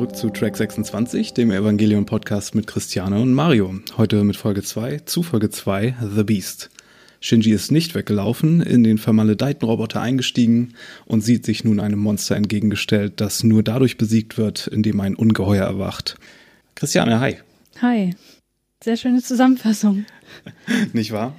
zurück 0.00 0.16
zu 0.16 0.30
Track 0.30 0.56
26, 0.56 1.34
dem 1.34 1.50
Evangelion 1.50 2.06
Podcast 2.06 2.54
mit 2.54 2.66
Christiane 2.66 3.20
und 3.20 3.34
Mario. 3.34 3.80
Heute 3.98 4.24
mit 4.24 4.34
Folge 4.34 4.62
2, 4.62 5.00
zu 5.00 5.22
Folge 5.22 5.50
2, 5.50 5.94
The 6.16 6.24
Beast. 6.24 6.70
Shinji 7.20 7.52
ist 7.52 7.70
nicht 7.70 7.94
weggelaufen, 7.94 8.62
in 8.62 8.82
den 8.82 8.96
vermaledeiten 8.96 9.68
Roboter 9.68 10.00
eingestiegen 10.00 10.72
und 11.04 11.20
sieht 11.20 11.44
sich 11.44 11.64
nun 11.64 11.80
einem 11.80 11.98
Monster 11.98 12.34
entgegengestellt, 12.36 13.20
das 13.20 13.44
nur 13.44 13.62
dadurch 13.62 13.98
besiegt 13.98 14.38
wird, 14.38 14.68
indem 14.68 15.00
ein 15.00 15.14
Ungeheuer 15.14 15.66
erwacht. 15.66 16.16
Christiane, 16.76 17.20
hi. 17.20 17.36
Hi. 17.82 18.16
Sehr 18.82 18.96
schöne 18.96 19.20
Zusammenfassung. 19.20 20.06
nicht 20.94 21.12
wahr? 21.12 21.36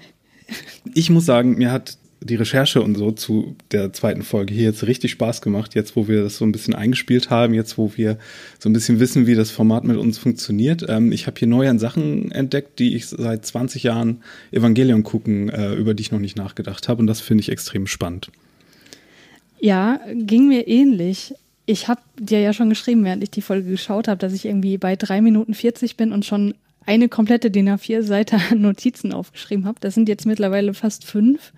Ich 0.94 1.10
muss 1.10 1.26
sagen, 1.26 1.58
mir 1.58 1.72
hat 1.72 1.98
die 2.24 2.36
Recherche 2.36 2.82
und 2.82 2.96
so 2.96 3.12
zu 3.12 3.56
der 3.72 3.94
zweiten 3.94 4.22
Folge 4.22 4.54
hier 4.54 4.66
jetzt 4.66 4.86
richtig 4.86 5.12
Spaß 5.12 5.42
gemacht, 5.42 5.74
jetzt 5.74 5.96
wo 5.96 6.08
wir 6.08 6.24
das 6.24 6.38
so 6.38 6.46
ein 6.46 6.52
bisschen 6.52 6.76
eingespielt 6.76 7.32
haben, 7.32 7.54
jetzt 7.54 7.80
wo 7.80 7.94
wir 7.96 8.18
so 8.60 8.70
ein 8.70 8.74
bisschen 8.74 9.00
wissen, 9.00 9.26
wie 9.26 9.34
das 9.34 9.50
Format 9.50 9.84
mit 9.84 9.98
uns 9.98 10.20
funktioniert. 10.20 10.86
Ähm, 10.88 11.12
ich 11.12 11.26
habe 11.26 11.40
hier 11.40 11.48
neue 11.48 11.78
Sachen 11.80 12.32
entdeckt, 12.32 12.78
die 12.80 12.96
ich 12.96 13.08
seit 13.08 13.46
20 13.46 13.84
Jahren 13.84 14.22
Evangelion 14.52 15.04
gucken, 15.04 15.50
äh, 15.50 15.74
über 15.74 15.96
die 15.96 16.02
ich 16.02 16.12
noch 16.12 16.20
nicht 16.20 16.38
nachgedacht 16.38 16.88
habe 16.88 17.00
und 17.00 17.08
das 17.08 17.22
finde 17.22 17.42
ich 17.42 17.50
extrem 17.50 17.88
spannend. 17.88 18.30
Ja, 19.60 20.00
ging 20.14 20.48
mir 20.48 20.68
ähnlich. 20.68 21.34
Ich 21.66 21.88
habe 21.88 22.02
dir 22.20 22.40
ja 22.40 22.54
schon 22.54 22.70
geschrieben, 22.70 23.04
während 23.04 23.24
ich 23.24 23.32
die 23.32 23.42
Folge 23.42 23.70
geschaut 23.70 24.08
habe, 24.08 24.18
dass 24.18 24.34
ich 24.34 24.46
irgendwie 24.46 24.78
bei 24.78 24.96
drei 24.96 25.22
Minuten 25.22 25.54
40 25.54 25.98
bin 25.98 26.12
und 26.12 26.26
schon 26.26 26.54
eine 26.86 27.10
komplette 27.10 27.52
DIN 27.52 27.70
A4-Seite 27.70 28.38
an 28.52 28.62
Notizen 28.62 29.14
aufgeschrieben 29.14 29.66
habe. 29.66 29.78
Das 29.80 29.94
sind 29.96 30.10
jetzt 30.10 30.26
mittlerweile 30.26 30.74
fast 30.74 31.06
fünf. 31.06 31.54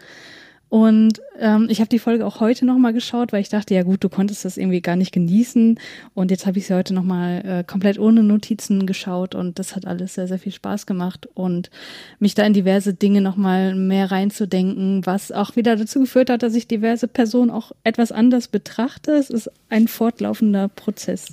Und 0.73 1.21
ähm, 1.39 1.67
ich 1.69 1.81
habe 1.81 1.89
die 1.89 1.99
Folge 1.99 2.25
auch 2.25 2.39
heute 2.39 2.65
nochmal 2.65 2.93
geschaut, 2.93 3.31
weil 3.31 3.41
ich 3.41 3.49
dachte, 3.49 3.75
ja 3.75 3.83
gut, 3.83 4.03
du 4.03 4.09
konntest 4.09 4.43
das 4.43 4.57
irgendwie 4.57 4.81
gar 4.81 4.95
nicht 4.95 5.11
genießen. 5.11 5.79
Und 6.15 6.31
jetzt 6.31 6.47
habe 6.47 6.57
ich 6.57 6.65
sie 6.65 6.73
heute 6.73 6.95
nochmal 6.95 7.45
äh, 7.45 7.63
komplett 7.63 7.99
ohne 7.99 8.23
Notizen 8.23 8.87
geschaut 8.87 9.35
und 9.35 9.59
das 9.59 9.75
hat 9.75 9.85
alles 9.85 10.15
sehr, 10.15 10.27
sehr 10.27 10.39
viel 10.39 10.51
Spaß 10.51 10.87
gemacht 10.87 11.29
und 11.35 11.69
mich 12.17 12.33
da 12.33 12.41
in 12.43 12.53
diverse 12.53 12.95
Dinge 12.95 13.21
nochmal 13.21 13.75
mehr 13.75 14.09
reinzudenken, 14.09 15.05
was 15.05 15.31
auch 15.31 15.55
wieder 15.55 15.75
dazu 15.75 15.99
geführt 15.99 16.31
hat, 16.31 16.41
dass 16.41 16.55
ich 16.55 16.67
diverse 16.67 17.07
Personen 17.07 17.51
auch 17.51 17.71
etwas 17.83 18.11
anders 18.11 18.47
betrachte. 18.47 19.11
Es 19.11 19.29
ist 19.29 19.51
ein 19.69 19.87
fortlaufender 19.87 20.69
Prozess. 20.69 21.27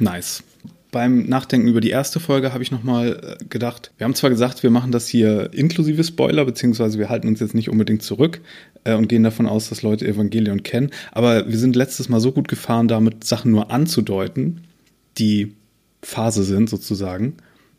Nice 0.00 0.44
beim 0.92 1.24
Nachdenken 1.24 1.66
über 1.66 1.80
die 1.80 1.90
erste 1.90 2.20
Folge 2.20 2.52
habe 2.52 2.62
ich 2.62 2.70
nochmal 2.70 3.38
äh, 3.40 3.44
gedacht, 3.46 3.90
wir 3.96 4.04
haben 4.04 4.14
zwar 4.14 4.30
gesagt, 4.30 4.62
wir 4.62 4.70
machen 4.70 4.92
das 4.92 5.08
hier 5.08 5.50
inklusive 5.52 6.04
Spoiler, 6.04 6.44
beziehungsweise 6.44 6.98
wir 6.98 7.08
halten 7.08 7.26
uns 7.26 7.40
jetzt 7.40 7.54
nicht 7.54 7.70
unbedingt 7.70 8.02
zurück 8.02 8.42
äh, 8.84 8.94
und 8.94 9.08
gehen 9.08 9.22
davon 9.24 9.46
aus, 9.46 9.70
dass 9.70 9.82
Leute 9.82 10.06
Evangelion 10.06 10.62
kennen, 10.62 10.90
aber 11.10 11.48
wir 11.48 11.58
sind 11.58 11.74
letztes 11.74 12.08
Mal 12.10 12.20
so 12.20 12.30
gut 12.30 12.46
gefahren, 12.46 12.88
damit 12.88 13.24
Sachen 13.24 13.50
nur 13.50 13.72
anzudeuten, 13.72 14.60
die 15.18 15.54
Phase 16.02 16.44
sind 16.44 16.68
sozusagen, 16.68 17.34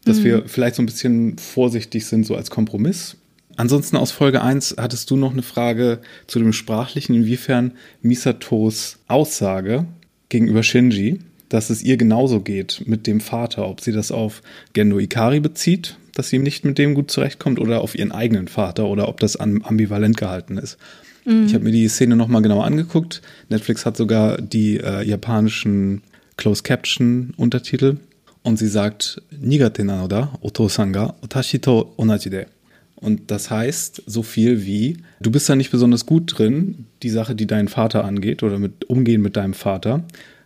dass 0.05 0.19
mhm. 0.19 0.23
wir 0.23 0.43
vielleicht 0.47 0.75
so 0.75 0.81
ein 0.81 0.87
bisschen 0.87 1.37
vorsichtig 1.37 2.07
sind, 2.07 2.25
so 2.25 2.35
als 2.35 2.49
Kompromiss. 2.49 3.17
Ansonsten 3.57 3.95
aus 3.95 4.11
Folge 4.11 4.41
1 4.41 4.77
hattest 4.79 5.11
du 5.11 5.15
noch 5.17 5.33
eine 5.33 5.43
Frage 5.43 5.99
zu 6.25 6.39
dem 6.39 6.51
Sprachlichen, 6.51 7.13
inwiefern 7.13 7.73
Misatos 8.01 8.97
Aussage 9.07 9.85
gegenüber 10.29 10.63
Shinji, 10.63 11.19
dass 11.53 11.69
es 11.69 11.83
ihr 11.83 11.97
genauso 11.97 12.39
geht 12.39 12.81
mit 12.87 13.05
dem 13.05 13.19
Vater, 13.19 13.69
ob 13.69 13.79
sie 13.79 13.91
das 13.91 14.11
auf 14.11 14.41
Gendo 14.73 14.97
Ikari 14.97 15.39
bezieht, 15.39 15.97
dass 16.15 16.29
sie 16.29 16.39
nicht 16.39 16.65
mit 16.65 16.79
dem 16.79 16.95
gut 16.95 17.11
zurechtkommt, 17.11 17.59
oder 17.59 17.81
auf 17.81 17.93
ihren 17.93 18.11
eigenen 18.11 18.47
Vater, 18.47 18.87
oder 18.87 19.07
ob 19.07 19.19
das 19.19 19.35
ambivalent 19.35 20.17
gehalten 20.17 20.57
ist. 20.57 20.79
Mhm. 21.25 21.45
Ich 21.45 21.53
habe 21.53 21.63
mir 21.63 21.71
die 21.71 21.87
Szene 21.89 22.15
nochmal 22.15 22.41
genauer 22.41 22.65
angeguckt. 22.65 23.21
Netflix 23.49 23.85
hat 23.85 23.97
sogar 23.97 24.41
die 24.41 24.79
äh, 24.79 25.03
japanischen 25.03 26.01
Closed 26.37 26.63
Caption 26.63 27.35
Untertitel 27.37 27.97
und 28.41 28.57
sie 28.57 28.67
sagt 28.67 29.21
Nigate 29.39 29.83
nanoda 29.83 30.33
otosanga 30.41 31.13
otashi 31.21 31.59
to 31.59 31.93
onajide. 31.97 32.47
Und 32.95 33.29
das 33.29 33.51
heißt 33.51 34.01
so 34.07 34.23
viel 34.23 34.65
wie, 34.65 34.97
du 35.21 35.29
bist 35.29 35.47
da 35.49 35.55
nicht 35.55 35.69
besonders 35.69 36.07
gut 36.07 36.33
drin, 36.35 36.85
die 37.03 37.09
Sache, 37.09 37.35
die 37.35 37.45
deinen 37.45 37.67
Vater 37.67 38.05
angeht 38.05 38.41
oder 38.41 38.57
mit 38.57 38.85
Umgehen 38.85 39.21
mit 39.21 39.35
deinem 39.35 39.53
Vater 39.53 40.03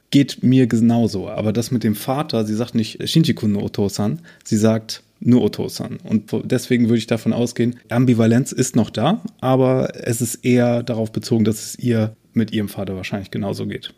geht 0.09 0.43
mir 0.43 0.67
genauso. 0.67 1.29
Aber 1.29 1.53
das 1.53 1.71
mit 1.71 1.83
dem 1.83 1.95
Vater, 1.95 2.45
sie 2.45 2.55
sagt 2.55 2.75
nicht 2.75 3.07
Shinji-kun 3.07 3.51
no 3.51 3.63
Otosan, 3.63 4.21
sie 4.43 4.57
sagt 4.57 5.03
nur 5.19 5.41
Otosan. 5.41 5.97
Und 6.03 6.31
deswegen 6.45 6.85
würde 6.85 6.99
ich 6.99 7.07
davon 7.07 7.33
ausgehen, 7.33 7.79
Ambivalenz 7.89 8.51
ist 8.51 8.75
noch 8.75 8.89
da, 8.89 9.21
aber 9.41 9.91
es 9.95 10.21
ist 10.21 10.45
eher 10.45 10.83
darauf 10.83 11.11
bezogen, 11.11 11.43
dass 11.43 11.63
es 11.63 11.79
ihr 11.79 12.15
mit 12.33 12.51
ihrem 12.51 12.69
Vater 12.69 12.95
wahrscheinlich 12.95 13.31
genauso 13.31 13.65
geht. 13.65 13.93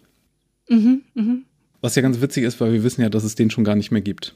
Mhm, 0.69 1.01
mh. 1.13 1.37
Was 1.81 1.95
ja 1.95 2.01
ganz 2.01 2.21
witzig 2.21 2.43
ist, 2.43 2.59
weil 2.59 2.73
wir 2.73 2.83
wissen 2.83 3.01
ja, 3.01 3.09
dass 3.09 3.23
es 3.23 3.35
den 3.35 3.49
schon 3.49 3.63
gar 3.63 3.75
nicht 3.75 3.91
mehr 3.91 4.01
gibt. 4.01 4.33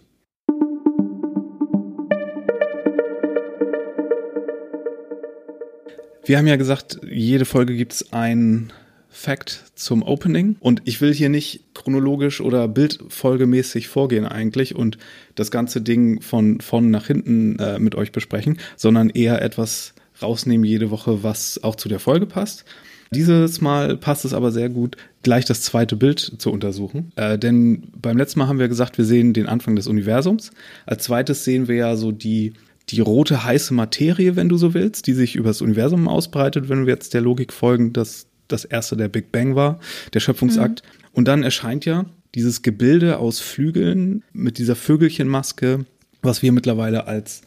Wir 6.25 6.37
haben 6.37 6.47
ja 6.47 6.55
gesagt, 6.55 7.01
jede 7.09 7.43
Folge 7.43 7.75
gibt 7.75 7.93
es 7.93 8.13
ein 8.13 8.71
Fact 9.13 9.65
zum 9.75 10.01
Opening. 10.01 10.57
Und 10.59 10.81
ich 10.85 10.99
will 10.99 11.13
hier 11.13 11.29
nicht 11.29 11.61
chronologisch 11.75 12.41
oder 12.41 12.67
bildfolgemäßig 12.67 13.87
vorgehen 13.87 14.25
eigentlich 14.25 14.75
und 14.75 14.97
das 15.35 15.51
ganze 15.51 15.81
Ding 15.81 16.19
von 16.21 16.59
vorn 16.59 16.89
nach 16.89 17.07
hinten 17.07 17.57
äh, 17.59 17.79
mit 17.79 17.95
euch 17.95 18.11
besprechen, 18.11 18.57
sondern 18.75 19.09
eher 19.09 19.41
etwas 19.41 19.93
rausnehmen 20.21 20.65
jede 20.65 20.89
Woche, 20.89 21.23
was 21.23 21.63
auch 21.63 21.75
zu 21.75 21.89
der 21.89 21.99
Folge 21.99 22.25
passt. 22.25 22.65
Dieses 23.11 23.61
Mal 23.61 23.97
passt 23.97 24.25
es 24.25 24.33
aber 24.33 24.51
sehr 24.51 24.69
gut, 24.69 24.97
gleich 25.21 25.45
das 25.45 25.61
zweite 25.61 25.95
Bild 25.95 26.19
zu 26.39 26.51
untersuchen. 26.51 27.11
Äh, 27.15 27.37
denn 27.37 27.83
beim 27.95 28.17
letzten 28.17 28.39
Mal 28.39 28.47
haben 28.47 28.59
wir 28.59 28.67
gesagt, 28.67 28.97
wir 28.97 29.05
sehen 29.05 29.33
den 29.33 29.47
Anfang 29.47 29.75
des 29.75 29.85
Universums. 29.85 30.51
Als 30.87 31.03
zweites 31.03 31.43
sehen 31.43 31.67
wir 31.67 31.75
ja 31.75 31.95
so 31.95 32.11
die, 32.11 32.53
die 32.89 33.01
rote 33.01 33.43
heiße 33.43 33.75
Materie, 33.75 34.35
wenn 34.35 34.49
du 34.49 34.57
so 34.57 34.73
willst, 34.73 35.05
die 35.05 35.13
sich 35.13 35.35
über 35.35 35.49
das 35.49 35.61
Universum 35.61 36.07
ausbreitet, 36.07 36.67
wenn 36.69 36.87
wir 36.87 36.93
jetzt 36.93 37.13
der 37.13 37.21
Logik 37.21 37.53
folgen, 37.53 37.93
dass 37.93 38.25
das 38.47 38.65
erste 38.65 38.97
der 38.97 39.07
Big 39.07 39.31
Bang 39.31 39.55
war, 39.55 39.79
der 40.13 40.19
Schöpfungsakt. 40.19 40.83
Mhm. 40.83 41.07
Und 41.13 41.27
dann 41.27 41.43
erscheint 41.43 41.85
ja 41.85 42.05
dieses 42.35 42.61
Gebilde 42.61 43.19
aus 43.19 43.39
Flügeln 43.39 44.23
mit 44.33 44.57
dieser 44.57 44.75
Vögelchenmaske, 44.75 45.85
was 46.21 46.41
wir 46.41 46.51
mittlerweile 46.51 47.07
als 47.07 47.41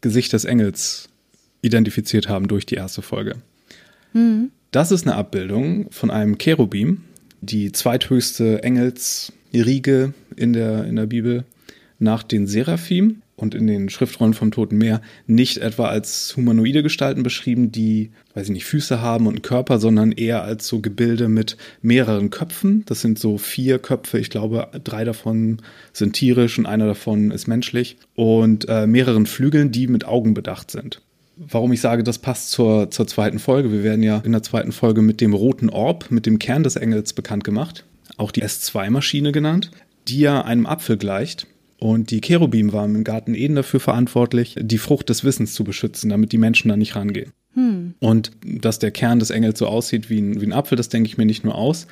Gesicht 0.00 0.32
des 0.32 0.44
Engels 0.44 1.08
identifiziert 1.62 2.28
haben 2.28 2.48
durch 2.48 2.66
die 2.66 2.74
erste 2.74 3.02
Folge. 3.02 3.36
Mhm. 4.12 4.50
Das 4.70 4.90
ist 4.90 5.06
eine 5.06 5.16
Abbildung 5.16 5.90
von 5.90 6.10
einem 6.10 6.38
Cherubim, 6.38 7.02
die 7.40 7.72
zweithöchste 7.72 8.62
Engelsriege 8.62 10.14
in 10.36 10.52
der, 10.52 10.84
in 10.84 10.96
der 10.96 11.06
Bibel 11.06 11.44
nach 11.98 12.22
den 12.22 12.46
Seraphim 12.46 13.21
und 13.42 13.56
in 13.56 13.66
den 13.66 13.90
Schriftrollen 13.90 14.34
vom 14.34 14.52
Toten 14.52 14.78
Meer 14.78 15.02
nicht 15.26 15.58
etwa 15.58 15.88
als 15.88 16.34
humanoide 16.36 16.84
Gestalten 16.84 17.24
beschrieben, 17.24 17.72
die, 17.72 18.12
weiß 18.34 18.44
ich 18.44 18.52
nicht, 18.52 18.64
Füße 18.64 19.02
haben 19.02 19.26
und 19.26 19.34
einen 19.34 19.42
Körper, 19.42 19.80
sondern 19.80 20.12
eher 20.12 20.44
als 20.44 20.68
so 20.68 20.80
Gebilde 20.80 21.28
mit 21.28 21.56
mehreren 21.82 22.30
Köpfen. 22.30 22.84
Das 22.86 23.00
sind 23.00 23.18
so 23.18 23.38
vier 23.38 23.80
Köpfe, 23.80 24.20
ich 24.20 24.30
glaube, 24.30 24.68
drei 24.84 25.04
davon 25.04 25.60
sind 25.92 26.12
tierisch 26.12 26.56
und 26.56 26.66
einer 26.66 26.86
davon 26.86 27.32
ist 27.32 27.48
menschlich 27.48 27.96
und 28.14 28.68
äh, 28.68 28.86
mehreren 28.86 29.26
Flügeln, 29.26 29.72
die 29.72 29.88
mit 29.88 30.04
Augen 30.04 30.34
bedacht 30.34 30.70
sind. 30.70 31.02
Warum 31.36 31.72
ich 31.72 31.80
sage, 31.80 32.04
das 32.04 32.18
passt 32.18 32.50
zur, 32.50 32.92
zur 32.92 33.08
zweiten 33.08 33.40
Folge. 33.40 33.72
Wir 33.72 33.82
werden 33.82 34.04
ja 34.04 34.18
in 34.18 34.32
der 34.32 34.44
zweiten 34.44 34.70
Folge 34.70 35.02
mit 35.02 35.20
dem 35.20 35.34
roten 35.34 35.68
Orb, 35.68 36.10
mit 36.10 36.26
dem 36.26 36.38
Kern 36.38 36.62
des 36.62 36.76
Engels 36.76 37.12
bekannt 37.12 37.42
gemacht, 37.42 37.84
auch 38.18 38.30
die 38.30 38.44
S2-Maschine 38.44 39.32
genannt, 39.32 39.72
die 40.06 40.20
ja 40.20 40.42
einem 40.42 40.66
Apfel 40.66 40.96
gleicht 40.96 41.48
und 41.82 42.12
die 42.12 42.20
Cherubim 42.20 42.72
waren 42.72 42.94
im 42.94 43.02
Garten 43.02 43.34
Eden 43.34 43.56
dafür 43.56 43.80
verantwortlich, 43.80 44.54
die 44.56 44.78
Frucht 44.78 45.08
des 45.08 45.24
Wissens 45.24 45.52
zu 45.52 45.64
beschützen, 45.64 46.10
damit 46.10 46.30
die 46.30 46.38
Menschen 46.38 46.68
da 46.68 46.76
nicht 46.76 46.94
rangehen. 46.94 47.32
Hm. 47.54 47.94
Und 47.98 48.30
dass 48.44 48.78
der 48.78 48.92
Kern 48.92 49.18
des 49.18 49.30
Engels 49.30 49.58
so 49.58 49.66
aussieht 49.66 50.08
wie 50.08 50.20
ein, 50.20 50.40
wie 50.40 50.46
ein 50.46 50.52
Apfel, 50.52 50.76
das 50.76 50.90
denke 50.90 51.08
ich 51.08 51.18
mir 51.18 51.26
nicht 51.26 51.42
nur 51.42 51.56
aus, 51.56 51.88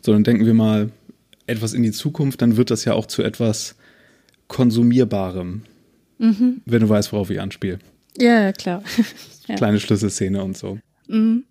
sondern 0.00 0.22
denken 0.22 0.46
wir 0.46 0.54
mal 0.54 0.90
etwas 1.48 1.74
in 1.74 1.82
die 1.82 1.90
Zukunft, 1.90 2.40
dann 2.40 2.56
wird 2.56 2.70
das 2.70 2.84
ja 2.84 2.94
auch 2.94 3.06
zu 3.06 3.24
etwas 3.24 3.74
Konsumierbarem. 4.46 5.62
Mhm. 6.18 6.60
Wenn 6.64 6.82
du 6.82 6.88
weißt, 6.88 7.12
worauf 7.12 7.28
ich 7.30 7.40
anspiele. 7.40 7.80
Ja, 8.16 8.52
klar. 8.52 8.84
ja. 9.48 9.56
Kleine 9.56 9.80
Schlüsselszene 9.80 10.40
und 10.40 10.56
so. 10.56 10.78
Mhm. 11.08 11.42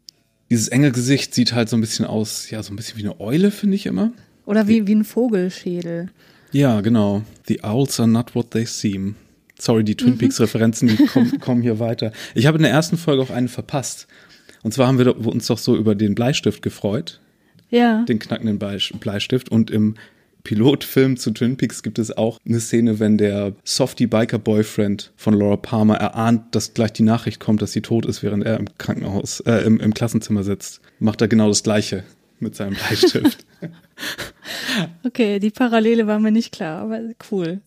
Dieses 0.50 0.70
Engelgesicht 0.70 1.36
sieht 1.36 1.52
halt 1.52 1.68
so 1.68 1.76
ein 1.76 1.82
bisschen 1.82 2.06
aus, 2.06 2.50
ja, 2.52 2.64
so 2.64 2.72
ein 2.72 2.78
bisschen 2.78 2.98
wie 2.98 3.04
eine 3.04 3.20
Eule, 3.20 3.52
finde 3.52 3.76
ich 3.76 3.86
immer. 3.86 4.14
Oder 4.46 4.70
wie, 4.70 4.88
wie 4.88 4.96
ein 4.96 5.04
Vogelschädel. 5.04 6.10
Ja, 6.52 6.82
genau. 6.82 7.24
The 7.48 7.64
owls 7.64 8.00
are 8.00 8.08
not 8.08 8.36
what 8.36 8.52
they 8.52 8.66
seem. 8.66 9.16
Sorry, 9.58 9.84
die 9.84 9.96
Twin 9.96 10.14
mhm. 10.14 10.18
Peaks-Referenzen, 10.18 10.88
die 10.88 11.06
kommen, 11.06 11.40
kommen 11.40 11.62
hier 11.62 11.80
weiter. 11.80 12.12
Ich 12.34 12.48
habe 12.48 12.58
in 12.58 12.64
der 12.64 12.72
ersten 12.72 12.98
Folge 12.98 13.22
auch 13.22 13.30
eine 13.30 13.48
verpasst. 13.48 14.08
Und 14.64 14.74
zwar 14.74 14.88
haben 14.88 14.98
wir 14.98 15.18
uns 15.28 15.48
doch 15.48 15.58
so 15.58 15.76
über 15.76 15.96
den 15.96 16.16
Bleistift 16.16 16.62
gefreut. 16.62 17.20
Ja. 17.70 18.04
Den 18.04 18.20
knackenden 18.20 18.60
Bleistift. 18.60 19.50
Und 19.50 19.72
im 19.72 19.96
Pilotfilm 20.44 21.18
zu 21.18 21.32
Twin 21.32 21.58
Peaks 21.58 21.84
gibt 21.84 22.00
es 22.00 22.16
auch 22.16 22.40
eine 22.46 22.60
Szene, 22.60 23.00
wenn 23.00 23.18
der 23.18 23.54
Softie 23.64 24.08
Biker 24.08 24.40
Boyfriend 24.40 25.12
von 25.16 25.34
Laura 25.36 25.58
Palmer 25.58 25.98
erahnt, 25.98 26.56
dass 26.56 26.74
gleich 26.74 26.94
die 26.94 27.04
Nachricht 27.04 27.40
kommt, 27.40 27.62
dass 27.62 27.72
sie 27.72 27.82
tot 27.82 28.06
ist, 28.06 28.24
während 28.24 28.44
er 28.44 28.58
im 28.58 28.68
Krankenhaus, 28.78 29.40
äh, 29.42 29.64
im, 29.66 29.80
im 29.80 29.94
Klassenzimmer 29.94 30.44
sitzt. 30.44 30.82
Macht 31.00 31.22
er 31.22 31.28
genau 31.28 31.48
das 31.48 31.64
Gleiche 31.64 32.04
mit 32.40 32.56
seinem 32.56 32.76
Bleistift. 32.76 33.46
okay, 35.04 35.40
die 35.40 35.52
Parallele 35.52 36.08
war 36.08 36.20
mir 36.20 36.32
nicht 36.32 36.52
klar, 36.52 36.82
aber 36.82 37.02
cool. 37.32 37.62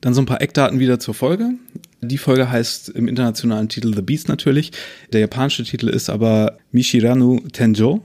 Dann 0.00 0.14
so 0.14 0.20
ein 0.20 0.26
paar 0.26 0.42
Eckdaten 0.42 0.80
wieder 0.80 1.00
zur 1.00 1.14
Folge. 1.14 1.54
Die 2.02 2.18
Folge 2.18 2.50
heißt 2.50 2.90
im 2.90 3.08
internationalen 3.08 3.68
Titel 3.68 3.94
The 3.94 4.02
Beast 4.02 4.28
natürlich. 4.28 4.72
Der 5.12 5.20
japanische 5.20 5.64
Titel 5.64 5.88
ist 5.88 6.10
aber 6.10 6.58
Mishiranu 6.72 7.40
Tenjo, 7.52 8.02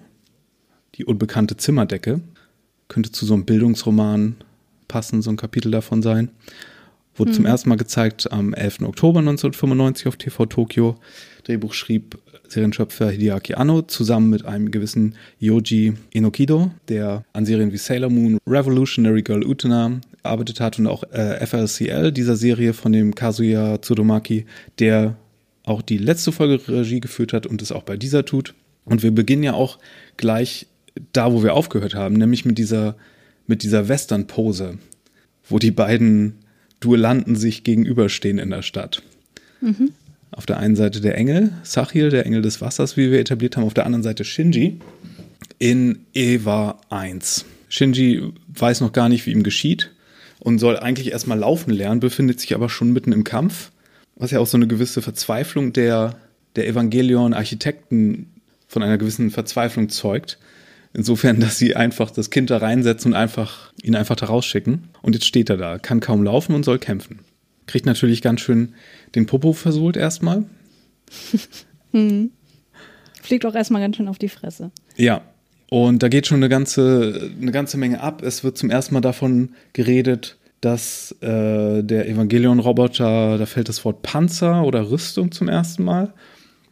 die 0.95 1.03
unbekannte 1.03 1.57
Zimmerdecke. 1.57 2.21
Könnte 2.87 3.11
zu 3.11 3.25
so 3.25 3.33
einem 3.33 3.45
Bildungsroman 3.45 4.35
passen, 4.87 5.21
so 5.21 5.29
ein 5.29 5.37
Kapitel 5.37 5.71
davon 5.71 6.01
sein. 6.01 6.29
Wurde 7.15 7.31
hm. 7.31 7.35
zum 7.35 7.45
ersten 7.45 7.69
Mal 7.69 7.75
gezeigt 7.75 8.31
am 8.31 8.53
11. 8.53 8.81
Oktober 8.83 9.19
1995 9.19 10.07
auf 10.07 10.15
TV 10.15 10.45
Tokyo. 10.45 10.97
Drehbuch 11.43 11.73
schrieb 11.73 12.17
Serienschöpfer 12.49 13.11
Hideaki 13.11 13.53
Anno 13.53 13.83
zusammen 13.83 14.29
mit 14.29 14.45
einem 14.45 14.71
gewissen 14.71 15.15
Yoji 15.39 15.93
Inokido, 16.11 16.71
der 16.87 17.23
an 17.33 17.45
Serien 17.45 17.71
wie 17.71 17.77
Sailor 17.77 18.09
Moon, 18.09 18.39
Revolutionary 18.47 19.21
Girl 19.21 19.45
Utena 19.45 19.99
gearbeitet 20.23 20.59
hat 20.59 20.79
und 20.79 20.87
auch 20.87 21.03
äh, 21.11 21.45
FLCL, 21.45 22.11
dieser 22.11 22.35
Serie 22.35 22.73
von 22.73 22.91
dem 22.91 23.15
Kazuya 23.15 23.81
Tsudomaki, 23.81 24.45
der 24.79 25.15
auch 25.63 25.81
die 25.81 25.97
letzte 25.97 26.31
Folge 26.31 26.59
Regie 26.67 26.99
geführt 26.99 27.33
hat 27.33 27.45
und 27.45 27.61
es 27.61 27.71
auch 27.71 27.83
bei 27.83 27.97
dieser 27.97 28.25
tut. 28.25 28.55
Und 28.85 29.03
wir 29.03 29.11
beginnen 29.11 29.43
ja 29.43 29.53
auch 29.53 29.77
gleich 30.17 30.67
da, 31.13 31.31
wo 31.31 31.43
wir 31.43 31.53
aufgehört 31.53 31.95
haben, 31.95 32.15
nämlich 32.15 32.45
mit 32.45 32.57
dieser, 32.57 32.95
mit 33.47 33.63
dieser 33.63 33.87
Western-Pose, 33.87 34.79
wo 35.47 35.59
die 35.59 35.71
beiden 35.71 36.39
Duellanten 36.79 37.35
sich 37.35 37.63
gegenüberstehen 37.63 38.39
in 38.39 38.49
der 38.49 38.61
Stadt. 38.61 39.01
Mhm. 39.61 39.91
Auf 40.31 40.45
der 40.45 40.57
einen 40.57 40.75
Seite 40.75 41.01
der 41.01 41.15
Engel, 41.15 41.51
Sachil, 41.63 42.09
der 42.09 42.25
Engel 42.25 42.41
des 42.41 42.61
Wassers, 42.61 42.97
wie 42.97 43.11
wir 43.11 43.19
etabliert 43.19 43.57
haben, 43.57 43.63
auf 43.63 43.73
der 43.73 43.85
anderen 43.85 44.03
Seite 44.03 44.23
Shinji 44.23 44.79
in 45.57 46.05
Eva 46.13 46.79
1. 46.89 47.45
Shinji 47.67 48.31
weiß 48.47 48.81
noch 48.81 48.91
gar 48.91 49.09
nicht, 49.09 49.25
wie 49.25 49.31
ihm 49.31 49.43
geschieht 49.43 49.91
und 50.39 50.59
soll 50.59 50.77
eigentlich 50.77 51.11
erstmal 51.11 51.37
laufen 51.37 51.71
lernen, 51.71 51.99
befindet 51.99 52.39
sich 52.39 52.55
aber 52.55 52.69
schon 52.69 52.91
mitten 52.91 53.11
im 53.11 53.23
Kampf, 53.23 53.71
was 54.15 54.31
ja 54.31 54.39
auch 54.39 54.47
so 54.47 54.57
eine 54.57 54.67
gewisse 54.67 55.01
Verzweiflung 55.01 55.73
der, 55.73 56.15
der 56.55 56.67
Evangelion-Architekten 56.67 58.27
von 58.67 58.83
einer 58.83 58.97
gewissen 58.97 59.31
Verzweiflung 59.31 59.89
zeugt. 59.89 60.37
Insofern, 60.93 61.39
dass 61.39 61.57
sie 61.57 61.75
einfach 61.75 62.09
das 62.09 62.29
Kind 62.29 62.49
da 62.49 62.57
reinsetzen 62.57 63.11
und 63.11 63.17
einfach, 63.17 63.71
ihn 63.83 63.95
einfach 63.95 64.15
da 64.15 64.27
rausschicken. 64.27 64.89
Und 65.01 65.13
jetzt 65.13 65.25
steht 65.25 65.49
er 65.49 65.57
da, 65.57 65.77
kann 65.77 65.99
kaum 65.99 66.23
laufen 66.23 66.55
und 66.55 66.63
soll 66.63 66.79
kämpfen. 66.79 67.19
Kriegt 67.67 67.85
natürlich 67.85 68.21
ganz 68.21 68.41
schön 68.41 68.73
den 69.15 69.25
Popo 69.25 69.53
versohlt 69.53 69.97
erstmal. 69.97 70.45
hm. 71.91 72.31
Fliegt 73.21 73.45
auch 73.45 73.55
erstmal 73.55 73.81
ganz 73.81 73.97
schön 73.97 74.07
auf 74.07 74.17
die 74.17 74.29
Fresse. 74.29 74.71
Ja. 74.95 75.21
Und 75.69 76.01
da 76.01 76.07
geht 76.07 76.25
schon 76.25 76.37
eine 76.37 76.49
ganze, 76.49 77.31
eine 77.39 77.51
ganze 77.51 77.77
Menge 77.77 78.01
ab. 78.01 78.23
Es 78.23 78.43
wird 78.43 78.57
zum 78.57 78.71
ersten 78.71 78.95
Mal 78.95 79.01
davon 79.01 79.49
geredet, 79.73 80.37
dass 80.61 81.15
äh, 81.21 81.83
der 81.83 82.09
Evangelion-Roboter, 82.09 83.37
da 83.37 83.45
fällt 83.45 83.69
das 83.69 83.85
Wort 83.85 84.01
Panzer 84.01 84.63
oder 84.63 84.89
Rüstung 84.89 85.31
zum 85.31 85.47
ersten 85.47 85.83
Mal. 85.83 86.13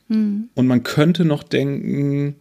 Hm. 0.09 0.49
Und 0.55 0.67
man 0.67 0.83
könnte 0.83 1.25
noch 1.25 1.43
denken, 1.43 2.35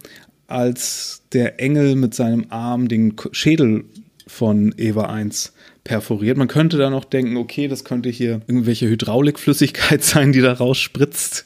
als 0.47 1.23
der 1.33 1.59
Engel 1.59 1.95
mit 1.95 2.15
seinem 2.15 2.47
Arm 2.49 2.87
den 2.87 3.15
Schädel 3.31 3.85
von 4.25 4.73
Eva 4.77 5.03
1 5.03 5.53
perforiert. 5.87 6.37
Man 6.37 6.49
könnte 6.49 6.77
da 6.77 6.89
noch 6.89 7.05
denken, 7.05 7.37
okay, 7.37 7.69
das 7.69 7.85
könnte 7.85 8.09
hier 8.09 8.41
irgendwelche 8.47 8.89
Hydraulikflüssigkeit 8.89 10.03
sein, 10.03 10.33
die 10.33 10.41
da 10.41 10.53
rausspritzt. 10.53 11.45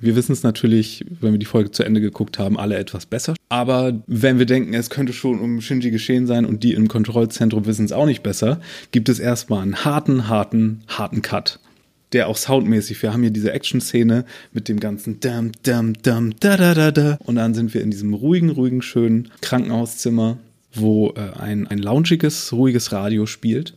Wir 0.00 0.16
wissen 0.16 0.32
es 0.32 0.42
natürlich, 0.42 1.04
wenn 1.20 1.32
wir 1.32 1.38
die 1.38 1.46
Folge 1.46 1.70
zu 1.70 1.84
Ende 1.84 2.00
geguckt 2.00 2.38
haben, 2.38 2.58
alle 2.58 2.76
etwas 2.76 3.06
besser. 3.06 3.34
Aber 3.50 4.02
wenn 4.08 4.38
wir 4.38 4.46
denken, 4.46 4.74
es 4.74 4.90
könnte 4.90 5.12
schon 5.12 5.38
um 5.38 5.60
Shinji 5.60 5.92
geschehen 5.92 6.26
sein 6.26 6.44
und 6.44 6.64
die 6.64 6.72
im 6.72 6.88
Kontrollzentrum 6.88 7.66
wissen 7.66 7.84
es 7.84 7.92
auch 7.92 8.06
nicht 8.06 8.22
besser, 8.22 8.60
gibt 8.90 9.08
es 9.08 9.20
erstmal 9.20 9.62
einen 9.62 9.84
harten, 9.84 10.28
harten, 10.28 10.82
harten 10.88 11.22
Cut 11.22 11.60
der 12.12 12.28
auch 12.28 12.36
soundmäßig, 12.36 13.02
wir 13.02 13.10
haben 13.12 13.22
hier 13.22 13.30
diese 13.30 13.52
Action-Szene 13.52 14.26
mit 14.52 14.68
dem 14.68 14.80
ganzen 14.80 15.20
dam, 15.20 15.52
dam, 15.62 15.94
dam, 16.02 16.34
da, 16.40 16.58
da, 16.58 16.74
da, 16.74 16.90
da. 16.90 17.18
Und 17.24 17.36
dann 17.36 17.54
sind 17.54 17.72
wir 17.72 17.80
in 17.80 17.90
diesem 17.90 18.12
ruhigen, 18.12 18.50
ruhigen, 18.50 18.82
schönen 18.82 19.30
Krankenhauszimmer, 19.40 20.36
wo 20.74 21.14
äh, 21.16 21.38
ein, 21.38 21.66
ein 21.66 21.78
launchiges, 21.78 22.52
ruhiges 22.52 22.92
Radio 22.92 23.24
spielt. 23.24 23.74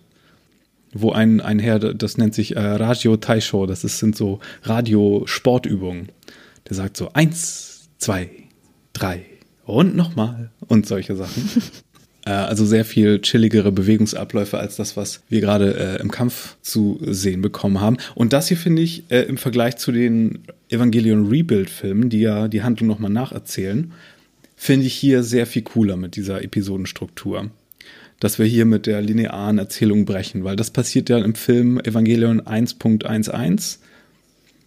Wo 0.97 1.11
ein, 1.11 1.41
ein 1.41 1.59
Herr, 1.59 1.77
das 1.79 2.17
nennt 2.17 2.33
sich 2.33 2.55
äh, 2.55 2.59
Radio 2.59 3.17
Taisho, 3.17 3.65
das 3.65 3.83
ist, 3.83 3.99
sind 3.99 4.15
so 4.15 4.39
Radio-Sportübungen. 4.63 6.07
Der 6.69 6.75
sagt 6.75 6.95
so 6.95 7.11
eins, 7.13 7.89
zwei, 7.97 8.29
drei 8.93 9.25
und 9.65 9.95
nochmal 9.95 10.51
und 10.67 10.87
solche 10.87 11.15
Sachen. 11.15 11.49
Äh, 12.27 12.31
also 12.31 12.65
sehr 12.65 12.85
viel 12.85 13.21
chilligere 13.21 13.71
Bewegungsabläufe 13.71 14.57
als 14.57 14.75
das, 14.77 14.97
was 14.97 15.21
wir 15.29 15.41
gerade 15.41 15.77
äh, 15.77 16.01
im 16.01 16.09
Kampf 16.09 16.57
zu 16.63 16.99
sehen 17.01 17.43
bekommen 17.43 17.79
haben. 17.79 17.97
Und 18.15 18.33
das 18.33 18.47
hier 18.47 18.57
finde 18.57 18.81
ich 18.81 19.03
äh, 19.11 19.21
im 19.21 19.37
Vergleich 19.37 19.77
zu 19.77 19.91
den 19.91 20.39
Evangelion 20.69 21.27
Rebuild-Filmen, 21.27 22.09
die 22.09 22.21
ja 22.21 22.47
die 22.47 22.63
Handlung 22.63 22.87
nochmal 22.87 23.11
nacherzählen, 23.11 23.93
finde 24.55 24.87
ich 24.87 24.95
hier 24.95 25.21
sehr 25.21 25.45
viel 25.45 25.61
cooler 25.61 25.97
mit 25.97 26.15
dieser 26.15 26.43
Episodenstruktur. 26.43 27.51
Dass 28.19 28.39
wir 28.39 28.45
hier 28.45 28.65
mit 28.65 28.85
der 28.85 29.01
linearen 29.01 29.57
Erzählung 29.57 30.05
brechen, 30.05 30.43
weil 30.43 30.55
das 30.55 30.71
passiert 30.71 31.09
ja 31.09 31.17
im 31.17 31.35
Film 31.35 31.79
Evangelion 31.79 32.41
1.11, 32.41 33.77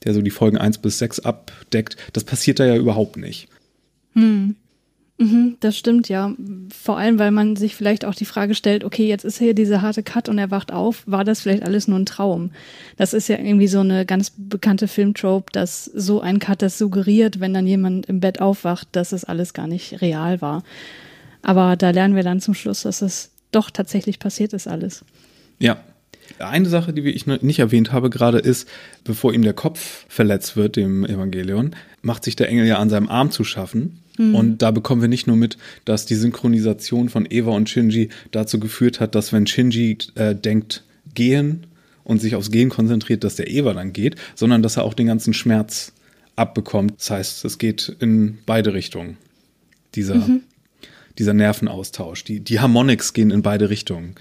der 0.05 0.15
so 0.15 0.23
die 0.23 0.31
Folgen 0.31 0.59
1 0.59 0.79
bis 0.79 0.99
6 0.99 1.21
abdeckt. 1.21 1.97
Das 2.13 2.25
passiert 2.25 2.61
da 2.61 2.67
ja 2.67 2.77
überhaupt 2.77 3.17
nicht. 3.17 3.49
Hm. 4.13 4.57
Mhm, 5.21 5.57
das 5.59 5.77
stimmt, 5.77 6.09
ja. 6.09 6.33
Vor 6.71 6.97
allem, 6.97 7.19
weil 7.19 7.33
man 7.33 7.57
sich 7.57 7.75
vielleicht 7.75 8.05
auch 8.05 8.15
die 8.15 8.25
Frage 8.25 8.55
stellt, 8.55 8.85
okay, 8.85 9.09
jetzt 9.09 9.25
ist 9.25 9.39
hier 9.39 9.53
dieser 9.53 9.83
harte 9.83 10.05
Cut 10.05 10.29
und 10.29 10.39
er 10.39 10.53
wacht 10.53 10.73
auf, 10.73 11.03
war 11.07 11.25
das 11.25 11.41
vielleicht 11.41 11.65
alles 11.65 11.89
nur 11.89 11.99
ein 11.99 12.07
Traum? 12.07 12.53
Das 12.97 13.15
ist 13.15 13.29
ja 13.29 13.37
irgendwie 13.37 13.67
so 13.67 13.81
eine 13.81 14.07
ganz 14.07 14.33
bekannte 14.37 14.87
Filmtrope, 14.87 15.51
dass 15.51 15.87
so 15.87 16.21
ein 16.21 16.39
Cut 16.39 16.63
das 16.63 16.79
suggeriert, 16.79 17.41
wenn 17.41 17.53
dann 17.53 17.67
jemand 17.67 18.07
im 18.07 18.21
Bett 18.21 18.41
aufwacht, 18.41 18.89
dass 18.93 19.11
es 19.11 19.25
alles 19.25 19.55
gar 19.55 19.67
nicht 19.67 20.01
real 20.01 20.41
war. 20.41 20.63
Aber 21.43 21.75
da 21.75 21.91
lernen 21.91 22.15
wir 22.15 22.23
dann 22.23 22.41
zum 22.41 22.55
Schluss, 22.55 22.83
dass 22.83 23.03
es 23.03 23.33
doch 23.51 23.71
tatsächlich 23.71 24.19
passiert 24.19 24.53
ist 24.53 24.67
alles. 24.67 25.05
Ja, 25.59 25.83
eine 26.39 26.69
Sache, 26.69 26.93
die 26.93 27.03
ich 27.09 27.27
nicht 27.27 27.59
erwähnt 27.59 27.93
habe 27.93 28.11
gerade 28.11 28.39
ist, 28.39 28.69
bevor 29.05 29.33
ihm 29.33 29.43
der 29.43 29.55
Kopf 29.55 30.05
verletzt 30.09 30.57
wird, 30.57 30.77
dem 30.77 31.05
Evangelion, 31.05 31.75
macht 32.03 32.25
sich 32.25 32.37
der 32.37 32.49
Engel 32.49 32.67
ja 32.67 32.79
an 32.79 32.91
seinem 32.91 33.09
Arm 33.09 33.31
zu 33.31 33.45
schaffen. 33.45 34.03
Mhm. 34.19 34.35
Und 34.35 34.63
da 34.63 34.71
bekommen 34.71 35.01
wir 35.01 35.09
nicht 35.09 35.27
nur 35.27 35.37
mit, 35.37 35.57
dass 35.85 36.07
die 36.07 36.15
Synchronisation 36.15 37.09
von 37.09 37.27
Eva 37.29 37.53
und 37.53 37.69
Shinji 37.69 38.11
dazu 38.31 38.61
geführt 38.61 39.01
hat, 39.01 39.15
dass 39.15 39.33
wenn 39.33 39.47
Shinji 39.47 39.99
äh, 40.15 40.35
denkt, 40.35 40.85
gehen 41.15 41.67
und 42.05 42.21
sich 42.21 42.35
aufs 42.35 42.51
Gehen 42.51 42.69
konzentriert, 42.69 43.25
dass 43.25 43.37
der 43.37 43.51
Eva 43.51 43.73
dann 43.73 43.93
geht, 43.93 44.17
sondern 44.35 44.63
dass 44.63 44.77
er 44.77 44.85
auch 44.85 44.95
den 44.95 45.07
ganzen 45.07 45.35
Schmerz 45.35 45.93
abbekommt. 46.37 46.95
Das 46.99 47.11
heißt, 47.11 47.45
es 47.45 47.59
geht 47.59 47.97
in 48.01 48.39
beide 48.47 48.75
Richtungen. 48.75 49.17
Dieser, 49.95 50.17
mhm. 50.17 50.43
Dieser 51.19 51.35
Nervenaustausch. 51.35 52.25
Die, 52.25 52.41
die 52.41 52.61
Harmonics 52.61 53.13
gehen 53.13 53.31
in 53.31 53.43
beide 53.43 53.71
Richtungen. 53.71 54.15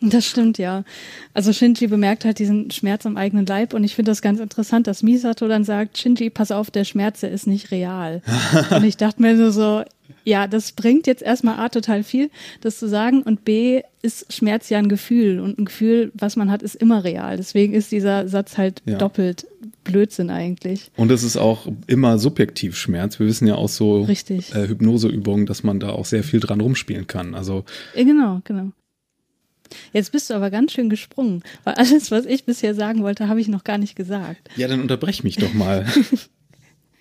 Das 0.00 0.26
stimmt, 0.26 0.58
ja. 0.58 0.84
Also 1.32 1.52
Shinji 1.52 1.86
bemerkt 1.86 2.24
halt 2.24 2.38
diesen 2.38 2.70
Schmerz 2.70 3.06
am 3.06 3.16
eigenen 3.16 3.46
Leib 3.46 3.72
und 3.72 3.82
ich 3.82 3.94
finde 3.94 4.10
das 4.10 4.20
ganz 4.20 4.40
interessant, 4.40 4.86
dass 4.86 5.02
Misato 5.02 5.48
dann 5.48 5.64
sagt, 5.64 5.96
Shinji, 5.98 6.28
pass 6.30 6.50
auf, 6.50 6.70
der 6.70 6.84
Schmerz, 6.84 7.20
der 7.20 7.30
ist 7.30 7.46
nicht 7.46 7.70
real. 7.70 8.22
und 8.70 8.84
ich 8.84 8.96
dachte 8.96 9.22
mir 9.22 9.34
nur 9.34 9.52
so, 9.52 9.82
ja, 10.24 10.46
das 10.46 10.72
bringt 10.72 11.06
jetzt 11.06 11.22
erstmal 11.22 11.58
A 11.58 11.68
total 11.68 12.02
viel, 12.02 12.30
das 12.60 12.78
zu 12.78 12.88
sagen 12.88 13.22
und 13.22 13.44
B 13.44 13.82
ist 14.02 14.32
Schmerz 14.32 14.68
ja 14.68 14.78
ein 14.78 14.88
Gefühl 14.88 15.40
und 15.40 15.58
ein 15.58 15.64
Gefühl, 15.64 16.12
was 16.14 16.36
man 16.36 16.50
hat, 16.50 16.62
ist 16.62 16.74
immer 16.74 17.04
real. 17.04 17.36
Deswegen 17.36 17.72
ist 17.72 17.90
dieser 17.90 18.28
Satz 18.28 18.58
halt 18.58 18.82
ja. 18.84 18.98
doppelt 18.98 19.46
Blödsinn 19.86 20.30
eigentlich. 20.30 20.90
Und 20.96 21.10
es 21.10 21.22
ist 21.22 21.36
auch 21.36 21.66
immer 21.86 22.18
subjektiv 22.18 22.76
Schmerz. 22.76 23.18
Wir 23.18 23.26
wissen 23.26 23.46
ja 23.46 23.54
auch 23.54 23.68
so 23.68 24.02
Richtig. 24.02 24.54
Äh, 24.54 24.68
Hypnoseübungen, 24.68 25.46
dass 25.46 25.62
man 25.62 25.80
da 25.80 25.90
auch 25.90 26.04
sehr 26.04 26.24
viel 26.24 26.40
dran 26.40 26.60
rumspielen 26.60 27.06
kann. 27.06 27.34
Also 27.34 27.64
genau, 27.94 28.40
genau. 28.44 28.72
Jetzt 29.92 30.12
bist 30.12 30.30
du 30.30 30.34
aber 30.34 30.50
ganz 30.50 30.72
schön 30.72 30.88
gesprungen, 30.88 31.42
weil 31.64 31.74
alles, 31.76 32.10
was 32.10 32.24
ich 32.26 32.44
bisher 32.44 32.74
sagen 32.74 33.02
wollte, 33.02 33.28
habe 33.28 33.40
ich 33.40 33.48
noch 33.48 33.64
gar 33.64 33.78
nicht 33.78 33.96
gesagt. 33.96 34.48
Ja, 34.56 34.68
dann 34.68 34.80
unterbrech 34.80 35.24
mich 35.24 35.36
doch 35.36 35.54
mal. 35.54 35.86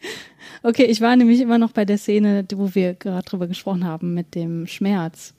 okay, 0.64 0.86
ich 0.86 1.02
war 1.02 1.16
nämlich 1.16 1.42
immer 1.42 1.58
noch 1.58 1.72
bei 1.72 1.86
der 1.86 1.98
Szene, 1.98 2.46
wo 2.56 2.74
wir 2.76 2.94
gerade 2.94 3.28
drüber 3.28 3.48
gesprochen 3.48 3.86
haben, 3.86 4.14
mit 4.14 4.36
dem 4.36 4.68
Schmerz. 4.68 5.34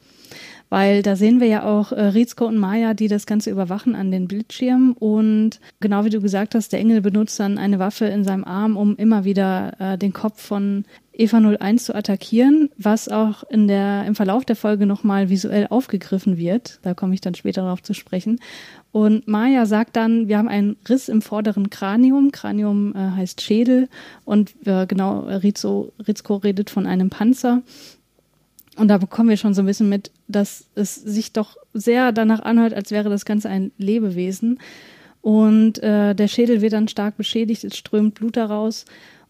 Weil 0.69 1.03
da 1.03 1.15
sehen 1.15 1.41
wir 1.41 1.47
ja 1.47 1.65
auch 1.65 1.93
äh, 1.93 2.01
Rizko 2.01 2.47
und 2.47 2.59
Maya, 2.59 2.95
die 2.95 3.09
das 3.09 3.27
Ganze 3.27 3.51
überwachen 3.51 3.95
an 3.95 4.11
den 4.11 4.27
Bildschirmen. 4.27 4.93
Und 4.93 5.61
genau 5.81 6.05
wie 6.05 6.11
du 6.11 6.21
gesagt 6.21 6.55
hast, 6.55 6.73
der 6.73 6.81
Engel 6.81 7.01
benutzt 7.01 7.39
dann 7.39 7.59
eine 7.59 7.79
Waffe 7.79 8.07
in 8.07 8.25
seinem 8.25 8.45
Arm, 8.45 8.77
um 8.77 8.97
immer 8.97 9.25
wieder 9.25 9.75
äh, 9.79 9.99
den 9.99 10.13
Kopf 10.13 10.43
von 10.43 10.85
Eva 11.13 11.39
01 11.39 11.85
zu 11.85 11.95
attackieren, 11.95 12.69
was 12.77 13.09
auch 13.09 13.43
in 13.45 13.69
der, 13.69 14.05
im 14.07 14.15
Verlauf 14.15 14.45
der 14.45 14.57
Folge 14.57 14.87
nochmal 14.87 15.31
visuell 15.31 15.67
aufgegriffen 15.71 16.37
wird. 16.37 16.79
Da 16.83 16.95
komme 16.95 17.15
ich 17.15 17.21
dann 17.21 17.35
später 17.35 17.63
darauf 17.63 17.83
zu 17.83 17.95
sprechen. 17.95 18.41
Und 18.93 19.27
Maya 19.27 19.67
sagt 19.67 19.97
dann, 19.97 20.29
wir 20.29 20.37
haben 20.37 20.49
einen 20.49 20.77
Riss 20.89 21.09
im 21.09 21.23
vorderen 21.23 21.71
Kranium. 21.71 22.33
Kranium 22.33 22.95
äh, 22.95 23.11
heißt 23.17 23.41
Schädel. 23.41 23.89
Und 24.25 24.55
äh, 24.67 24.87
genau, 24.87 25.21
Rizko 25.21 25.93
redet 26.37 26.71
von 26.71 26.87
einem 26.87 27.09
Panzer. 27.09 27.63
Und 28.77 28.89
da 28.89 28.99
bekommen 28.99 29.31
wir 29.31 29.37
schon 29.37 29.55
so 29.55 29.63
ein 29.63 29.67
bisschen 29.67 29.89
mit, 29.89 30.11
dass 30.29 30.67
es 30.75 30.95
sich 30.95 31.33
doch 31.33 31.57
sehr 31.73 32.13
danach 32.13 32.41
anhört, 32.41 32.75
als 32.75 32.91
wäre 32.91 33.09
das 33.09 33.25
Ganze 33.25 33.49
ein 33.49 33.73
Lebewesen. 33.79 34.59
Und 35.23 35.83
äh, 35.83 36.15
der 36.15 36.29
Schädel 36.29 36.61
wird 36.61 36.73
dann 36.73 36.89
stark 36.89 37.17
beschädigt, 37.17 37.65
es 37.65 37.77
strömt 37.77 38.15
Blut 38.15 38.37
daraus. 38.37 38.85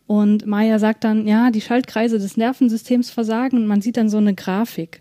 Und 0.07 0.47
Maya 0.47 0.79
sagt 0.79 1.05
dann, 1.05 1.27
ja, 1.27 1.51
die 1.51 1.61
Schaltkreise 1.61 2.19
des 2.19 2.37
Nervensystems 2.37 3.11
versagen 3.11 3.57
und 3.57 3.67
man 3.67 3.81
sieht 3.81 3.97
dann 3.97 4.09
so 4.09 4.19
eine 4.19 4.35
Grafik. 4.35 5.01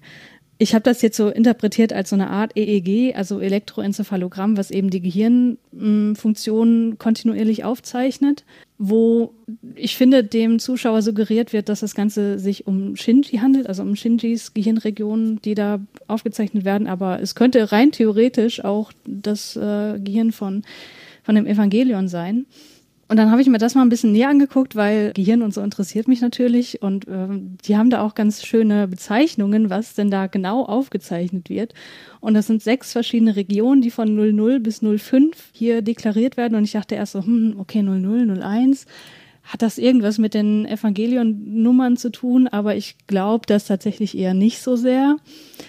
Ich 0.57 0.73
habe 0.73 0.83
das 0.83 1.01
jetzt 1.01 1.17
so 1.17 1.27
interpretiert 1.27 1.91
als 1.91 2.11
so 2.11 2.15
eine 2.15 2.29
Art 2.29 2.55
EEG, 2.55 3.13
also 3.15 3.41
Elektroenzephalogramm, 3.41 4.55
was 4.55 4.71
eben 4.71 4.89
die 4.89 5.01
Gehirnfunktionen 5.01 6.97
kontinuierlich 6.97 7.65
aufzeichnet, 7.65 8.45
wo 8.77 9.33
ich 9.75 9.97
finde, 9.97 10.23
dem 10.23 10.59
Zuschauer 10.59 11.01
suggeriert 11.01 11.51
wird, 11.51 11.67
dass 11.67 11.81
das 11.81 11.93
Ganze 11.93 12.39
sich 12.39 12.67
um 12.67 12.95
Shinji 12.95 13.39
handelt, 13.39 13.67
also 13.67 13.83
um 13.83 13.97
Shinjis 13.97 14.53
Gehirnregionen, 14.53 15.41
die 15.41 15.55
da 15.55 15.81
aufgezeichnet 16.07 16.63
werden. 16.63 16.87
Aber 16.87 17.21
es 17.21 17.35
könnte 17.35 17.73
rein 17.73 17.91
theoretisch 17.91 18.63
auch 18.63 18.93
das 19.05 19.57
äh, 19.57 19.99
Gehirn 19.99 20.31
von, 20.31 20.63
von 21.23 21.35
dem 21.35 21.47
Evangelion 21.47 22.07
sein. 22.07 22.45
Und 23.07 23.17
dann 23.17 23.29
habe 23.29 23.41
ich 23.41 23.47
mir 23.47 23.59
das 23.59 23.75
mal 23.75 23.83
ein 23.83 23.89
bisschen 23.89 24.13
näher 24.13 24.29
angeguckt, 24.29 24.75
weil 24.75 25.13
Gehirn 25.13 25.43
und 25.43 25.53
so 25.53 25.61
interessiert 25.61 26.07
mich 26.07 26.21
natürlich. 26.21 26.81
Und 26.81 27.07
äh, 27.07 27.27
die 27.65 27.77
haben 27.77 27.91
da 27.91 28.01
auch 28.01 28.15
ganz 28.15 28.43
schöne 28.43 28.87
Bezeichnungen, 28.87 29.69
was 29.69 29.93
denn 29.93 30.09
da 30.09 30.25
genau 30.25 30.65
aufgezeichnet 30.65 31.49
wird. 31.49 31.75
Und 32.19 32.33
das 32.33 32.47
sind 32.47 32.63
sechs 32.63 32.91
verschiedene 32.93 33.35
Regionen, 33.35 33.81
die 33.81 33.91
von 33.91 34.15
00 34.15 34.59
bis 34.59 34.79
05 34.79 35.49
hier 35.51 35.83
deklariert 35.83 36.35
werden. 36.35 36.55
Und 36.55 36.63
ich 36.63 36.71
dachte 36.71 36.95
erst 36.95 37.11
so, 37.11 37.23
hm, 37.23 37.55
okay, 37.59 37.83
00, 37.83 38.41
01. 38.41 38.87
Hat 39.43 39.61
das 39.61 39.77
irgendwas 39.77 40.17
mit 40.17 40.33
den 40.33 40.65
Evangelion-Nummern 40.65 41.97
zu 41.97 42.09
tun? 42.09 42.47
Aber 42.47 42.75
ich 42.75 42.95
glaube 43.05 43.45
das 43.45 43.67
tatsächlich 43.67 44.17
eher 44.17 44.33
nicht 44.33 44.59
so 44.59 44.75
sehr. 44.75 45.17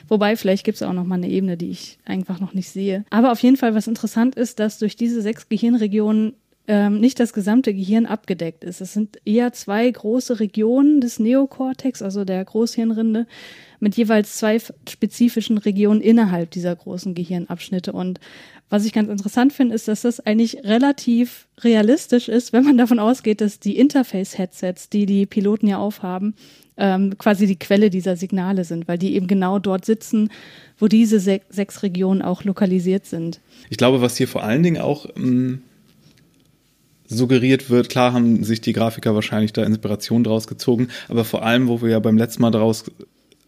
Wobei, 0.09 0.37
vielleicht 0.37 0.65
gibt 0.65 0.77
es 0.77 0.83
auch 0.83 0.95
noch 0.95 1.05
mal 1.05 1.17
eine 1.17 1.29
Ebene, 1.29 1.59
die 1.59 1.69
ich 1.69 1.99
einfach 2.07 2.41
noch 2.41 2.55
nicht 2.55 2.71
sehe. 2.71 3.05
Aber 3.11 3.31
auf 3.31 3.41
jeden 3.41 3.59
Fall, 3.59 3.75
was 3.75 3.87
interessant 3.87 4.35
ist, 4.35 4.61
dass 4.61 4.79
durch 4.79 4.97
diese 4.97 5.21
sechs 5.21 5.51
Gehirnregionen 5.51 6.33
ähm, 6.69 7.01
nicht 7.01 7.21
das 7.21 7.33
gesamte 7.33 7.73
Gehirn 7.73 8.07
abgedeckt 8.07 8.65
ist. 8.65 8.81
Es 8.81 8.93
sind 8.93 9.19
eher 9.25 9.53
zwei 9.53 9.91
große 9.91 10.41
Regionen 10.41 11.01
des 11.01 11.19
Neokortex, 11.19 12.03
also 12.03 12.25
der 12.25 12.45
Großhirnrinde, 12.45 13.27
mit 13.79 13.97
jeweils 13.97 14.37
zwei 14.37 14.59
spezifischen 14.89 15.59
Regionen 15.59 16.01
innerhalb 16.01 16.51
dieser 16.51 16.75
großen 16.75 17.15
Gehirnabschnitte. 17.15 17.93
Und 17.93 18.21
was 18.69 18.85
ich 18.85 18.93
ganz 18.93 19.09
interessant 19.09 19.53
finde, 19.53 19.75
ist, 19.75 19.87
dass 19.87 20.03
das 20.03 20.19
eigentlich 20.21 20.65
relativ 20.65 21.47
realistisch 21.61 22.29
ist, 22.29 22.53
wenn 22.53 22.65
man 22.65 22.79
davon 22.79 22.99
ausgeht, 22.99 23.41
dass 23.41 23.61
die 23.61 23.79
Interface-Headsets, 23.79 24.89
die 24.89 25.07
die 25.07 25.27
Piloten 25.27 25.69
ja 25.69 25.79
aufhaben, 25.79 26.35
ähm, 26.77 27.17
quasi 27.17 27.47
die 27.47 27.59
Quelle 27.59 27.91
dieser 27.91 28.17
Signale 28.17 28.65
sind, 28.65 28.89
weil 28.89 28.99
die 28.99 29.15
eben 29.15 29.29
genau 29.29 29.59
dort 29.59 29.85
sitzen, 29.85 30.31
wo 30.79 30.89
diese 30.89 31.21
se 31.21 31.41
sechs 31.49 31.83
Regionen 31.83 32.23
auch 32.23 32.45
lokalisiert 32.45 33.07
sind. 33.07 33.41
Ich 33.71 33.79
glaube, 33.79 34.03
was 34.03 34.17
hier 34.17 34.29
vor 34.29 34.43
allen 34.43 34.63
Dingen 34.63 34.81
auch 34.81 35.07
ähm, 35.17 35.63
suggeriert 37.09 37.71
wird. 37.71 37.89
Klar 37.89 38.13
haben 38.13 38.45
sich 38.45 38.61
die 38.61 38.73
Grafiker 38.73 39.15
wahrscheinlich 39.15 39.53
da 39.53 39.63
Inspiration 39.63 40.25
draus 40.25 40.47
gezogen, 40.47 40.89
aber 41.09 41.25
vor 41.25 41.45
allem, 41.45 41.69
wo 41.69 41.83
wir 41.83 41.91
ja 41.91 41.99
beim 41.99 42.17
letzten 42.17 42.43
Mal 42.43 42.51
daraus 42.51 42.85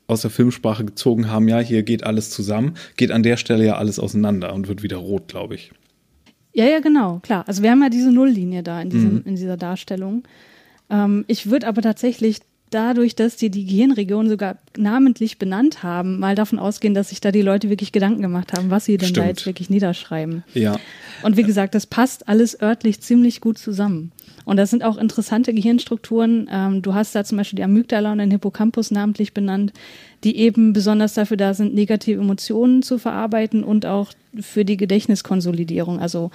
aus 0.06 0.22
der 0.22 0.30
Filmsprache 0.30 0.84
gezogen 0.84 1.30
haben, 1.30 1.48
ja, 1.48 1.58
hier 1.58 1.82
geht 1.82 2.04
alles 2.04 2.30
zusammen, 2.30 2.74
geht 2.96 3.12
an 3.12 3.22
der 3.22 3.36
Stelle 3.36 3.64
ja 3.64 3.76
alles 3.76 3.98
auseinander 3.98 4.54
und 4.54 4.68
wird 4.68 4.82
wieder 4.82 4.96
rot, 4.96 5.28
glaube 5.28 5.54
ich. 5.54 5.70
Ja, 6.54 6.64
ja, 6.64 6.80
genau, 6.80 7.20
klar. 7.22 7.44
Also 7.46 7.62
wir 7.62 7.70
haben 7.70 7.82
ja 7.82 7.90
diese 7.90 8.10
Nulllinie 8.10 8.62
da 8.62 8.80
in, 8.80 8.90
diesem, 8.90 9.14
mhm. 9.16 9.22
in 9.26 9.36
dieser 9.36 9.56
Darstellung. 9.56 10.24
Ähm, 10.90 11.24
ich 11.28 11.50
würde 11.50 11.68
aber 11.68 11.82
tatsächlich 11.82 12.40
dadurch, 12.70 13.14
dass 13.14 13.36
die 13.36 13.50
die 13.50 13.64
Gehirnregion 13.64 14.28
sogar 14.28 14.58
namentlich 14.76 15.38
benannt 15.38 15.82
haben, 15.82 16.18
mal 16.18 16.34
davon 16.34 16.58
ausgehen, 16.58 16.94
dass 16.94 17.10
sich 17.10 17.20
da 17.20 17.32
die 17.32 17.42
Leute 17.42 17.70
wirklich 17.70 17.92
Gedanken 17.92 18.22
gemacht 18.22 18.52
haben, 18.52 18.70
was 18.70 18.84
sie 18.84 18.96
denn 18.96 19.08
Stimmt. 19.08 19.24
da 19.24 19.28
jetzt 19.28 19.46
wirklich 19.46 19.70
niederschreiben. 19.70 20.44
Ja. 20.54 20.78
Und 21.22 21.36
wie 21.36 21.42
gesagt, 21.42 21.74
das 21.74 21.86
passt 21.86 22.28
alles 22.28 22.60
örtlich 22.60 23.00
ziemlich 23.00 23.40
gut 23.40 23.58
zusammen. 23.58 24.12
Und 24.44 24.56
das 24.56 24.70
sind 24.70 24.82
auch 24.82 24.96
interessante 24.96 25.52
Gehirnstrukturen. 25.52 26.48
Ähm, 26.50 26.80
du 26.80 26.94
hast 26.94 27.14
da 27.14 27.22
zum 27.22 27.36
Beispiel 27.36 27.58
die 27.58 27.64
Amygdala 27.64 28.12
und 28.12 28.18
den 28.18 28.30
Hippocampus 28.30 28.90
namentlich 28.90 29.34
benannt, 29.34 29.74
die 30.24 30.36
eben 30.36 30.72
besonders 30.72 31.14
dafür 31.14 31.36
da 31.36 31.54
sind, 31.54 31.74
negative 31.74 32.20
Emotionen 32.20 32.82
zu 32.82 32.98
verarbeiten 32.98 33.64
und 33.64 33.86
auch 33.86 34.12
für 34.40 34.64
die 34.64 34.76
Gedächtniskonsolidierung, 34.76 36.00
also 36.00 36.30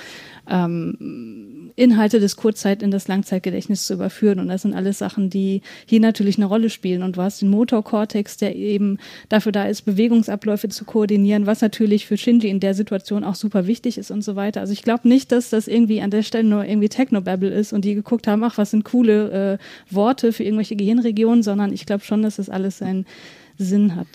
ähm, 0.50 1.72
Inhalte 1.76 2.20
des 2.20 2.36
Kurzzeit 2.36 2.84
in 2.84 2.92
das 2.92 3.08
Langzeitgedächtnis 3.08 3.86
zu 3.86 3.96
überführen. 3.96 4.40
Und 4.40 4.48
das 4.48 4.62
sind 4.62 4.74
alles 4.74 5.00
Sachen, 5.00 5.30
die 5.30 5.62
hier 5.86 6.00
natürlich 6.00 6.38
eine 6.38 6.46
Rolle 6.46 6.70
spielen. 6.70 7.02
Und 7.02 7.18
du 7.18 7.22
hast 7.22 7.42
den 7.42 7.50
Motorkortex, 7.50 8.38
der 8.38 8.56
eben 8.56 9.00
dafür 9.30 9.52
da 9.52 9.66
ist, 9.66 9.84
Bewegungsabläufe 9.84 10.70
zu 10.70 10.86
koordinieren, 10.86 11.46
was 11.46 11.62
natürlich 11.62 12.06
für 12.06 12.18
Shinji 12.18 12.50
in 12.50 12.60
der 12.60 12.74
Situation 12.74 13.24
auch 13.24 13.36
super 13.36 13.66
wichtig 13.66 13.98
ist 13.98 14.12
und 14.12 14.24
so 14.24 14.36
weiter. 14.36 14.62
Also 14.62 14.74
ich 14.74 14.84
glaube 14.84 15.08
nicht, 15.08 15.32
dass 15.32 15.50
das 15.50 15.68
irgendwie 15.68 16.02
an 16.02 16.12
der 16.12 16.24
Stelle 16.24 16.48
nur 16.48 16.66
irgendwie 16.66 16.90
Technobabble 16.90 17.50
ist 17.50 17.74
und 17.74 17.86
die 17.86 17.96
geguckt 17.96 18.28
haben, 18.28 18.44
ach, 18.44 18.58
was 18.58 18.72
sind 18.72 18.86
coole 18.86 19.60
äh, 19.60 19.94
Worte 19.94 20.32
für 20.32 20.44
irgendwelche 20.44 20.76
Gehirnregionen, 20.76 21.44
sondern 21.44 21.74
ich 21.74 21.86
glaube 21.86 22.04
schon, 22.04 22.22
dass 22.22 22.36
das 22.36 22.50
alles 22.50 22.80
seinen 22.80 23.06
Sinn 23.58 23.96
hat. 23.96 24.08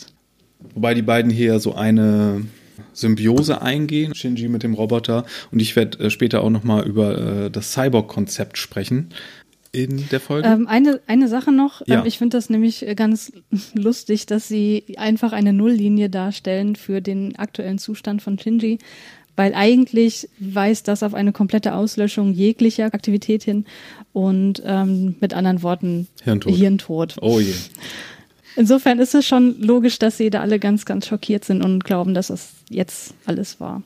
Wobei 0.75 0.95
die 0.95 1.03
beiden 1.03 1.31
hier 1.31 1.61
so 1.61 1.75
eine 1.75 2.43
Symbiose 2.93 3.63
eingehen, 3.63 4.15
Shinji 4.15 4.49
mit 4.49 4.63
dem 4.63 4.75
Roboter. 4.75 5.25
Und 5.51 5.61
ich 5.61 5.77
werde 5.77 5.99
äh, 6.05 6.11
später 6.11 6.43
auch 6.43 6.51
nochmal 6.51 6.87
über 6.87 7.47
äh, 7.47 7.51
das 7.51 7.73
Cyborg-Konzept 7.73 8.59
sprechen 8.59 9.11
in 9.73 10.09
der 10.09 10.21
Folge. 10.21 10.49
Ähm, 10.49 10.67
eine, 10.67 11.01
eine 11.07 11.29
Sache 11.29 11.53
noch. 11.53 11.87
Ja. 11.87 12.01
Ähm, 12.01 12.07
ich 12.07 12.19
finde 12.19 12.37
das 12.37 12.51
nämlich 12.51 12.85
ganz 12.97 13.33
lustig, 13.75 14.27
dass 14.27 14.49
sie 14.49 14.85
einfach 14.97 15.33
eine 15.33 15.53
Nulllinie 15.53 16.11
darstellen 16.11 16.77
für 16.77 17.01
den 17.01 17.37
aktuellen 17.37 17.79
Zustand 17.79 18.23
von 18.23 18.39
Shinji. 18.39 18.79
Weil 19.37 19.55
eigentlich 19.55 20.29
weist 20.41 20.89
das 20.89 21.05
auf 21.05 21.15
eine 21.15 21.31
komplette 21.31 21.75
Auslöschung 21.75 22.33
jeglicher 22.33 22.87
Aktivität 22.87 23.45
hin 23.45 23.67
und 24.13 24.61
ähm, 24.65 25.15
mit 25.21 25.33
anderen 25.33 25.63
Worten 25.63 26.09
Hirntod. 26.25 26.57
Hirntod. 26.57 27.17
Oh 27.21 27.39
je. 27.39 27.55
Insofern 28.59 28.99
ist 28.99 29.15
es 29.15 29.25
schon 29.25 29.61
logisch, 29.61 30.01
dass 30.01 30.17
sie 30.17 30.31
da 30.31 30.41
alle 30.41 30.59
ganz, 30.59 30.85
ganz 30.85 31.07
schockiert 31.07 31.45
sind 31.45 31.65
und 31.65 31.85
glauben, 31.85 32.13
dass 32.13 32.29
es 32.29 32.55
jetzt 32.69 33.15
alles 33.25 33.61
war. 33.61 33.85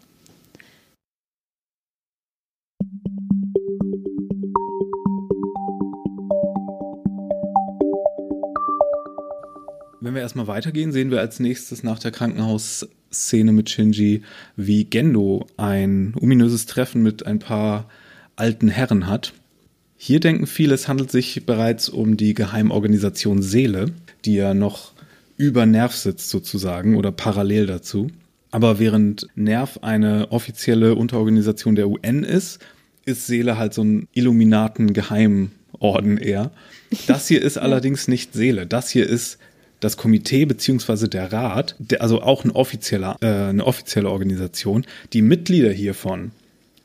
Wenn 10.01 10.15
wir 10.15 10.23
erstmal 10.23 10.47
weitergehen, 10.47 10.91
sehen 10.91 11.11
wir 11.11 11.21
als 11.21 11.39
nächstes 11.39 11.83
nach 11.83 11.99
der 11.99 12.11
Krankenhausszene 12.11 13.53
mit 13.53 13.69
Shinji, 13.69 14.23
wie 14.57 14.85
Gendo 14.87 15.45
ein 15.59 16.15
ominöses 16.19 16.65
Treffen 16.65 17.03
mit 17.03 17.27
ein 17.27 17.41
paar 17.41 17.91
alten 18.37 18.69
Herren 18.69 19.07
hat. 19.07 19.35
Hier 19.99 20.19
denken 20.19 20.47
viele, 20.47 20.73
es 20.73 20.89
handelt 20.89 21.11
sich 21.11 21.45
bereits 21.45 21.91
um 21.91 22.17
die 22.17 22.33
Geheimorganisation 22.33 23.43
Seele, 23.43 23.93
die 24.25 24.35
ja 24.35 24.55
noch 24.55 24.93
über 25.37 25.67
Nerv 25.67 25.95
sitzt 25.95 26.31
sozusagen 26.31 26.97
oder 26.97 27.13
parallel 27.13 27.67
dazu. 27.67 28.09
Aber 28.51 28.79
während 28.79 29.27
Nerv 29.35 29.79
eine 29.83 30.31
offizielle 30.31 30.95
Unterorganisation 30.95 31.75
der 31.75 31.89
UN 31.89 32.23
ist, 32.23 32.61
ist 33.05 33.27
Seele 33.27 33.59
halt 33.59 33.75
so 33.75 33.83
ein 33.83 34.07
Illuminaten-Geheimorden 34.13 36.19
eher. 36.19 36.53
Das 37.07 37.29
hier 37.29 37.43
ist 37.43 37.59
allerdings 37.59 38.09
nicht 38.09 38.33
Seele. 38.35 38.67
Das 38.67 38.91
hier 38.91 39.09
ist 39.09 39.39
das 39.81 39.97
Komitee 39.97 40.45
beziehungsweise 40.45 41.09
der 41.09 41.33
Rat, 41.33 41.75
der, 41.79 42.03
also 42.03 42.21
auch 42.23 42.45
ein 42.45 42.51
offizieller, 42.53 43.17
äh, 43.21 43.27
eine 43.27 43.67
offizielle 43.67 44.11
Organisation. 44.11 44.85
Die 45.13 45.23
Mitglieder 45.23 45.73
hiervon 45.73 46.31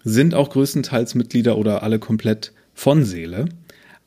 sind 0.03 0.34
auch 0.34 0.50
größtenteils 0.50 1.13
Mitglieder 1.15 1.58
oder 1.58 1.84
alle 1.84 2.00
komplett 2.00 2.53
von 2.74 3.03
Seele. 3.03 3.50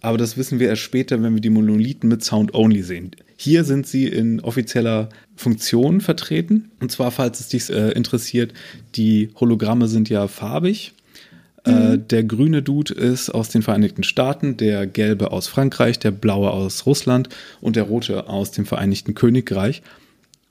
Aber 0.02 0.18
das 0.18 0.36
wissen 0.36 0.58
wir 0.58 0.68
erst 0.68 0.82
später, 0.82 1.22
wenn 1.22 1.34
wir 1.34 1.40
die 1.40 1.50
Monolithen 1.50 2.08
mit 2.08 2.24
Sound 2.24 2.54
Only 2.54 2.82
sehen. 2.82 3.10
Hier 3.36 3.64
sind 3.64 3.86
sie 3.86 4.06
in 4.06 4.40
offizieller 4.40 5.08
Funktion 5.36 6.00
vertreten. 6.00 6.70
Und 6.80 6.90
zwar, 6.90 7.10
falls 7.10 7.40
es 7.40 7.48
dich 7.48 7.70
äh, 7.70 7.90
interessiert, 7.92 8.54
die 8.94 9.30
Hologramme 9.38 9.88
sind 9.88 10.08
ja 10.08 10.28
farbig. 10.28 10.92
Äh, 11.64 11.70
mhm. 11.70 11.92
Äh, 11.92 11.98
der 11.98 12.24
grüne 12.24 12.62
Dude 12.62 12.94
ist 12.94 13.30
aus 13.30 13.48
den 13.50 13.62
Vereinigten 13.62 14.02
Staaten, 14.02 14.56
der 14.56 14.86
gelbe 14.86 15.32
aus 15.32 15.48
Frankreich, 15.48 15.98
der 15.98 16.10
blaue 16.10 16.50
aus 16.50 16.86
Russland 16.86 17.28
und 17.60 17.76
der 17.76 17.84
rote 17.84 18.28
aus 18.28 18.50
dem 18.50 18.66
Vereinigten 18.66 19.14
Königreich. 19.14 19.82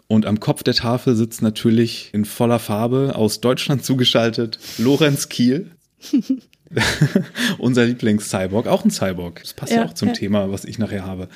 Und 0.07 0.25
am 0.25 0.39
Kopf 0.39 0.63
der 0.63 0.73
Tafel 0.73 1.15
sitzt 1.15 1.41
natürlich 1.41 2.09
in 2.13 2.25
voller 2.25 2.59
Farbe 2.59 3.13
aus 3.15 3.41
Deutschland 3.41 3.83
zugeschaltet 3.85 4.59
Lorenz 4.77 5.29
Kiel. 5.29 5.71
Unser 7.57 7.85
Lieblings-Cyborg, 7.85 8.67
auch 8.67 8.83
ein 8.83 8.91
Cyborg. 8.91 9.41
Das 9.41 9.53
passt 9.53 9.71
ja, 9.71 9.79
ja 9.79 9.85
auch 9.85 9.93
zum 9.93 10.09
ja. 10.09 10.13
Thema, 10.13 10.51
was 10.51 10.65
ich 10.65 10.79
nachher 10.79 11.05
habe. 11.05 11.27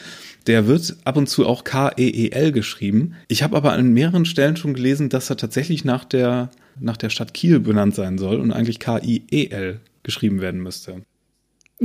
Der 0.48 0.68
wird 0.68 0.98
ab 1.06 1.18
und 1.18 1.28
zu 1.28 1.46
auch 1.46 1.64
K-E-E-L 1.64 2.52
geschrieben. 2.52 3.16
Ich 3.28 3.44
habe 3.44 3.58
aber 3.58 3.74
an 3.74 3.94
mehreren 3.94 4.26
Stellen 4.26 4.56
schon 4.56 4.74
gelesen, 4.74 5.10
dass 5.10 5.30
er 5.30 5.38
tatsächlich 5.38 5.86
nach 5.86 6.06
der, 6.06 6.50
nach 6.80 6.98
der 6.98 7.10
Stadt 7.10 7.34
Kiel 7.34 7.60
benannt 7.60 7.96
sein 7.96 8.18
soll 8.18 8.40
und 8.40 8.52
eigentlich 8.52 8.80
K-I-E-L 8.80 9.80
geschrieben 10.04 10.42
werden 10.42 10.62
müsste. 10.62 11.04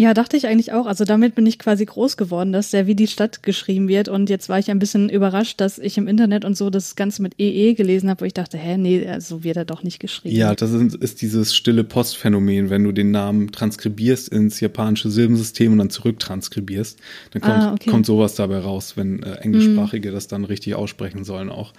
Ja, 0.01 0.15
dachte 0.15 0.37
ich 0.37 0.47
eigentlich 0.47 0.73
auch. 0.73 0.87
Also 0.87 1.05
damit 1.05 1.35
bin 1.35 1.45
ich 1.45 1.59
quasi 1.59 1.85
groß 1.85 2.17
geworden, 2.17 2.53
dass 2.53 2.71
der 2.71 2.87
wie 2.87 2.95
die 2.95 3.09
Stadt 3.09 3.43
geschrieben 3.43 3.89
wird. 3.89 4.09
Und 4.09 4.31
jetzt 4.31 4.49
war 4.49 4.61
ich 4.61 4.71
ein 4.71 4.79
bisschen 4.79 5.09
überrascht, 5.09 5.61
dass 5.61 5.77
ich 5.81 5.99
im 5.99 6.07
Internet 6.07 6.45
und 6.45 6.57
so 6.57 6.71
das 6.71 6.95
Ganze 6.95 7.21
mit 7.21 7.35
EE 7.41 7.75
gelesen 7.75 8.09
habe, 8.09 8.21
wo 8.21 8.25
ich 8.25 8.33
dachte, 8.33 8.59
hä, 8.59 8.77
nee, 8.77 9.05
so 9.19 9.43
wird 9.43 9.57
er 9.57 9.65
doch 9.65 9.83
nicht 9.83 9.99
geschrieben. 9.99 10.37
Ja, 10.37 10.55
das 10.55 10.71
ist, 10.71 10.95
ist 10.95 11.21
dieses 11.21 11.53
stille 11.53 11.83
Postphänomen, 11.83 12.71
wenn 12.71 12.85
du 12.85 12.93
den 12.93 13.11
Namen 13.11 13.51
transkribierst 13.51 14.29
ins 14.29 14.61
japanische 14.61 15.11
Silbensystem 15.11 15.73
und 15.73 15.79
dann 15.79 15.91
zurücktranskribierst, 15.91 17.01
dann 17.33 17.43
kommt, 17.43 17.55
ah, 17.55 17.73
okay. 17.73 17.91
kommt 17.91 18.07
sowas 18.07 18.37
dabei 18.37 18.59
raus, 18.59 18.97
wenn 18.97 19.25
äh, 19.25 19.35
Englischsprachige 19.41 20.11
mhm. 20.11 20.15
das 20.15 20.29
dann 20.29 20.45
richtig 20.45 20.77
aussprechen 20.77 21.25
sollen 21.25 21.51
auch. 21.51 21.73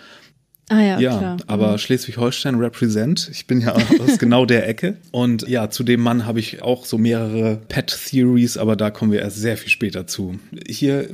Ah 0.70 0.82
ja, 0.82 1.00
ja 1.00 1.18
klar. 1.18 1.38
aber 1.48 1.74
mhm. 1.74 1.78
Schleswig-Holstein 1.80 2.56
represent. 2.56 3.30
Ich 3.34 3.48
bin 3.48 3.60
ja 3.60 3.76
aus 4.00 4.20
genau 4.20 4.46
der 4.46 4.68
Ecke. 4.68 4.98
Und 5.12 5.48
ja, 5.48 5.70
zu 5.70 5.84
dem 5.84 6.00
Mann 6.00 6.26
habe 6.26 6.40
ich 6.40 6.62
auch 6.62 6.86
so 6.86 6.98
mehrere 6.98 7.60
Pet-Theories, 7.68 8.58
aber 8.58 8.76
da 8.76 8.92
kommen 8.92 9.12
wir 9.12 9.22
erst 9.22 9.38
sehr 9.38 9.58
viel 9.58 9.70
später 9.70 10.08
zu. 10.08 10.40
Hier 10.68 11.10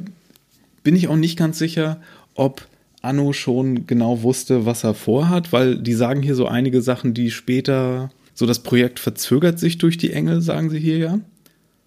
bin 0.84 0.96
ich 0.96 1.08
auch 1.08 1.16
nicht 1.16 1.38
ganz 1.38 1.58
sicher, 1.58 2.02
ob 2.36 2.68
Anno 3.02 3.32
schon 3.32 3.88
genau 3.88 4.24
wusste, 4.24 4.66
was 4.66 4.84
er 4.84 4.94
vorhat, 4.94 5.54
weil 5.54 5.78
die 5.78 5.94
sagen 5.94 6.22
hier 6.22 6.36
so 6.36 6.48
einige 6.48 6.82
Sachen, 6.82 7.14
die 7.14 7.32
später, 7.32 8.12
so 8.34 8.46
das 8.46 8.60
Projekt 8.60 9.00
verzögert 9.00 9.58
sich 9.58 9.78
durch 9.78 9.98
die 9.98 10.12
Engel, 10.12 10.42
sagen 10.42 10.70
sie 10.70 10.80
hier 10.80 10.98
ja. 10.98 11.20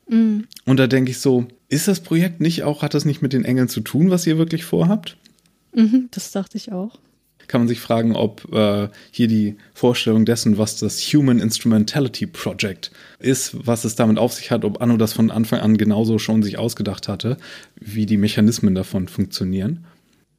Mhm. 0.08 0.46
Und 0.64 0.78
da 0.78 0.87
denke 0.87 1.10
ich 1.10 1.18
so, 1.18 1.46
ist 1.68 1.87
das 1.87 2.00
Projekt 2.00 2.40
nicht 2.40 2.62
auch, 2.62 2.80
hat 2.80 2.94
das 2.94 3.04
nicht 3.04 3.20
mit 3.20 3.34
den 3.34 3.44
Engeln 3.44 3.68
zu 3.68 3.82
tun, 3.82 4.08
was 4.08 4.26
ihr 4.26 4.38
wirklich 4.38 4.64
vorhabt? 4.64 5.18
Mhm, 5.75 6.08
das 6.12 6.32
dachte 6.32 6.56
ich 6.56 6.72
auch 6.72 6.98
kann 7.49 7.62
man 7.62 7.69
sich 7.69 7.81
fragen, 7.81 8.14
ob 8.14 8.52
äh, 8.52 8.88
hier 9.11 9.26
die 9.26 9.57
Vorstellung 9.75 10.25
dessen, 10.25 10.59
was 10.59 10.78
das 10.78 11.00
Human 11.00 11.40
Instrumentality 11.40 12.26
Project 12.26 12.90
ist, 13.19 13.67
was 13.67 13.85
es 13.85 13.97
damit 13.97 14.19
auf 14.19 14.35
sich 14.35 14.50
hat, 14.50 14.64
ob 14.64 14.81
Anno 14.81 14.97
das 14.97 15.12
von 15.12 15.31
Anfang 15.31 15.61
an 15.61 15.76
genauso 15.76 16.19
schon 16.19 16.43
sich 16.43 16.59
ausgedacht 16.59 17.09
hatte, 17.09 17.38
wie 17.81 18.07
die 18.07 18.19
Mechanismen 18.19 18.75
davon 18.75 19.09
funktionieren. 19.09 19.85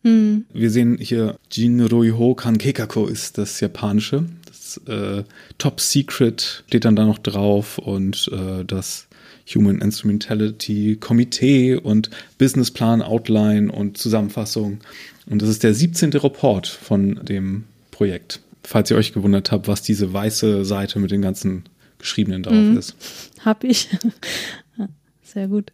Hm. 0.04 0.46
Wir 0.54 0.70
sehen 0.70 0.98
hier 1.00 1.36
Jinroiho 1.52 2.34
Kankekako 2.34 3.08
ist 3.08 3.38
das 3.38 3.60
japanische. 3.60 4.26
Das 4.46 4.80
äh, 4.88 5.24
Top 5.58 5.82
Secret 5.82 6.64
steht 6.68 6.86
dann 6.86 6.96
da 6.96 7.06
noch 7.06 7.18
drauf 7.18 7.80
und 7.80 8.30
äh, 8.32 8.64
das 8.64 9.08
Human 9.54 9.82
Instrumentality 9.82 10.98
Komitee 11.00 11.76
und 11.76 12.10
Businessplan, 12.38 13.02
Outline 13.02 13.72
und 13.72 13.98
Zusammenfassung 13.98 14.80
und 15.30 15.42
das 15.42 15.50
ist 15.50 15.64
der 15.64 15.74
17. 15.74 16.12
Report 16.14 16.68
von 16.68 17.24
dem 17.24 17.66
Projekt. 17.92 18.42
Falls 18.64 18.92
ihr 18.92 18.98
euch 18.98 19.14
gewundert 19.14 19.52
habt, 19.52 19.68
was 19.68 19.82
diese 19.82 20.12
weiße 20.12 20.66
Seite 20.66 21.00
mit 21.00 21.12
den 21.12 21.22
ganzen 21.22 21.64
Geschriebenen 21.98 22.44
drauf 22.44 22.56
mhm. 22.56 22.78
ist. 22.78 22.96
Hab 23.44 23.64
ich. 23.64 23.90
Sehr 25.24 25.48
gut. 25.48 25.72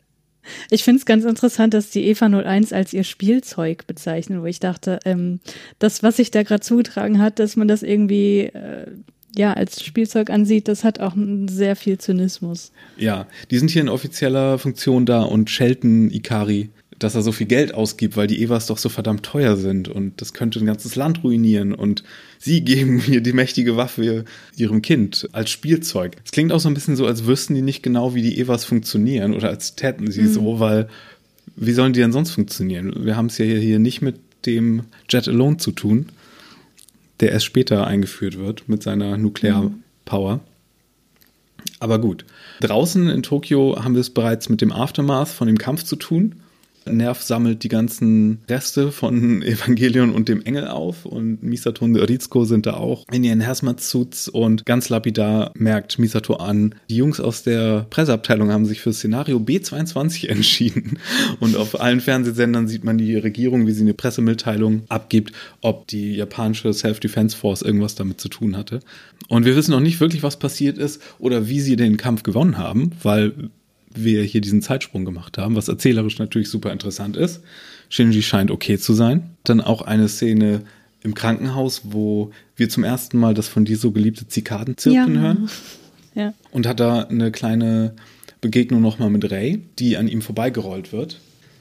Ich 0.69 0.83
finde 0.83 1.00
es 1.00 1.05
ganz 1.05 1.25
interessant, 1.25 1.74
dass 1.74 1.89
die 1.89 2.03
Eva 2.05 2.27
01 2.27 2.74
als 2.74 2.93
ihr 2.93 3.03
Spielzeug 3.03 3.88
bezeichnen, 3.88 4.41
wo 4.41 4.45
ich 4.45 4.59
dachte, 4.59 5.00
ähm, 5.05 5.39
das, 5.79 6.03
was 6.03 6.17
sich 6.17 6.31
da 6.31 6.43
gerade 6.43 6.62
zugetragen 6.62 7.19
hat, 7.19 7.39
dass 7.39 7.55
man 7.55 7.67
das 7.67 7.81
irgendwie 7.81 8.41
äh, 8.41 8.86
ja 9.36 9.53
als 9.53 9.84
Spielzeug 9.84 10.30
ansieht, 10.30 10.67
das 10.67 10.84
hat 10.84 10.99
auch 10.99 11.15
sehr 11.49 11.75
viel 11.75 11.97
Zynismus. 11.97 12.71
Ja, 12.97 13.27
die 13.49 13.58
sind 13.58 13.71
hier 13.71 13.82
in 13.82 13.89
offizieller 13.89 14.60
Funktion 14.60 15.06
da 15.06 15.21
und 15.23 15.49
schelten 15.49 16.12
Ikari 16.12 16.69
dass 16.99 17.15
er 17.15 17.21
so 17.21 17.31
viel 17.31 17.47
Geld 17.47 17.73
ausgibt, 17.73 18.15
weil 18.15 18.27
die 18.27 18.41
Evas 18.41 18.67
doch 18.67 18.77
so 18.77 18.88
verdammt 18.88 19.23
teuer 19.23 19.58
sind 19.58 19.89
und 19.89 20.21
das 20.21 20.34
könnte 20.34 20.60
ein 20.60 20.65
ganzes 20.65 20.95
Land 20.95 21.23
ruinieren 21.23 21.73
und 21.73 22.03
sie 22.39 22.62
geben 22.65 23.03
mir 23.08 23.21
die 23.21 23.34
mächtige 23.34 23.75
Waffe 23.75 24.25
ihrem 24.55 24.81
Kind 24.81 25.27
als 25.34 25.49
Spielzeug. 25.49 26.15
Es 26.23 26.31
klingt 26.31 26.51
auch 26.51 26.60
so 26.60 26.69
ein 26.69 26.73
bisschen 26.73 26.95
so, 26.95 27.05
als 27.05 27.25
wüssten 27.25 27.55
die 27.55 27.62
nicht 27.62 27.84
genau, 27.84 28.15
wie 28.15 28.21
die 28.21 28.39
Evas 28.39 28.65
funktionieren 28.65 29.34
oder 29.34 29.49
als 29.49 29.75
täten 29.75 30.12
sie 30.12 30.23
mhm. 30.23 30.34
so, 30.34 30.60
weil 30.60 30.88
wie 31.55 31.73
sollen 31.73 31.93
die 31.93 31.99
denn 31.99 32.12
sonst 32.12 32.31
funktionieren? 32.31 32.93
Wir 33.05 33.15
haben 33.15 33.27
es 33.27 33.38
ja 33.38 33.45
hier 33.45 33.79
nicht 33.79 34.01
mit 34.01 34.15
dem 34.45 34.84
Jet 35.10 35.27
Alone 35.27 35.58
zu 35.58 35.71
tun, 35.71 36.08
der 37.19 37.31
erst 37.31 37.45
später 37.45 37.88
eingeführt 37.88 38.38
wird 38.38 38.67
mit 38.67 38.84
seiner 38.84 39.17
Nuklearpower. 39.17 40.36
Mhm. 40.36 40.41
Aber 41.79 41.99
gut. 41.99 42.25
Draußen 42.62 43.10
in 43.10 43.23
Tokio 43.23 43.84
haben 43.84 43.95
wir 43.95 44.01
es 44.01 44.10
bereits 44.10 44.49
mit 44.49 44.62
dem 44.62 44.71
Aftermath 44.71 45.29
von 45.29 45.47
dem 45.47 45.58
Kampf 45.58 45.84
zu 45.84 45.95
tun. 45.95 46.36
Nerv 46.89 47.21
sammelt 47.21 47.63
die 47.63 47.67
ganzen 47.67 48.39
Reste 48.50 48.91
von 48.91 49.41
Evangelion 49.41 50.12
und 50.12 50.30
dem 50.30 50.41
Engel 50.43 50.67
auf 50.67 51.06
und 51.06 51.43
Misato 51.43 51.86
und 51.86 51.95
Rizko 51.95 52.45
sind 52.45 52.65
da 52.65 52.76
auch 52.76 53.06
in 53.12 53.24
ihren 53.24 53.45
Hazmat-Suits 53.45 54.30
und 54.30 54.65
ganz 54.65 54.89
lapidar 54.89 55.52
merkt 55.56 56.00
Misato 56.00 56.36
an, 56.36 56.76
die 56.89 56.98
Jungs 56.98 57.19
aus 57.19 57.43
der 57.43 57.86
Presseabteilung 57.89 58.52
haben 58.52 58.65
sich 58.65 58.82
für 58.82 58.93
Szenario 58.93 59.38
B22 59.38 60.28
entschieden 60.30 61.00
und 61.39 61.56
auf 61.56 61.80
allen 61.80 62.02
Fernsehsendern 62.02 62.67
sieht 62.67 62.84
man 62.84 62.98
die 62.98 63.15
Regierung, 63.15 63.67
wie 63.67 63.71
sie 63.71 63.82
eine 63.82 63.93
Pressemitteilung 63.93 64.84
abgibt, 64.89 65.34
ob 65.62 65.88
die 65.88 66.15
japanische 66.15 66.74
Self-Defense 66.74 67.36
Force 67.36 67.62
irgendwas 67.62 67.95
damit 67.95 68.21
zu 68.21 68.30
tun 68.30 68.58
hatte. 68.58 68.80
Und 69.28 69.45
wir 69.45 69.56
wissen 69.56 69.71
noch 69.71 69.80
nicht 69.80 70.00
wirklich, 70.00 70.24
was 70.24 70.38
passiert 70.38 70.78
ist 70.78 71.02
oder 71.19 71.48
wie 71.48 71.60
sie 71.60 71.76
den 71.76 71.98
Kampf 71.98 72.24
gewonnen 72.24 72.58
haben, 72.58 72.91
weil 73.02 73.50
wir 74.03 74.23
hier 74.23 74.41
diesen 74.41 74.62
Zeitsprung 74.62 75.05
gemacht 75.05 75.38
haben, 75.38 75.55
was 75.55 75.67
erzählerisch 75.67 76.19
natürlich 76.19 76.49
super 76.49 76.71
interessant 76.71 77.17
ist. 77.17 77.41
Shinji 77.89 78.21
scheint 78.21 78.51
okay 78.51 78.77
zu 78.77 78.93
sein. 78.93 79.31
Dann 79.43 79.62
auch 79.62 79.81
eine 79.81 80.10
Szene 80.10 80.62
im 81.03 81.13
Krankenhaus, 81.13 81.81
wo 81.84 82.31
wir 82.55 82.67
zum 82.69 82.84
ersten 82.84 83.17
Mal 83.17 83.34
das 83.34 83.47
von 83.47 83.63
dir 83.63 83.77
so 83.77 83.91
geliebte 83.91 84.27
Zikadenzirpen 84.27 85.15
ja. 85.15 85.21
hören. 85.21 85.49
Ja. 86.17 86.34
Und 86.51 86.65
hat 86.65 86.79
da 86.79 87.01
eine 87.01 87.29
kleine 87.29 87.93
Begegnung 88.39 88.81
nochmal 88.81 89.10
mit 89.10 89.29
Ray, 89.31 89.62
die 89.79 89.97
an 89.97 90.08
ihm 90.08 90.21
vorbeigerollt 90.21 90.93
wird. 90.93 91.19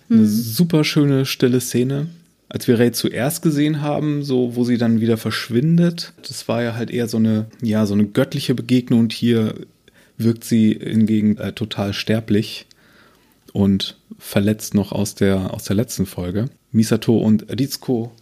Eine 0.09 0.21
mhm. 0.21 0.27
super 0.27 0.85
schöne, 0.85 1.27
stille 1.27 1.61
Szene. 1.61 2.07
Als 2.49 2.69
wir 2.69 2.79
Ray 2.79 2.93
zuerst 2.93 3.43
gesehen 3.43 3.81
haben, 3.81 4.23
so 4.23 4.55
wo 4.55 4.63
sie 4.63 4.79
dann 4.79 5.01
wieder 5.01 5.17
verschwindet, 5.17 6.13
das 6.29 6.47
war 6.47 6.63
ja 6.63 6.77
halt 6.77 6.93
eher 6.93 7.09
so 7.09 7.17
eine, 7.17 7.47
ja, 7.63 7.85
so 7.85 7.95
eine 7.95 8.05
göttliche 8.05 8.55
Begegnung 8.55 9.01
und 9.01 9.13
hier 9.13 9.55
wirkt 10.19 10.45
sie 10.45 10.79
hingegen 10.81 11.37
äh, 11.39 11.53
total 11.53 11.93
sterblich 11.93 12.67
und 13.53 13.97
verletzt 14.19 14.75
noch 14.75 14.93
aus 14.93 15.15
der, 15.15 15.53
aus 15.55 15.65
der 15.65 15.77
letzten 15.77 16.07
Folge. 16.07 16.47
Misato 16.73 17.17
und 17.17 17.47
Rizko 17.49 18.13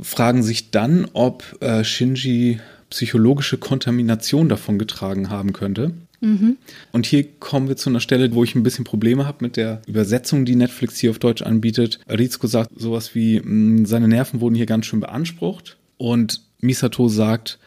fragen 0.00 0.42
sich 0.42 0.70
dann, 0.70 1.06
ob 1.12 1.56
äh, 1.60 1.84
Shinji 1.84 2.60
psychologische 2.90 3.58
Kontamination 3.58 4.48
davon 4.48 4.78
getragen 4.78 5.30
haben 5.30 5.52
könnte. 5.52 5.92
Mhm. 6.20 6.56
Und 6.90 7.06
hier 7.06 7.24
kommen 7.38 7.68
wir 7.68 7.76
zu 7.76 7.90
einer 7.90 8.00
Stelle, 8.00 8.34
wo 8.34 8.42
ich 8.42 8.54
ein 8.54 8.62
bisschen 8.62 8.84
Probleme 8.84 9.26
habe 9.26 9.38
mit 9.40 9.56
der 9.56 9.82
Übersetzung, 9.86 10.44
die 10.44 10.56
Netflix 10.56 10.98
hier 10.98 11.10
auf 11.10 11.18
Deutsch 11.18 11.42
anbietet. 11.42 12.00
Rizko 12.08 12.46
sagt 12.46 12.70
sowas 12.76 13.14
wie, 13.14 13.40
mh, 13.40 13.86
seine 13.86 14.08
Nerven 14.08 14.40
wurden 14.40 14.54
hier 14.54 14.66
ganz 14.66 14.86
schön 14.86 15.00
beansprucht. 15.00 15.76
Und 15.96 16.42
Misato 16.60 17.08
sagt, 17.08 17.58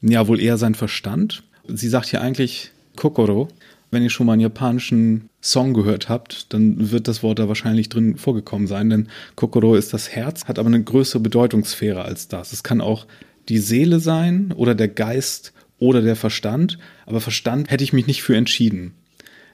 ja, 0.00 0.26
wohl 0.26 0.40
eher 0.40 0.56
sein 0.56 0.74
Verstand. 0.74 1.42
Sie 1.68 1.88
sagt 1.88 2.06
hier 2.06 2.20
eigentlich, 2.20 2.72
Kokoro. 3.00 3.48
Wenn 3.90 4.04
ihr 4.04 4.10
schon 4.10 4.26
mal 4.26 4.34
einen 4.34 4.42
japanischen 4.42 5.30
Song 5.42 5.74
gehört 5.74 6.08
habt, 6.08 6.52
dann 6.52 6.92
wird 6.92 7.08
das 7.08 7.24
Wort 7.24 7.40
da 7.40 7.48
wahrscheinlich 7.48 7.88
drin 7.88 8.16
vorgekommen 8.16 8.68
sein, 8.68 8.88
denn 8.88 9.08
Kokoro 9.34 9.74
ist 9.74 9.92
das 9.92 10.10
Herz, 10.10 10.44
hat 10.44 10.60
aber 10.60 10.68
eine 10.68 10.84
größere 10.84 11.20
Bedeutungssphäre 11.20 12.02
als 12.02 12.28
das. 12.28 12.52
Es 12.52 12.62
kann 12.62 12.80
auch 12.80 13.06
die 13.48 13.58
Seele 13.58 13.98
sein 13.98 14.52
oder 14.54 14.76
der 14.76 14.86
Geist 14.86 15.52
oder 15.80 16.02
der 16.02 16.14
Verstand, 16.14 16.78
aber 17.06 17.20
Verstand 17.20 17.70
hätte 17.70 17.82
ich 17.82 17.92
mich 17.92 18.06
nicht 18.06 18.22
für 18.22 18.36
entschieden. 18.36 18.92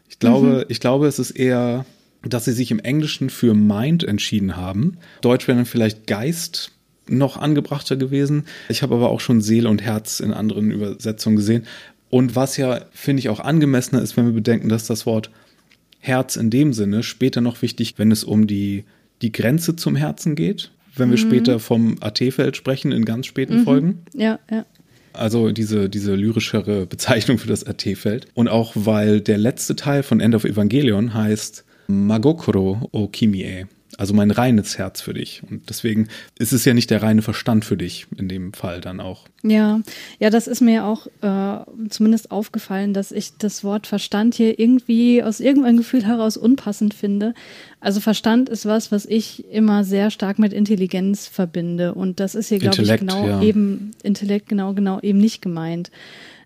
Ich 0.08 0.18
glaube, 0.18 0.48
mhm. 0.48 0.64
ich 0.68 0.80
glaube, 0.80 1.06
es 1.06 1.18
ist 1.18 1.30
eher, 1.30 1.86
dass 2.22 2.44
sie 2.44 2.52
sich 2.52 2.70
im 2.70 2.80
Englischen 2.80 3.30
für 3.30 3.54
Mind 3.54 4.04
entschieden 4.04 4.56
haben. 4.56 4.98
Deutsch 5.22 5.48
wäre 5.48 5.56
dann 5.56 5.66
vielleicht 5.66 6.06
Geist 6.06 6.72
noch 7.08 7.36
angebrachter 7.36 7.96
gewesen. 7.96 8.44
Ich 8.68 8.82
habe 8.82 8.96
aber 8.96 9.10
auch 9.10 9.20
schon 9.20 9.40
Seele 9.40 9.68
und 9.68 9.82
Herz 9.82 10.20
in 10.20 10.32
anderen 10.32 10.72
Übersetzungen 10.72 11.36
gesehen. 11.36 11.64
Und 12.10 12.36
was 12.36 12.56
ja, 12.56 12.82
finde 12.92 13.20
ich, 13.20 13.28
auch 13.28 13.40
angemessener 13.40 14.02
ist, 14.02 14.16
wenn 14.16 14.26
wir 14.26 14.32
bedenken, 14.32 14.68
dass 14.68 14.86
das 14.86 15.06
Wort 15.06 15.30
Herz 15.98 16.36
in 16.36 16.50
dem 16.50 16.72
Sinne 16.72 17.02
später 17.02 17.40
noch 17.40 17.62
wichtig, 17.62 17.94
wenn 17.96 18.12
es 18.12 18.22
um 18.22 18.46
die, 18.46 18.84
die 19.22 19.32
Grenze 19.32 19.76
zum 19.76 19.96
Herzen 19.96 20.36
geht, 20.36 20.70
wenn 20.94 21.10
wir 21.10 21.18
mhm. 21.18 21.28
später 21.28 21.58
vom 21.58 21.96
AT-Feld 22.00 22.56
sprechen 22.56 22.92
in 22.92 23.04
ganz 23.04 23.26
späten 23.26 23.60
mhm. 23.60 23.64
Folgen. 23.64 24.02
Ja, 24.14 24.38
ja. 24.50 24.64
Also 25.12 25.50
diese, 25.50 25.88
diese 25.88 26.14
lyrischere 26.14 26.86
Bezeichnung 26.86 27.38
für 27.38 27.48
das 27.48 27.64
AT-Feld. 27.64 28.28
Und 28.34 28.48
auch 28.48 28.72
weil 28.74 29.20
der 29.20 29.38
letzte 29.38 29.74
Teil 29.74 30.02
von 30.02 30.20
End 30.20 30.34
of 30.34 30.44
Evangelion 30.44 31.14
heißt 31.14 31.64
Magokoro 31.88 32.88
o 32.92 33.08
Kimie 33.08 33.66
also 33.96 34.14
mein 34.14 34.30
reines 34.30 34.78
Herz 34.78 35.00
für 35.00 35.14
dich. 35.14 35.42
Und 35.48 35.68
deswegen 35.68 36.08
ist 36.38 36.52
es 36.52 36.64
ja 36.64 36.74
nicht 36.74 36.90
der 36.90 37.02
reine 37.02 37.22
Verstand 37.22 37.64
für 37.64 37.76
dich 37.76 38.06
in 38.16 38.28
dem 38.28 38.52
Fall 38.52 38.80
dann 38.80 39.00
auch. 39.00 39.24
Ja, 39.42 39.80
ja, 40.18 40.30
das 40.30 40.46
ist 40.46 40.60
mir 40.60 40.84
auch 40.84 41.06
äh, 41.22 41.88
zumindest 41.88 42.30
aufgefallen, 42.30 42.92
dass 42.94 43.12
ich 43.12 43.36
das 43.38 43.64
Wort 43.64 43.86
Verstand 43.86 44.34
hier 44.34 44.58
irgendwie 44.58 45.22
aus 45.22 45.40
irgendeinem 45.40 45.78
Gefühl 45.78 46.04
heraus 46.04 46.36
unpassend 46.36 46.94
finde. 46.94 47.34
Also 47.80 48.00
Verstand 48.00 48.48
ist 48.48 48.66
was, 48.66 48.92
was 48.92 49.06
ich 49.06 49.50
immer 49.50 49.84
sehr 49.84 50.10
stark 50.10 50.38
mit 50.38 50.52
Intelligenz 50.52 51.26
verbinde. 51.26 51.94
Und 51.94 52.20
das 52.20 52.34
ist 52.34 52.48
hier, 52.48 52.58
glaube 52.58 52.82
ich, 52.82 52.96
genau 52.98 53.26
ja. 53.26 53.42
eben, 53.42 53.92
Intellekt 54.02 54.48
genau, 54.48 54.74
genau 54.74 55.00
eben 55.00 55.18
nicht 55.18 55.40
gemeint. 55.40 55.90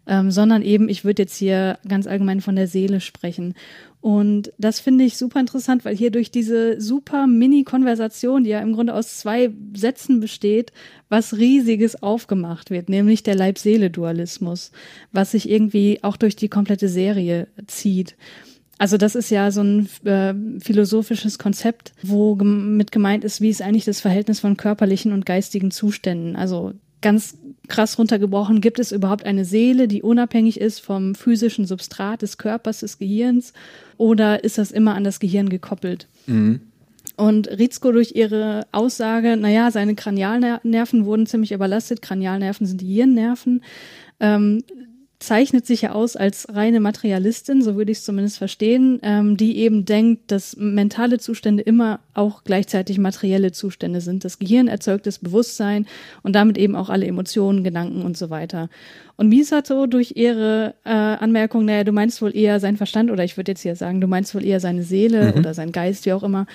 Ähm, 0.06 0.30
sondern 0.30 0.62
eben, 0.62 0.88
ich 0.88 1.04
würde 1.04 1.22
jetzt 1.22 1.36
hier 1.36 1.78
ganz 1.86 2.06
allgemein 2.06 2.40
von 2.40 2.56
der 2.56 2.66
Seele 2.66 3.00
sprechen. 3.00 3.54
Und 4.00 4.52
das 4.56 4.80
finde 4.80 5.04
ich 5.04 5.18
super 5.18 5.40
interessant, 5.40 5.84
weil 5.84 5.94
hier 5.94 6.10
durch 6.10 6.30
diese 6.30 6.80
super 6.80 7.26
Mini-Konversation, 7.26 8.44
die 8.44 8.50
ja 8.50 8.60
im 8.60 8.72
Grunde 8.72 8.94
aus 8.94 9.18
zwei 9.18 9.52
Sätzen 9.76 10.20
besteht, 10.20 10.72
was 11.10 11.36
Riesiges 11.36 12.02
aufgemacht 12.02 12.70
wird, 12.70 12.88
nämlich 12.88 13.22
der 13.22 13.34
Leib-Seele-Dualismus, 13.34 14.72
was 15.12 15.32
sich 15.32 15.50
irgendwie 15.50 15.98
auch 16.02 16.16
durch 16.16 16.34
die 16.34 16.48
komplette 16.48 16.88
Serie 16.88 17.48
zieht. 17.66 18.16
Also 18.78 18.96
das 18.96 19.14
ist 19.14 19.28
ja 19.28 19.50
so 19.50 19.60
ein 19.60 19.88
äh, 20.04 20.32
philosophisches 20.60 21.38
Konzept, 21.38 21.92
wo 22.02 22.34
gem 22.36 22.78
mit 22.78 22.92
gemeint 22.92 23.24
ist, 23.24 23.42
wie 23.42 23.50
ist 23.50 23.60
eigentlich 23.60 23.84
das 23.84 24.00
Verhältnis 24.00 24.40
von 24.40 24.56
körperlichen 24.56 25.12
und 25.12 25.26
geistigen 25.26 25.70
Zuständen. 25.70 26.34
Also 26.34 26.72
ganz 27.00 27.36
krass 27.68 27.98
runtergebrochen, 27.98 28.60
gibt 28.60 28.78
es 28.78 28.92
überhaupt 28.92 29.24
eine 29.24 29.44
Seele, 29.44 29.88
die 29.88 30.02
unabhängig 30.02 30.60
ist 30.60 30.80
vom 30.80 31.14
physischen 31.14 31.66
Substrat 31.66 32.22
des 32.22 32.36
Körpers, 32.38 32.80
des 32.80 32.98
Gehirns, 32.98 33.52
oder 33.96 34.44
ist 34.44 34.58
das 34.58 34.70
immer 34.70 34.94
an 34.94 35.04
das 35.04 35.20
Gehirn 35.20 35.48
gekoppelt? 35.48 36.08
Mhm. 36.26 36.60
Und 37.16 37.48
Rizko 37.48 37.92
durch 37.92 38.12
ihre 38.14 38.66
Aussage, 38.72 39.36
naja, 39.36 39.70
seine 39.70 39.94
Kranialnerven 39.94 41.04
wurden 41.04 41.26
ziemlich 41.26 41.52
überlastet, 41.52 42.02
Kranialnerven 42.02 42.66
sind 42.66 42.80
die 42.80 42.94
Hirnnerven, 42.94 43.62
ähm, 44.20 44.62
zeichnet 45.20 45.66
sich 45.66 45.82
ja 45.82 45.92
aus 45.92 46.16
als 46.16 46.46
reine 46.50 46.80
Materialistin, 46.80 47.62
so 47.62 47.76
würde 47.76 47.92
ich 47.92 47.98
es 47.98 48.04
zumindest 48.04 48.38
verstehen, 48.38 48.98
ähm, 49.02 49.36
die 49.36 49.58
eben 49.58 49.84
denkt, 49.84 50.32
dass 50.32 50.56
mentale 50.56 51.18
Zustände 51.18 51.62
immer 51.62 52.00
auch 52.14 52.42
gleichzeitig 52.42 52.98
materielle 52.98 53.52
Zustände 53.52 54.00
sind. 54.00 54.24
Das 54.24 54.38
Gehirn 54.38 54.66
erzeugt 54.66 55.06
das 55.06 55.18
Bewusstsein 55.18 55.86
und 56.22 56.34
damit 56.34 56.56
eben 56.56 56.74
auch 56.74 56.88
alle 56.88 57.06
Emotionen, 57.06 57.62
Gedanken 57.62 58.02
und 58.02 58.16
so 58.16 58.30
weiter. 58.30 58.70
Und 59.20 59.28
Misato 59.28 59.86
durch 59.86 60.14
ihre 60.16 60.72
äh, 60.82 60.88
Anmerkung, 60.88 61.66
naja, 61.66 61.84
du 61.84 61.92
meinst 61.92 62.22
wohl 62.22 62.34
eher 62.34 62.58
sein 62.58 62.78
Verstand 62.78 63.10
oder 63.10 63.22
ich 63.22 63.36
würde 63.36 63.52
jetzt 63.52 63.60
hier 63.60 63.76
sagen, 63.76 64.00
du 64.00 64.06
meinst 64.06 64.34
wohl 64.34 64.42
eher 64.42 64.60
seine 64.60 64.82
Seele 64.82 65.32
mhm. 65.32 65.40
oder 65.40 65.52
sein 65.52 65.72
Geist, 65.72 66.06
wie 66.06 66.14
auch 66.14 66.22
immer, 66.22 66.46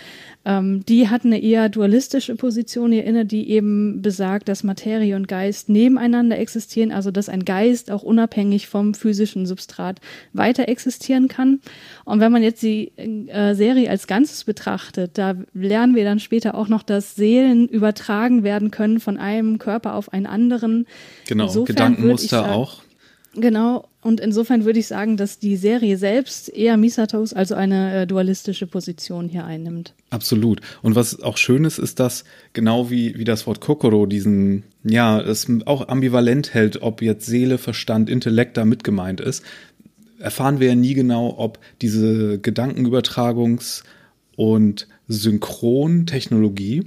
ähm, 0.45 0.83
die 0.85 1.07
hat 1.07 1.25
eine 1.25 1.39
eher 1.39 1.69
dualistische 1.69 2.35
Position 2.35 2.91
hier 2.91 3.03
inne, 3.03 3.27
die 3.27 3.51
eben 3.51 4.01
besagt, 4.01 4.49
dass 4.49 4.63
Materie 4.63 5.15
und 5.15 5.27
Geist 5.27 5.69
nebeneinander 5.69 6.39
existieren, 6.39 6.91
also 6.91 7.11
dass 7.11 7.29
ein 7.29 7.45
Geist 7.45 7.91
auch 7.91 8.01
unabhängig 8.01 8.67
vom 8.67 8.95
physischen 8.95 9.45
Substrat 9.45 9.99
weiter 10.33 10.67
existieren 10.67 11.27
kann. 11.27 11.59
Und 12.03 12.19
wenn 12.19 12.31
man 12.31 12.41
jetzt 12.41 12.63
die 12.63 12.91
äh, 12.97 13.53
Serie 13.53 13.91
als 13.91 14.07
Ganzes 14.07 14.43
betrachtet, 14.43 15.19
da 15.19 15.35
lernen 15.53 15.93
wir 15.93 16.03
dann 16.03 16.19
später 16.19 16.55
auch 16.55 16.67
noch, 16.67 16.81
dass 16.81 17.15
Seelen 17.15 17.67
übertragen 17.67 18.43
werden 18.43 18.71
können 18.71 18.99
von 18.99 19.17
einem 19.17 19.59
Körper 19.59 19.93
auf 19.93 20.13
einen 20.13 20.25
anderen. 20.25 20.87
Genau, 21.27 21.45
Insofern 21.45 21.75
Gedankenmuster 21.75 22.54
auch. 22.55 22.81
Genau, 23.37 23.89
und 24.01 24.21
insofern 24.21 24.63
würde 24.63 24.79
ich 24.79 24.87
sagen, 24.87 25.17
dass 25.17 25.39
die 25.39 25.57
Serie 25.57 25.97
selbst 25.97 26.47
eher 26.47 26.77
Misatos, 26.77 27.33
also 27.33 27.53
eine 27.53 28.03
äh, 28.03 28.07
dualistische 28.07 28.65
Position 28.65 29.27
hier 29.27 29.45
einnimmt. 29.45 29.93
Absolut. 30.09 30.61
Und 30.81 30.95
was 30.95 31.21
auch 31.21 31.35
schön 31.35 31.65
ist, 31.65 31.77
ist, 31.77 31.99
dass 31.99 32.23
genau 32.53 32.89
wie, 32.89 33.17
wie 33.17 33.25
das 33.25 33.45
Wort 33.45 33.59
Kokoro 33.59 34.05
diesen, 34.05 34.63
ja, 34.83 35.19
es 35.19 35.47
auch 35.65 35.89
ambivalent 35.89 36.53
hält, 36.53 36.81
ob 36.81 37.01
jetzt 37.01 37.25
Seele, 37.25 37.57
Verstand, 37.57 38.09
Intellekt 38.09 38.55
da 38.55 38.63
mit 38.63 38.85
gemeint 38.85 39.19
ist, 39.19 39.43
erfahren 40.19 40.61
wir 40.61 40.69
ja 40.69 40.75
nie 40.75 40.93
genau, 40.93 41.35
ob 41.37 41.59
diese 41.81 42.35
Gedankenübertragungs- 42.35 43.83
und 44.37 44.87
Synchrontechnologie 45.07 46.83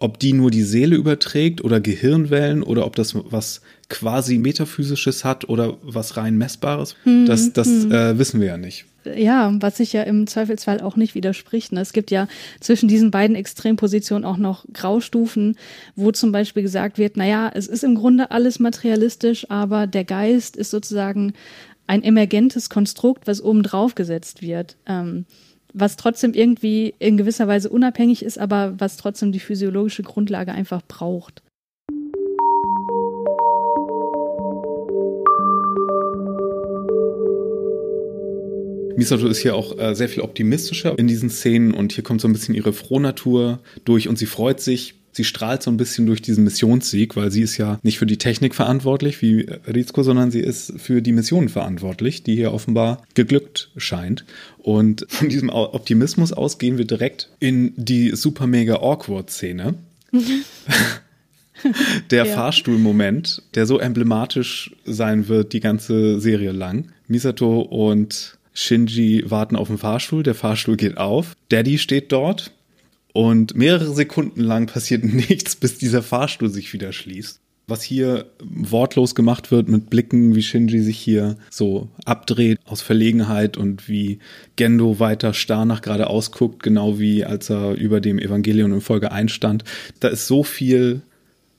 ob 0.00 0.18
die 0.18 0.32
nur 0.32 0.50
die 0.50 0.62
Seele 0.62 0.96
überträgt 0.96 1.62
oder 1.62 1.78
Gehirnwellen 1.78 2.62
oder 2.62 2.86
ob 2.86 2.96
das 2.96 3.14
was 3.14 3.60
quasi 3.90 4.38
metaphysisches 4.38 5.24
hat 5.24 5.48
oder 5.48 5.76
was 5.82 6.16
rein 6.16 6.38
messbares, 6.38 6.96
hm, 7.02 7.26
das, 7.26 7.52
das 7.52 7.66
hm. 7.66 7.92
äh, 7.92 8.18
wissen 8.18 8.40
wir 8.40 8.48
ja 8.48 8.56
nicht. 8.56 8.86
Ja, 9.04 9.54
was 9.60 9.78
sich 9.78 9.92
ja 9.92 10.02
im 10.02 10.26
Zweifelsfall 10.26 10.80
auch 10.80 10.96
nicht 10.96 11.14
widerspricht. 11.14 11.72
Ne? 11.72 11.80
Es 11.80 11.92
gibt 11.92 12.10
ja 12.10 12.28
zwischen 12.60 12.88
diesen 12.88 13.10
beiden 13.10 13.34
Extrempositionen 13.34 14.24
auch 14.24 14.36
noch 14.36 14.66
Graustufen, 14.72 15.56
wo 15.96 16.12
zum 16.12 16.32
Beispiel 16.32 16.62
gesagt 16.62 16.98
wird, 16.98 17.16
naja, 17.16 17.50
es 17.54 17.66
ist 17.66 17.82
im 17.82 17.94
Grunde 17.94 18.30
alles 18.30 18.58
materialistisch, 18.58 19.50
aber 19.50 19.86
der 19.86 20.04
Geist 20.04 20.54
ist 20.54 20.70
sozusagen 20.70 21.32
ein 21.86 22.02
emergentes 22.02 22.68
Konstrukt, 22.68 23.26
was 23.26 23.42
oben 23.42 23.62
drauf 23.62 23.94
gesetzt 23.94 24.42
wird. 24.42 24.76
Ähm, 24.86 25.24
was 25.72 25.96
trotzdem 25.96 26.34
irgendwie 26.34 26.94
in 26.98 27.16
gewisser 27.16 27.48
Weise 27.48 27.70
unabhängig 27.70 28.24
ist, 28.24 28.38
aber 28.38 28.74
was 28.78 28.96
trotzdem 28.96 29.32
die 29.32 29.40
physiologische 29.40 30.02
Grundlage 30.02 30.52
einfach 30.52 30.82
braucht. 30.86 31.42
Misato 38.96 39.26
ist 39.26 39.38
hier 39.38 39.54
auch 39.54 39.78
äh, 39.78 39.94
sehr 39.94 40.08
viel 40.08 40.22
optimistischer 40.22 40.98
in 40.98 41.06
diesen 41.06 41.30
Szenen 41.30 41.72
und 41.72 41.92
hier 41.92 42.04
kommt 42.04 42.20
so 42.20 42.28
ein 42.28 42.32
bisschen 42.32 42.54
ihre 42.54 42.72
Frohnatur 42.72 43.60
durch 43.84 44.08
und 44.08 44.18
sie 44.18 44.26
freut 44.26 44.60
sich 44.60 44.94
sie 45.12 45.24
strahlt 45.24 45.62
so 45.62 45.70
ein 45.70 45.76
bisschen 45.76 46.06
durch 46.06 46.22
diesen 46.22 46.44
Missionssieg, 46.44 47.16
weil 47.16 47.30
sie 47.30 47.42
ist 47.42 47.56
ja 47.56 47.78
nicht 47.82 47.98
für 47.98 48.06
die 48.06 48.18
Technik 48.18 48.54
verantwortlich 48.54 49.20
wie 49.22 49.46
Rizko, 49.66 50.02
sondern 50.02 50.30
sie 50.30 50.40
ist 50.40 50.74
für 50.78 51.02
die 51.02 51.12
Mission 51.12 51.48
verantwortlich, 51.48 52.22
die 52.22 52.36
hier 52.36 52.52
offenbar 52.52 53.02
geglückt 53.14 53.70
scheint. 53.76 54.24
Und 54.58 55.06
von 55.08 55.28
diesem 55.28 55.48
Optimismus 55.50 56.32
aus 56.32 56.58
gehen 56.58 56.78
wir 56.78 56.84
direkt 56.84 57.28
in 57.40 57.72
die 57.76 58.12
super 58.14 58.46
mega 58.46 58.76
awkward 58.76 59.30
Szene. 59.30 59.74
der 62.10 62.24
ja. 62.24 62.34
Fahrstuhlmoment, 62.34 63.42
der 63.54 63.66
so 63.66 63.78
emblematisch 63.78 64.74
sein 64.84 65.28
wird 65.28 65.52
die 65.52 65.60
ganze 65.60 66.20
Serie 66.20 66.52
lang. 66.52 66.92
Misato 67.06 67.60
und 67.60 68.38
Shinji 68.52 69.24
warten 69.28 69.56
auf 69.56 69.68
den 69.68 69.78
Fahrstuhl, 69.78 70.22
der 70.22 70.34
Fahrstuhl 70.34 70.76
geht 70.76 70.96
auf. 70.96 71.34
Daddy 71.48 71.78
steht 71.78 72.12
dort, 72.12 72.52
und 73.12 73.56
mehrere 73.56 73.92
Sekunden 73.92 74.40
lang 74.40 74.66
passiert 74.66 75.04
nichts, 75.04 75.56
bis 75.56 75.78
dieser 75.78 76.02
Fahrstuhl 76.02 76.48
sich 76.48 76.72
wieder 76.72 76.92
schließt. 76.92 77.40
Was 77.66 77.82
hier 77.82 78.26
wortlos 78.40 79.14
gemacht 79.14 79.52
wird 79.52 79.68
mit 79.68 79.90
Blicken, 79.90 80.34
wie 80.34 80.42
Shinji 80.42 80.80
sich 80.80 80.98
hier 80.98 81.36
so 81.50 81.88
abdreht 82.04 82.58
aus 82.64 82.82
Verlegenheit 82.82 83.56
und 83.56 83.88
wie 83.88 84.18
Gendo 84.56 84.98
weiter 84.98 85.34
starr 85.34 85.64
nach 85.64 85.80
geradeaus 85.80 86.32
guckt, 86.32 86.64
genau 86.64 86.98
wie 86.98 87.24
als 87.24 87.48
er 87.48 87.74
über 87.74 88.00
dem 88.00 88.18
Evangelion 88.18 88.72
in 88.72 88.80
Folge 88.80 89.12
1 89.12 89.30
stand. 89.30 89.62
Da 90.00 90.08
ist 90.08 90.26
so 90.26 90.42
viel 90.42 91.02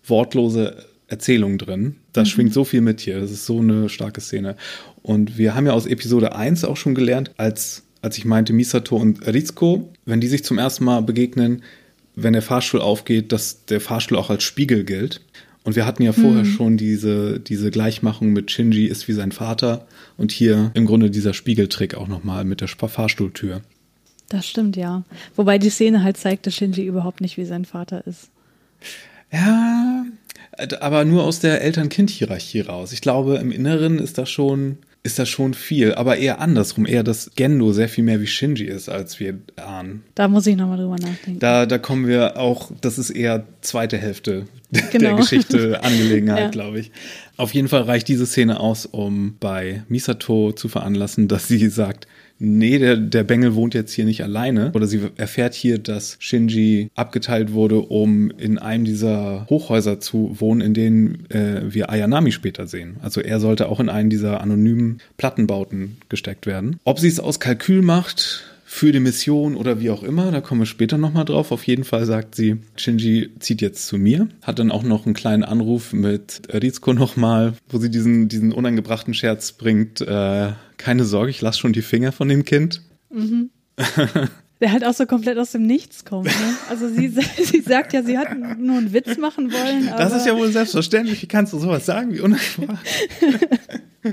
wortlose 0.05 0.85
Erzählung 1.07 1.57
drin. 1.57 1.95
Da 2.13 2.21
mhm. 2.21 2.25
schwingt 2.25 2.53
so 2.53 2.63
viel 2.63 2.81
mit 2.81 3.01
hier. 3.01 3.19
Das 3.19 3.31
ist 3.31 3.45
so 3.45 3.59
eine 3.59 3.89
starke 3.89 4.21
Szene. 4.21 4.55
Und 5.01 5.37
wir 5.37 5.55
haben 5.55 5.65
ja 5.65 5.73
aus 5.73 5.85
Episode 5.85 6.35
1 6.35 6.65
auch 6.65 6.77
schon 6.77 6.95
gelernt, 6.95 7.31
als 7.37 7.83
als 8.01 8.17
ich 8.17 8.25
meinte 8.25 8.53
Misato 8.53 8.97
und 8.97 9.25
Rizko, 9.27 9.93
wenn 10.05 10.21
die 10.21 10.27
sich 10.27 10.43
zum 10.43 10.57
ersten 10.57 10.85
Mal 10.85 11.01
begegnen, 11.01 11.63
wenn 12.15 12.33
der 12.33 12.41
Fahrstuhl 12.41 12.81
aufgeht, 12.81 13.31
dass 13.31 13.65
der 13.65 13.79
Fahrstuhl 13.79 14.17
auch 14.17 14.29
als 14.29 14.43
Spiegel 14.43 14.83
gilt. 14.83 15.21
Und 15.63 15.75
wir 15.75 15.85
hatten 15.85 16.01
ja 16.01 16.11
vorher 16.11 16.43
mhm. 16.43 16.53
schon 16.53 16.77
diese, 16.77 17.39
diese 17.39 17.69
Gleichmachung 17.69 18.33
mit 18.33 18.49
Shinji 18.49 18.85
ist 18.85 19.07
wie 19.07 19.13
sein 19.13 19.31
Vater 19.31 19.85
und 20.17 20.31
hier 20.31 20.71
im 20.73 20.87
Grunde 20.87 21.11
dieser 21.11 21.35
Spiegeltrick 21.35 21.93
auch 21.93 22.07
nochmal 22.07 22.45
mit 22.45 22.61
der 22.61 22.67
Fahrstuhltür. 22.67 23.61
Das 24.29 24.47
stimmt, 24.47 24.75
ja. 24.75 25.03
Wobei 25.35 25.59
die 25.59 25.69
Szene 25.69 26.03
halt 26.03 26.17
zeigt, 26.17 26.47
dass 26.47 26.55
Shinji 26.55 26.83
überhaupt 26.85 27.21
nicht 27.21 27.37
wie 27.37 27.45
sein 27.45 27.65
Vater 27.65 28.05
ist. 28.07 28.31
Ja, 29.31 30.03
aber 30.79 31.05
nur 31.05 31.23
aus 31.23 31.39
der 31.39 31.61
Eltern-Kind-Hierarchie 31.61 32.61
raus. 32.61 32.93
Ich 32.93 33.01
glaube, 33.01 33.37
im 33.37 33.51
Inneren 33.51 33.99
ist 33.99 34.17
das 34.17 34.29
schon 34.29 34.77
ist 35.03 35.17
das 35.17 35.29
schon 35.29 35.55
viel, 35.55 35.95
aber 35.95 36.17
eher 36.17 36.39
andersrum, 36.39 36.85
eher 36.85 37.03
dass 37.03 37.31
Gendo 37.35 37.73
sehr 37.73 37.89
viel 37.89 38.03
mehr 38.03 38.21
wie 38.21 38.27
Shinji 38.27 38.65
ist, 38.65 38.87
als 38.87 39.19
wir 39.19 39.39
ahnen. 39.55 40.03
Da 40.13 40.27
muss 40.27 40.45
ich 40.45 40.55
nochmal 40.55 40.77
drüber 40.77 40.97
nachdenken. 40.97 41.39
Da, 41.39 41.65
da 41.65 41.79
kommen 41.79 42.07
wir 42.07 42.37
auch, 42.37 42.71
das 42.81 42.99
ist 42.99 43.09
eher 43.09 43.45
zweite 43.61 43.97
Hälfte 43.97 44.45
genau. 44.71 45.09
der 45.09 45.13
Geschichte, 45.15 45.83
Angelegenheit, 45.83 46.39
ja. 46.39 46.49
glaube 46.49 46.79
ich. 46.79 46.91
Auf 47.35 47.53
jeden 47.55 47.67
Fall 47.67 47.81
reicht 47.81 48.07
diese 48.09 48.27
Szene 48.27 48.59
aus, 48.59 48.85
um 48.85 49.37
bei 49.39 49.83
Misato 49.87 50.51
zu 50.51 50.69
veranlassen, 50.69 51.27
dass 51.27 51.47
sie 51.47 51.69
sagt, 51.69 52.05
nee, 52.41 52.79
der, 52.79 52.97
der 52.97 53.23
Bengel 53.23 53.55
wohnt 53.55 53.73
jetzt 53.73 53.93
hier 53.93 54.05
nicht 54.05 54.23
alleine. 54.23 54.71
Oder 54.73 54.87
sie 54.87 55.01
erfährt 55.15 55.53
hier, 55.53 55.77
dass 55.77 56.17
Shinji 56.19 56.89
abgeteilt 56.95 57.53
wurde, 57.53 57.79
um 57.79 58.31
in 58.31 58.57
einem 58.57 58.83
dieser 58.83 59.45
Hochhäuser 59.49 59.99
zu 59.99 60.35
wohnen, 60.39 60.61
in 60.61 60.73
denen 60.73 61.29
äh, 61.29 61.73
wir 61.73 61.89
Ayanami 61.89 62.31
später 62.31 62.67
sehen. 62.67 62.97
Also 63.01 63.21
er 63.21 63.39
sollte 63.39 63.69
auch 63.69 63.79
in 63.79 63.89
einen 63.89 64.09
dieser 64.09 64.41
anonymen 64.41 64.99
Plattenbauten 65.17 65.97
gesteckt 66.09 66.45
werden. 66.45 66.79
Ob 66.83 66.99
sie 66.99 67.07
es 67.07 67.19
aus 67.19 67.39
Kalkül 67.39 67.81
macht, 67.81 68.50
für 68.73 68.93
die 68.93 69.01
Mission 69.01 69.57
oder 69.57 69.81
wie 69.81 69.89
auch 69.89 70.01
immer, 70.01 70.31
da 70.31 70.39
kommen 70.39 70.61
wir 70.61 70.65
später 70.65 70.97
nochmal 70.97 71.25
drauf. 71.25 71.51
Auf 71.51 71.67
jeden 71.67 71.83
Fall 71.83 72.05
sagt 72.05 72.35
sie, 72.35 72.61
Shinji 72.77 73.29
zieht 73.37 73.61
jetzt 73.61 73.85
zu 73.85 73.97
mir, 73.97 74.29
hat 74.41 74.59
dann 74.59 74.71
auch 74.71 74.83
noch 74.83 75.05
einen 75.05 75.13
kleinen 75.13 75.43
Anruf 75.43 75.91
mit 75.91 76.41
Rizko 76.47 76.93
nochmal, 76.93 77.53
wo 77.67 77.79
sie 77.79 77.91
diesen, 77.91 78.29
diesen 78.29 78.53
unangebrachten 78.53 79.13
Scherz 79.13 79.51
bringt, 79.51 79.99
äh, 79.99 80.53
keine 80.77 81.03
Sorge, 81.03 81.31
ich 81.31 81.41
lasse 81.41 81.59
schon 81.59 81.73
die 81.73 81.81
Finger 81.81 82.13
von 82.13 82.29
dem 82.29 82.45
Kind. 82.45 82.81
Mhm. 83.09 83.49
Der 84.61 84.71
halt 84.71 84.85
auch 84.85 84.93
so 84.93 85.05
komplett 85.05 85.37
aus 85.37 85.51
dem 85.51 85.67
Nichts 85.67 86.05
kommt. 86.05 86.27
Ne? 86.27 86.55
Also 86.69 86.87
sie, 86.87 87.09
sie 87.43 87.59
sagt 87.59 87.91
ja, 87.91 88.03
sie 88.03 88.17
hat 88.17 88.29
nur 88.57 88.77
einen 88.77 88.93
Witz 88.93 89.17
machen 89.17 89.51
wollen. 89.51 89.87
das 89.97 90.15
ist 90.15 90.25
ja 90.25 90.37
wohl 90.37 90.49
selbstverständlich. 90.49 91.21
Wie 91.21 91.27
kannst 91.27 91.51
du 91.51 91.59
sowas 91.59 91.85
sagen? 91.85 92.13
Wie 92.13 92.21
unangebracht. 92.21 92.87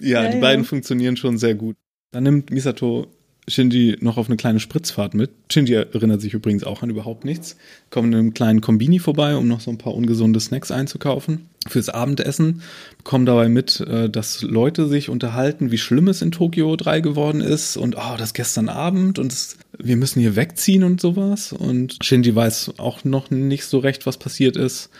ja, 0.00 0.22
ja, 0.22 0.28
die 0.28 0.34
ja. 0.36 0.40
beiden 0.40 0.64
funktionieren 0.64 1.16
schon 1.16 1.36
sehr 1.36 1.56
gut. 1.56 1.76
Dann 2.12 2.22
nimmt 2.22 2.50
Misato 2.50 3.08
Shinji 3.48 3.96
noch 4.00 4.16
auf 4.16 4.28
eine 4.28 4.36
kleine 4.36 4.60
Spritzfahrt 4.60 5.14
mit. 5.14 5.30
Shinji 5.50 5.74
erinnert 5.74 6.20
sich 6.20 6.34
übrigens 6.34 6.64
auch 6.64 6.82
an 6.82 6.90
überhaupt 6.90 7.24
nichts. 7.24 7.56
Kommen 7.90 8.12
in 8.12 8.18
einem 8.18 8.34
kleinen 8.34 8.60
Kombini 8.60 8.98
vorbei, 8.98 9.36
um 9.36 9.48
noch 9.48 9.60
so 9.60 9.70
ein 9.70 9.78
paar 9.78 9.94
ungesunde 9.94 10.40
Snacks 10.40 10.70
einzukaufen 10.70 11.46
fürs 11.66 11.88
Abendessen. 11.88 12.62
Bekommen 12.98 13.26
dabei 13.26 13.48
mit, 13.48 13.80
äh, 13.80 14.08
dass 14.08 14.42
Leute 14.42 14.86
sich 14.86 15.08
unterhalten, 15.08 15.70
wie 15.70 15.78
schlimm 15.78 16.08
es 16.08 16.22
in 16.22 16.32
Tokio 16.32 16.76
3 16.76 17.00
geworden 17.00 17.40
ist 17.40 17.76
und 17.76 17.96
oh, 17.96 18.16
das 18.16 18.34
gestern 18.34 18.68
Abend 18.68 19.18
und 19.18 19.32
es, 19.32 19.56
wir 19.78 19.96
müssen 19.96 20.20
hier 20.20 20.36
wegziehen 20.36 20.84
und 20.84 21.00
sowas. 21.00 21.52
Und 21.52 21.98
Shinji 22.02 22.34
weiß 22.34 22.74
auch 22.78 23.04
noch 23.04 23.30
nicht 23.30 23.64
so 23.64 23.78
recht, 23.78 24.06
was 24.06 24.16
passiert 24.16 24.56
ist. 24.56 24.90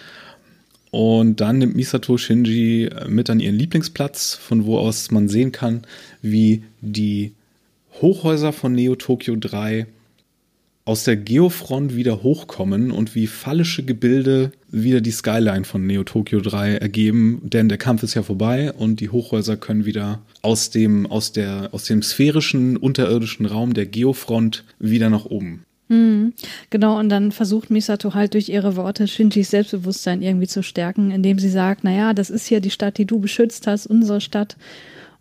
Und 0.90 1.40
dann 1.40 1.59
nimmt 1.59 1.76
Misato 1.76 2.18
Shinji 2.18 2.87
äh, 2.87 3.09
mit 3.09 3.31
an 3.31 3.40
ihren 3.40 3.55
Lieblingsplatz, 3.55 4.35
von 4.35 4.66
wo 4.66 4.79
aus 4.79 5.11
man 5.11 5.29
sehen 5.29 5.53
kann, 5.53 5.83
wie 6.20 6.64
die 6.81 7.33
Hochhäuser 8.00 8.53
von 8.53 8.72
Neo 8.72 8.94
Tokyo 8.94 9.37
3 9.37 9.87
aus 10.85 11.05
der 11.05 11.16
Geofront 11.16 11.94
wieder 11.94 12.22
hochkommen 12.22 12.90
und 12.90 13.14
wie 13.14 13.26
fallische 13.26 13.85
Gebilde 13.85 14.50
wieder 14.70 15.00
die 15.00 15.11
Skyline 15.11 15.64
von 15.64 15.87
Neo 15.87 16.05
Tokyo 16.05 16.40
3 16.40 16.76
ergeben, 16.76 17.42
denn 17.44 17.68
der 17.68 17.79
Kampf 17.79 18.03
ist 18.03 18.14
ja 18.14 18.22
vorbei 18.22 18.72
und 18.72 19.00
die 19.00 19.11
Hochhäuser 19.11 19.57
können 19.57 19.85
wieder 19.85 20.20
aus 20.42 20.70
dem, 20.70 21.07
aus 21.07 21.33
der, 21.33 21.68
aus 21.72 21.85
dem 21.85 22.03
sphärischen, 22.03 22.76
unterirdischen 22.76 23.46
Raum 23.46 23.74
der 23.74 23.87
Geofront 23.87 24.64
wieder 24.79 25.11
nach 25.11 25.26
oben. 25.26 25.64
Hm, 25.90 26.35
genau, 26.70 27.00
und 27.00 27.09
dann 27.09 27.33
versucht 27.33 27.68
Misato 27.68 28.14
halt 28.14 28.35
durch 28.35 28.48
ihre 28.48 28.76
Worte 28.76 29.09
Shinjis 29.09 29.50
Selbstbewusstsein 29.50 30.22
irgendwie 30.22 30.46
zu 30.46 30.62
stärken, 30.62 31.11
indem 31.11 31.40
sie 31.40 31.50
sagt, 31.50 31.83
naja, 31.83 32.14
das 32.14 32.31
ist 32.31 32.46
hier 32.46 32.61
die 32.61 32.70
Stadt, 32.70 32.96
die 32.96 33.07
du 33.07 33.18
beschützt 33.18 33.66
hast, 33.66 33.88
unsere 33.88 34.20
Stadt. 34.20 34.57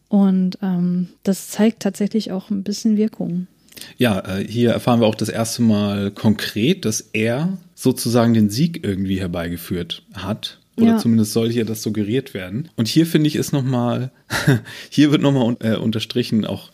Und 0.09 0.57
ähm, 0.61 1.09
das 1.23 1.49
zeigt 1.49 1.81
tatsächlich 1.81 2.31
auch 2.31 2.49
ein 2.49 2.63
bisschen 2.63 2.97
Wirkung. 2.97 3.47
Ja, 3.97 4.19
äh, 4.19 4.45
hier 4.45 4.71
erfahren 4.71 4.99
wir 4.99 5.07
auch 5.07 5.15
das 5.15 5.29
erste 5.29 5.61
Mal 5.61 6.11
konkret, 6.11 6.83
dass 6.83 7.01
er 7.13 7.57
sozusagen 7.75 8.33
den 8.33 8.49
Sieg 8.49 8.83
irgendwie 8.83 9.19
herbeigeführt 9.19 10.03
hat. 10.13 10.59
Oder 10.75 10.91
ja. 10.91 10.97
zumindest 10.97 11.33
soll 11.33 11.51
hier 11.51 11.65
das 11.65 11.83
suggeriert 11.83 12.33
werden. 12.33 12.69
Und 12.75 12.87
hier 12.87 13.05
finde 13.05 13.27
ich 13.27 13.35
es 13.35 13.51
nochmal, 13.51 14.11
hier 14.89 15.11
wird 15.11 15.21
nochmal 15.21 15.57
äh, 15.59 15.75
unterstrichen, 15.75 16.45
auch 16.45 16.71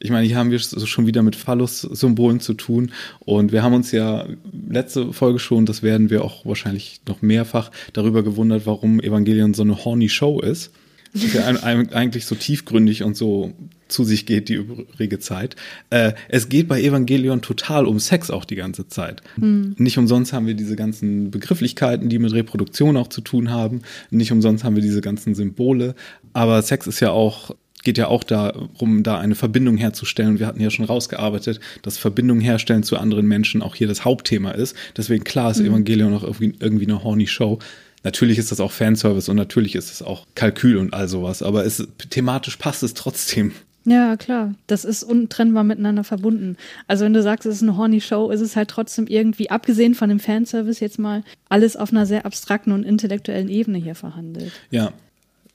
ich 0.00 0.10
meine, 0.10 0.26
hier 0.26 0.36
haben 0.36 0.50
wir 0.50 0.58
es 0.58 0.86
schon 0.86 1.06
wieder 1.06 1.22
mit 1.22 1.34
Phallus-Symbolen 1.34 2.38
zu 2.38 2.52
tun. 2.52 2.92
Und 3.20 3.52
wir 3.52 3.62
haben 3.62 3.72
uns 3.72 3.90
ja 3.90 4.26
letzte 4.68 5.14
Folge 5.14 5.38
schon, 5.38 5.64
das 5.64 5.82
werden 5.82 6.10
wir 6.10 6.22
auch 6.22 6.44
wahrscheinlich 6.44 7.00
noch 7.08 7.22
mehrfach, 7.22 7.70
darüber 7.94 8.22
gewundert, 8.22 8.66
warum 8.66 9.00
Evangelion 9.00 9.54
so 9.54 9.62
eine 9.62 9.82
horny 9.82 10.10
Show 10.10 10.40
ist 10.40 10.72
der 11.14 11.64
eigentlich 11.64 12.26
so 12.26 12.34
tiefgründig 12.34 13.02
und 13.02 13.16
so 13.16 13.52
zu 13.88 14.04
sich 14.04 14.26
geht 14.26 14.48
die 14.48 14.54
übrige 14.54 15.18
Zeit. 15.20 15.56
Äh, 15.90 16.12
es 16.28 16.48
geht 16.48 16.68
bei 16.68 16.82
Evangelion 16.82 17.42
total 17.42 17.86
um 17.86 18.00
Sex 18.00 18.30
auch 18.30 18.44
die 18.44 18.56
ganze 18.56 18.88
Zeit. 18.88 19.22
Hm. 19.36 19.76
Nicht 19.78 19.98
umsonst 19.98 20.32
haben 20.32 20.46
wir 20.46 20.54
diese 20.54 20.74
ganzen 20.74 21.30
Begrifflichkeiten, 21.30 22.08
die 22.08 22.18
mit 22.18 22.32
Reproduktion 22.32 22.96
auch 22.96 23.08
zu 23.08 23.20
tun 23.20 23.50
haben. 23.50 23.82
Nicht 24.10 24.32
umsonst 24.32 24.64
haben 24.64 24.74
wir 24.74 24.82
diese 24.82 25.00
ganzen 25.00 25.34
Symbole. 25.34 25.94
Aber 26.32 26.60
Sex 26.62 26.86
ist 26.86 27.00
ja 27.00 27.10
auch 27.10 27.54
geht 27.84 27.98
ja 27.98 28.08
auch 28.08 28.24
darum, 28.24 29.02
da 29.02 29.18
eine 29.18 29.34
Verbindung 29.34 29.76
herzustellen. 29.76 30.38
Wir 30.38 30.46
hatten 30.46 30.60
ja 30.60 30.70
schon 30.70 30.86
rausgearbeitet, 30.86 31.60
dass 31.82 31.98
Verbindung 31.98 32.40
herstellen 32.40 32.82
zu 32.82 32.96
anderen 32.96 33.26
Menschen 33.26 33.62
auch 33.62 33.74
hier 33.74 33.86
das 33.86 34.06
Hauptthema 34.06 34.52
ist. 34.52 34.74
Deswegen 34.96 35.22
klar 35.22 35.50
ist 35.50 35.60
mhm. 35.60 35.66
Evangelion 35.66 36.14
auch 36.14 36.24
irgendwie, 36.24 36.54
irgendwie 36.58 36.86
eine 36.86 37.04
horny 37.04 37.26
Show. 37.26 37.58
Natürlich 38.04 38.38
ist 38.38 38.52
das 38.52 38.60
auch 38.60 38.70
Fanservice 38.70 39.30
und 39.30 39.36
natürlich 39.36 39.74
ist 39.74 39.90
es 39.90 40.02
auch 40.02 40.26
Kalkül 40.34 40.76
und 40.76 40.92
all 40.94 41.08
sowas, 41.08 41.42
aber 41.42 41.64
es, 41.64 41.88
thematisch 42.10 42.56
passt 42.56 42.82
es 42.82 42.94
trotzdem. 42.94 43.52
Ja, 43.86 44.16
klar. 44.16 44.54
Das 44.66 44.84
ist 44.84 45.02
untrennbar 45.02 45.64
miteinander 45.64 46.04
verbunden. 46.04 46.56
Also 46.86 47.04
wenn 47.04 47.12
du 47.12 47.22
sagst, 47.22 47.46
es 47.46 47.56
ist 47.56 47.62
eine 47.62 47.76
horny 47.76 48.00
Show, 48.00 48.30
ist 48.30 48.40
es 48.40 48.56
halt 48.56 48.68
trotzdem 48.68 49.06
irgendwie, 49.06 49.50
abgesehen 49.50 49.94
von 49.94 50.08
dem 50.08 50.20
Fanservice 50.20 50.80
jetzt 50.80 50.98
mal, 50.98 51.22
alles 51.48 51.76
auf 51.76 51.92
einer 51.92 52.06
sehr 52.06 52.24
abstrakten 52.24 52.72
und 52.72 52.84
intellektuellen 52.84 53.48
Ebene 53.48 53.78
hier 53.78 53.94
verhandelt. 53.94 54.52
Ja. 54.70 54.92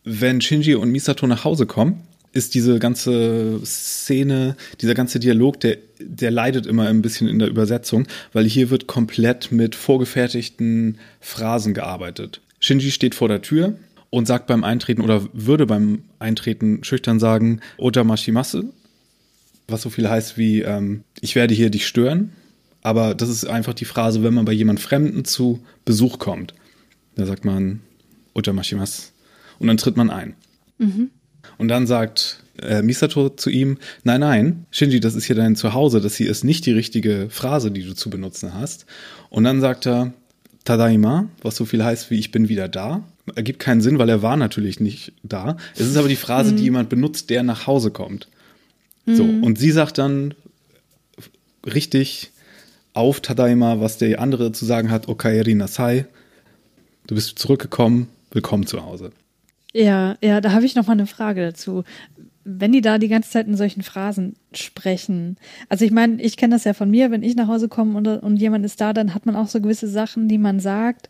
Wenn 0.03 0.41
Shinji 0.41 0.75
und 0.75 0.91
Misato 0.91 1.27
nach 1.27 1.43
Hause 1.43 1.65
kommen, 1.65 2.01
ist 2.31 2.53
diese 2.53 2.79
ganze 2.79 3.59
Szene, 3.65 4.55
dieser 4.81 4.93
ganze 4.93 5.19
Dialog, 5.19 5.59
der, 5.59 5.77
der 5.99 6.31
leidet 6.31 6.65
immer 6.65 6.87
ein 6.87 7.01
bisschen 7.01 7.27
in 7.27 7.39
der 7.39 7.47
Übersetzung, 7.47 8.07
weil 8.33 8.45
hier 8.45 8.69
wird 8.69 8.87
komplett 8.87 9.51
mit 9.51 9.75
vorgefertigten 9.75 10.99
Phrasen 11.19 11.73
gearbeitet. 11.73 12.41
Shinji 12.59 12.91
steht 12.91 13.15
vor 13.15 13.27
der 13.27 13.41
Tür 13.41 13.75
und 14.09 14.27
sagt 14.27 14.47
beim 14.47 14.63
Eintreten 14.63 15.01
oder 15.01 15.27
würde 15.33 15.65
beim 15.65 16.03
Eintreten 16.19 16.83
schüchtern 16.83 17.19
sagen, 17.19 17.61
Ojamashimasu, 17.77 18.73
was 19.67 19.81
so 19.81 19.89
viel 19.89 20.09
heißt 20.09 20.37
wie, 20.37 20.61
ähm, 20.61 21.03
ich 21.21 21.35
werde 21.35 21.53
hier 21.53 21.69
dich 21.69 21.87
stören. 21.87 22.31
Aber 22.81 23.13
das 23.13 23.29
ist 23.29 23.45
einfach 23.45 23.73
die 23.73 23.85
Phrase, 23.85 24.23
wenn 24.23 24.33
man 24.33 24.45
bei 24.45 24.53
jemand 24.53 24.79
Fremden 24.79 25.25
zu 25.25 25.63
Besuch 25.83 26.17
kommt. 26.17 26.53
Da 27.15 27.25
sagt 27.25 27.43
man 27.43 27.81
Ojamashimasu 28.33 29.11
und 29.59 29.67
dann 29.67 29.77
tritt 29.77 29.97
man 29.97 30.09
ein. 30.09 30.35
Mhm. 30.77 31.09
Und 31.59 31.67
dann 31.67 31.85
sagt 31.87 32.41
äh, 32.61 32.81
Misato 32.81 33.29
zu 33.29 33.49
ihm, 33.49 33.77
nein, 34.05 34.21
nein, 34.21 34.65
Shinji, 34.71 35.01
das 35.01 35.13
ist 35.13 35.25
hier 35.25 35.35
dein 35.35 35.57
Zuhause, 35.57 35.99
das 35.99 36.15
hier 36.15 36.31
ist 36.31 36.45
nicht 36.45 36.65
die 36.65 36.71
richtige 36.71 37.27
Phrase, 37.29 37.69
die 37.69 37.83
du 37.83 37.93
zu 37.93 38.09
benutzen 38.09 38.53
hast. 38.53 38.85
Und 39.29 39.43
dann 39.43 39.59
sagt 39.59 39.85
er, 39.85 40.13
Tadaima, 40.63 41.27
was 41.41 41.57
so 41.57 41.65
viel 41.65 41.83
heißt 41.83 42.11
wie 42.11 42.17
ich 42.17 42.31
bin 42.31 42.47
wieder 42.47 42.69
da. 42.69 43.03
Ergibt 43.35 43.59
keinen 43.59 43.81
Sinn, 43.81 43.99
weil 43.99 44.07
er 44.07 44.21
war 44.21 44.37
natürlich 44.37 44.79
nicht 44.79 45.11
da. 45.21 45.57
Es 45.75 45.85
ist 45.85 45.97
aber 45.97 46.07
die 46.07 46.15
Phrase, 46.15 46.53
mhm. 46.53 46.57
die 46.57 46.63
jemand 46.63 46.87
benutzt, 46.87 47.29
der 47.29 47.43
nach 47.43 47.67
Hause 47.67 47.91
kommt. 47.91 48.29
Mhm. 49.05 49.15
So, 49.15 49.23
und 49.23 49.59
sie 49.59 49.71
sagt 49.71 49.97
dann 49.97 50.33
richtig 51.65 52.31
auf 52.93 53.19
Tadaima, 53.19 53.81
was 53.81 53.97
der 53.97 54.21
andere 54.21 54.53
zu 54.53 54.65
sagen 54.65 54.91
hat, 54.91 55.09
Okaeri 55.09 55.55
Nasai, 55.55 56.05
du 57.07 57.15
bist 57.15 57.37
zurückgekommen, 57.37 58.07
willkommen 58.31 58.65
zu 58.65 58.81
Hause. 58.81 59.11
Ja, 59.73 60.17
ja, 60.21 60.41
da 60.41 60.51
habe 60.51 60.65
ich 60.65 60.75
noch 60.75 60.87
mal 60.87 60.93
eine 60.93 61.05
Frage 61.07 61.41
dazu. 61.41 61.83
Wenn 62.43 62.71
die 62.71 62.81
da 62.81 62.97
die 62.97 63.07
ganze 63.07 63.29
Zeit 63.29 63.47
in 63.47 63.55
solchen 63.55 63.83
Phrasen 63.83 64.35
sprechen, 64.53 65.37
also 65.69 65.85
ich 65.85 65.91
meine, 65.91 66.19
ich 66.21 66.37
kenne 66.37 66.55
das 66.55 66.63
ja 66.63 66.73
von 66.73 66.89
mir, 66.89 67.11
wenn 67.11 67.21
ich 67.21 67.35
nach 67.35 67.47
Hause 67.47 67.67
komme 67.69 67.95
und, 67.97 68.07
und 68.07 68.37
jemand 68.37 68.65
ist 68.65 68.81
da, 68.81 68.93
dann 68.93 69.13
hat 69.13 69.25
man 69.27 69.35
auch 69.35 69.47
so 69.47 69.61
gewisse 69.61 69.87
Sachen, 69.87 70.27
die 70.27 70.39
man 70.39 70.59
sagt, 70.59 71.09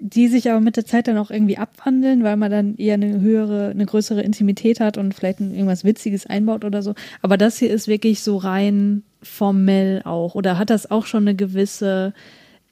die 0.00 0.28
sich 0.28 0.50
aber 0.50 0.60
mit 0.60 0.76
der 0.76 0.84
Zeit 0.86 1.08
dann 1.08 1.18
auch 1.18 1.30
irgendwie 1.30 1.56
abwandeln, 1.58 2.22
weil 2.22 2.36
man 2.36 2.50
dann 2.50 2.76
eher 2.76 2.94
eine 2.94 3.20
höhere, 3.20 3.70
eine 3.70 3.86
größere 3.86 4.22
Intimität 4.22 4.80
hat 4.80 4.98
und 4.98 5.14
vielleicht 5.14 5.40
irgendwas 5.40 5.84
Witziges 5.84 6.26
einbaut 6.26 6.64
oder 6.64 6.82
so. 6.82 6.94
Aber 7.22 7.36
das 7.38 7.58
hier 7.58 7.70
ist 7.70 7.88
wirklich 7.88 8.20
so 8.20 8.36
rein 8.36 9.02
formell 9.22 10.02
auch. 10.04 10.34
Oder 10.34 10.58
hat 10.58 10.70
das 10.70 10.90
auch 10.90 11.06
schon 11.06 11.24
eine 11.24 11.34
gewisse 11.34 12.12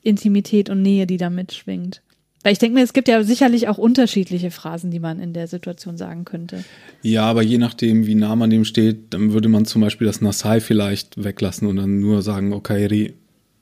Intimität 0.02 0.70
und 0.70 0.82
Nähe, 0.82 1.06
die 1.06 1.16
da 1.16 1.30
mitschwingt? 1.30 2.02
Weil 2.46 2.52
ich 2.52 2.60
denke 2.60 2.76
mir, 2.76 2.84
es 2.84 2.92
gibt 2.92 3.08
ja 3.08 3.24
sicherlich 3.24 3.66
auch 3.66 3.76
unterschiedliche 3.76 4.52
Phrasen, 4.52 4.92
die 4.92 5.00
man 5.00 5.18
in 5.18 5.32
der 5.32 5.48
Situation 5.48 5.96
sagen 5.96 6.24
könnte. 6.24 6.62
Ja, 7.02 7.24
aber 7.24 7.42
je 7.42 7.58
nachdem, 7.58 8.06
wie 8.06 8.14
nah 8.14 8.36
man 8.36 8.50
dem 8.50 8.64
steht, 8.64 8.98
dann 9.10 9.32
würde 9.32 9.48
man 9.48 9.64
zum 9.64 9.82
Beispiel 9.82 10.06
das 10.06 10.20
Nasai 10.20 10.60
vielleicht 10.60 11.24
weglassen 11.24 11.66
und 11.66 11.74
dann 11.74 11.98
nur 11.98 12.22
sagen 12.22 12.52
Okairi 12.52 13.14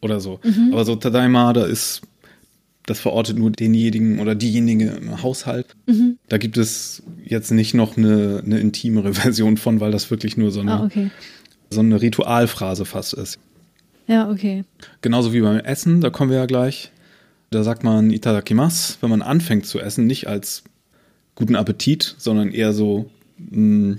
oder 0.02 0.20
so. 0.20 0.38
Mhm. 0.44 0.68
Aber 0.72 0.84
so 0.84 0.96
Tadaima, 0.96 1.54
da 1.54 1.64
ist, 1.64 2.02
das 2.84 3.00
verortet 3.00 3.38
nur 3.38 3.50
denjenigen 3.50 4.20
oder 4.20 4.34
diejenige 4.34 4.88
im 4.88 5.22
Haushalt. 5.22 5.76
Mhm. 5.86 6.18
Da 6.28 6.36
gibt 6.36 6.58
es 6.58 7.02
jetzt 7.24 7.52
nicht 7.52 7.72
noch 7.72 7.96
eine, 7.96 8.42
eine 8.44 8.58
intimere 8.60 9.14
Version 9.14 9.56
von, 9.56 9.80
weil 9.80 9.92
das 9.92 10.10
wirklich 10.10 10.36
nur 10.36 10.50
so 10.50 10.60
eine, 10.60 10.72
ah, 10.72 10.84
okay. 10.84 11.10
so 11.70 11.80
eine 11.80 12.02
Ritualphrase 12.02 12.84
fast 12.84 13.14
ist. 13.14 13.38
Ja, 14.06 14.30
okay. 14.30 14.64
Genauso 15.00 15.32
wie 15.32 15.40
beim 15.40 15.56
Essen, 15.60 16.02
da 16.02 16.10
kommen 16.10 16.30
wir 16.30 16.36
ja 16.36 16.44
gleich. 16.44 16.92
Da 17.54 17.62
sagt 17.62 17.84
man 17.84 18.10
Itadakimasu, 18.10 18.94
wenn 19.00 19.10
man 19.10 19.22
anfängt 19.22 19.64
zu 19.64 19.78
essen, 19.78 20.08
nicht 20.08 20.26
als 20.26 20.64
guten 21.36 21.54
Appetit, 21.54 22.16
sondern 22.18 22.50
eher 22.50 22.72
so, 22.72 23.08
mh, 23.38 23.50
hm, 23.52 23.98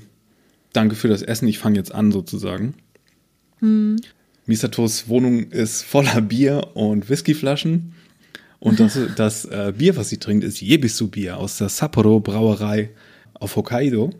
danke 0.73 0.95
für 0.95 1.07
das 1.07 1.21
Essen, 1.21 1.47
ich 1.47 1.57
fange 1.57 1.77
jetzt 1.77 1.95
an 1.95 2.11
sozusagen. 2.11 2.73
Hm. 3.59 3.95
Misatos 4.45 5.07
Wohnung 5.07 5.51
ist 5.51 5.83
voller 5.83 6.21
Bier 6.21 6.71
und 6.73 7.09
Whiskyflaschen. 7.09 7.93
Und 8.59 8.81
das, 8.81 8.99
das 9.15 9.45
äh, 9.45 9.73
Bier, 9.77 9.95
was 9.95 10.09
sie 10.09 10.17
trinkt, 10.17 10.43
ist 10.43 10.59
Jebisu-Bier 10.59 11.37
aus 11.37 11.57
der 11.57 11.69
Sapporo 11.69 12.19
Brauerei 12.19 12.89
auf 13.35 13.55
Hokkaido. 13.55 14.11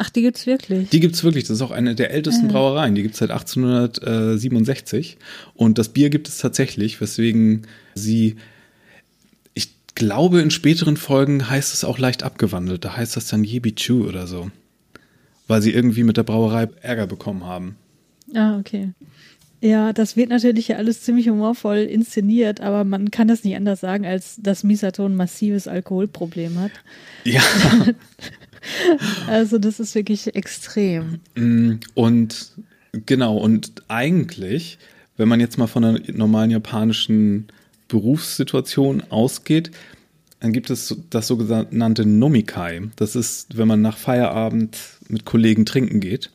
Ach, 0.00 0.10
die 0.10 0.22
gibt's 0.22 0.46
wirklich? 0.46 0.88
Die 0.90 1.00
gibt's 1.00 1.24
wirklich. 1.24 1.44
Das 1.44 1.56
ist 1.56 1.62
auch 1.62 1.72
eine 1.72 1.96
der 1.96 2.12
ältesten 2.12 2.46
ah. 2.46 2.52
Brauereien. 2.52 2.94
Die 2.94 3.02
gibt's 3.02 3.18
seit 3.18 3.32
1867. 3.32 5.18
Und 5.54 5.76
das 5.76 5.88
Bier 5.88 6.08
gibt 6.08 6.28
es 6.28 6.38
tatsächlich, 6.38 7.00
weswegen 7.00 7.66
sie, 7.98 8.36
ich 9.54 9.70
glaube, 9.94 10.40
in 10.40 10.50
späteren 10.50 10.96
Folgen 10.96 11.50
heißt 11.50 11.74
es 11.74 11.84
auch 11.84 11.98
leicht 11.98 12.22
abgewandelt. 12.22 12.84
Da 12.84 12.96
heißt 12.96 13.16
das 13.16 13.28
dann 13.28 13.44
Yebichu 13.44 14.06
oder 14.06 14.26
so. 14.26 14.50
Weil 15.46 15.62
sie 15.62 15.72
irgendwie 15.72 16.04
mit 16.04 16.16
der 16.16 16.22
Brauerei 16.22 16.68
Ärger 16.80 17.06
bekommen 17.06 17.44
haben. 17.44 17.76
Ah, 18.34 18.58
okay. 18.58 18.92
Ja, 19.60 19.92
das 19.92 20.16
wird 20.16 20.30
natürlich 20.30 20.68
ja 20.68 20.76
alles 20.76 21.02
ziemlich 21.02 21.28
humorvoll 21.28 21.78
inszeniert, 21.78 22.60
aber 22.60 22.84
man 22.84 23.10
kann 23.10 23.26
das 23.26 23.42
nicht 23.42 23.56
anders 23.56 23.80
sagen, 23.80 24.06
als 24.06 24.36
dass 24.40 24.62
Misato 24.62 25.04
ein 25.04 25.16
massives 25.16 25.66
Alkoholproblem 25.66 26.58
hat. 26.58 26.72
Ja. 27.24 27.42
Also 29.28 29.56
das 29.58 29.78
ist 29.78 29.94
wirklich 29.94 30.34
extrem. 30.34 31.20
Mm, 31.36 31.76
und 31.94 32.52
Genau, 32.92 33.36
und 33.36 33.82
eigentlich, 33.88 34.78
wenn 35.16 35.28
man 35.28 35.40
jetzt 35.40 35.58
mal 35.58 35.66
von 35.66 35.84
einer 35.84 36.00
normalen 36.12 36.50
japanischen 36.50 37.48
Berufssituation 37.88 39.02
ausgeht, 39.10 39.70
dann 40.40 40.52
gibt 40.52 40.70
es 40.70 40.96
das 41.10 41.26
sogenannte 41.26 42.06
Nomikai. 42.06 42.82
Das 42.96 43.16
ist, 43.16 43.56
wenn 43.58 43.66
man 43.66 43.82
nach 43.82 43.96
Feierabend 43.96 44.78
mit 45.08 45.24
Kollegen 45.24 45.66
trinken 45.66 46.00
geht. 46.00 46.30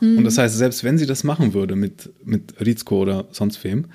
Mhm. 0.00 0.18
Und 0.18 0.24
das 0.24 0.38
heißt, 0.38 0.56
selbst 0.56 0.84
wenn 0.84 0.98
sie 0.98 1.06
das 1.06 1.24
machen 1.24 1.54
würde 1.54 1.74
mit, 1.74 2.10
mit 2.24 2.60
Rizko 2.60 3.00
oder 3.00 3.26
sonst 3.32 3.62
wem, 3.64 3.86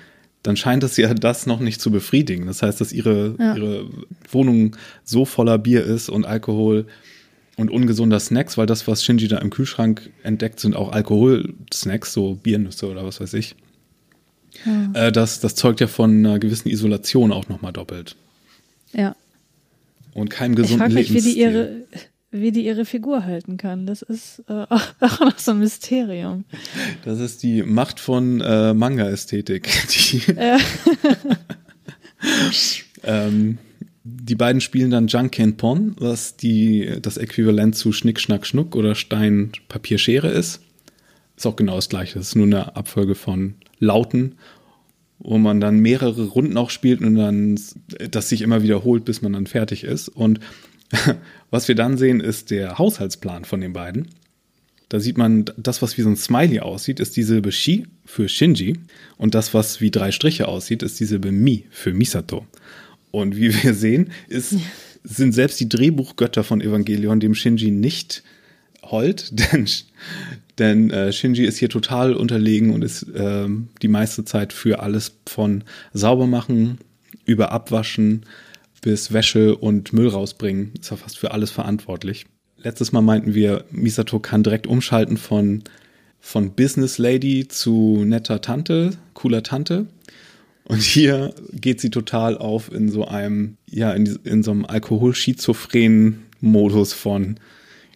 dann 0.42 0.56
scheint 0.56 0.84
es 0.84 0.96
ja 0.96 1.12
das 1.14 1.46
noch 1.46 1.60
nicht 1.60 1.80
zu 1.80 1.90
befriedigen. 1.90 2.46
Das 2.46 2.62
heißt, 2.62 2.80
dass 2.80 2.92
ihre, 2.92 3.34
ja. 3.38 3.56
ihre 3.56 3.88
Wohnung 4.30 4.76
so 5.04 5.24
voller 5.24 5.58
Bier 5.58 5.84
ist 5.84 6.08
und 6.08 6.26
Alkohol 6.26 6.86
und 7.56 7.70
ungesunder 7.70 8.20
Snacks, 8.20 8.56
weil 8.56 8.66
das, 8.66 8.86
was 8.86 9.02
Shinji 9.02 9.28
da 9.28 9.38
im 9.38 9.50
Kühlschrank 9.50 10.10
entdeckt, 10.22 10.60
sind 10.60 10.76
auch 10.76 10.92
Alkoholsnacks, 10.92 12.12
so 12.12 12.34
Biernüsse 12.34 12.88
oder 12.88 13.04
was 13.04 13.20
weiß 13.20 13.34
ich. 13.34 13.56
Ja. 14.64 15.06
Äh, 15.06 15.12
das, 15.12 15.40
das 15.40 15.54
zeugt 15.54 15.80
ja 15.80 15.86
von 15.86 16.18
einer 16.18 16.38
gewissen 16.38 16.68
Isolation 16.68 17.32
auch 17.32 17.48
nochmal 17.48 17.72
doppelt. 17.72 18.16
Ja. 18.92 19.16
Und 20.14 20.30
keinem 20.30 20.54
gesunden 20.54 20.88
ich 20.88 20.94
mich, 20.94 21.08
Lebensstil. 21.08 21.30
Wie 21.30 21.34
die, 21.34 21.40
ihre, 21.40 21.84
wie 22.30 22.52
die 22.52 22.66
ihre 22.66 22.84
Figur 22.84 23.24
halten 23.24 23.56
kann. 23.56 23.86
Das 23.86 24.02
ist 24.02 24.42
äh, 24.48 24.52
auch 24.68 25.20
noch 25.20 25.38
so 25.38 25.52
ein 25.52 25.60
Mysterium. 25.60 26.44
Das 27.04 27.20
ist 27.20 27.42
die 27.42 27.62
Macht 27.62 28.00
von 28.00 28.40
äh, 28.40 28.74
Manga-Ästhetik. 28.74 29.68
Die, 29.90 30.22
ja. 30.36 30.58
ähm, 33.04 33.58
die 34.02 34.34
beiden 34.34 34.60
spielen 34.60 34.90
dann 34.90 35.06
Junkin 35.06 35.56
Pon, 35.56 35.94
was 35.98 36.36
die, 36.36 36.98
das 37.02 37.18
Äquivalent 37.18 37.76
zu 37.76 37.92
Schnick, 37.92 38.20
Schnack, 38.20 38.46
Schnuck 38.46 38.74
oder 38.74 38.94
Stein, 38.94 39.52
Papier, 39.68 39.98
Schere 39.98 40.28
ist. 40.28 40.62
Ist 41.36 41.46
auch 41.46 41.56
genau 41.56 41.76
das 41.76 41.90
gleiche. 41.90 42.18
Das 42.18 42.28
ist 42.28 42.34
nur 42.34 42.46
eine 42.46 42.74
Abfolge 42.74 43.14
von 43.14 43.54
Lauten, 43.78 44.36
wo 45.18 45.38
man 45.38 45.60
dann 45.60 45.78
mehrere 45.80 46.26
Runden 46.26 46.56
auch 46.56 46.70
spielt 46.70 47.00
und 47.00 47.16
dann 47.16 47.58
das 48.10 48.28
sich 48.28 48.42
immer 48.42 48.62
wiederholt, 48.62 49.04
bis 49.04 49.22
man 49.22 49.32
dann 49.32 49.46
fertig 49.46 49.84
ist. 49.84 50.08
Und 50.08 50.40
was 51.50 51.68
wir 51.68 51.74
dann 51.74 51.98
sehen, 51.98 52.20
ist 52.20 52.50
der 52.50 52.78
Haushaltsplan 52.78 53.44
von 53.44 53.60
den 53.60 53.72
beiden. 53.72 54.08
Da 54.88 55.00
sieht 55.00 55.18
man, 55.18 55.44
das, 55.58 55.82
was 55.82 55.98
wie 55.98 56.02
so 56.02 56.08
ein 56.08 56.16
Smiley 56.16 56.60
aussieht, 56.60 56.98
ist 56.98 57.16
die 57.16 57.22
Silbe 57.22 57.52
Shi 57.52 57.86
für 58.06 58.28
Shinji. 58.28 58.78
Und 59.18 59.34
das, 59.34 59.52
was 59.52 59.80
wie 59.80 59.90
drei 59.90 60.12
Striche 60.12 60.48
aussieht, 60.48 60.82
ist 60.82 60.98
die 60.98 61.04
Silbe 61.04 61.30
Mi 61.30 61.66
für 61.70 61.92
Misato. 61.92 62.46
Und 63.10 63.36
wie 63.36 63.52
wir 63.62 63.74
sehen, 63.74 64.10
ist, 64.28 64.56
sind 65.04 65.32
selbst 65.32 65.60
die 65.60 65.68
Drehbuchgötter 65.68 66.42
von 66.42 66.60
Evangelion 66.60 67.20
dem 67.20 67.34
Shinji 67.34 67.70
nicht 67.70 68.22
hold, 68.82 69.28
denn, 69.52 69.66
denn 70.58 70.90
äh, 70.90 71.12
Shinji 71.12 71.44
ist 71.44 71.58
hier 71.58 71.68
total 71.68 72.14
unterlegen 72.14 72.72
und 72.72 72.82
ist 72.82 73.02
äh, 73.02 73.46
die 73.82 73.88
meiste 73.88 74.24
Zeit 74.24 74.52
für 74.52 74.80
alles 74.80 75.18
von 75.26 75.64
Saubermachen 75.92 76.78
über 77.24 77.52
Abwaschen 77.52 78.24
bis 78.80 79.12
Wäsche 79.12 79.56
und 79.56 79.92
Müll 79.92 80.08
rausbringen. 80.08 80.72
Ist 80.80 80.90
ja 80.90 80.96
fast 80.96 81.18
für 81.18 81.32
alles 81.32 81.50
verantwortlich. 81.50 82.26
Letztes 82.56 82.92
Mal 82.92 83.02
meinten 83.02 83.34
wir, 83.34 83.64
Misato 83.70 84.18
kann 84.18 84.42
direkt 84.42 84.66
umschalten 84.66 85.16
von, 85.16 85.62
von 86.20 86.54
Business 86.54 86.98
Lady 86.98 87.46
zu 87.46 88.02
netter 88.04 88.40
Tante, 88.40 88.90
cooler 89.14 89.42
Tante. 89.42 89.86
Und 90.64 90.82
hier 90.82 91.34
geht 91.52 91.80
sie 91.80 91.90
total 91.90 92.36
auf 92.36 92.72
in 92.72 92.90
so 92.90 93.06
einem, 93.06 93.56
ja, 93.66 93.92
in, 93.92 94.18
in 94.24 94.42
so 94.42 94.50
einem 94.50 94.64
alkoholschizophrenen 94.64 96.26
Modus 96.40 96.92
von, 96.92 97.38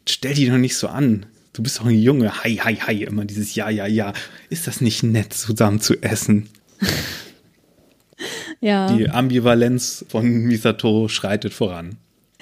stell 0.09 0.35
dich 0.35 0.49
doch 0.49 0.59
nicht 0.59 0.77
so 0.77 0.89
an. 0.89 1.27
Du 1.53 1.63
bist 1.63 1.79
doch 1.79 1.85
ein 1.85 1.99
Junge. 1.99 2.43
Hi, 2.43 2.57
hi, 2.57 2.77
hi. 2.77 3.05
Immer 3.05 3.27
dieses 3.27 3.55
Ja, 3.55 3.69
ja, 3.69 3.87
ja. 3.87 4.15
Ist 4.49 4.67
das 4.67 4.81
nicht 4.81 5.03
nett, 5.03 5.35
zusammen 5.35 5.81
zu 5.81 6.03
essen? 6.03 6.49
ja. 8.61 8.97
Die 8.97 9.11
Ambivalenz 9.11 10.05
von 10.09 10.27
Misato 10.27 11.09
schreitet 11.09 11.53
voran. 11.53 11.99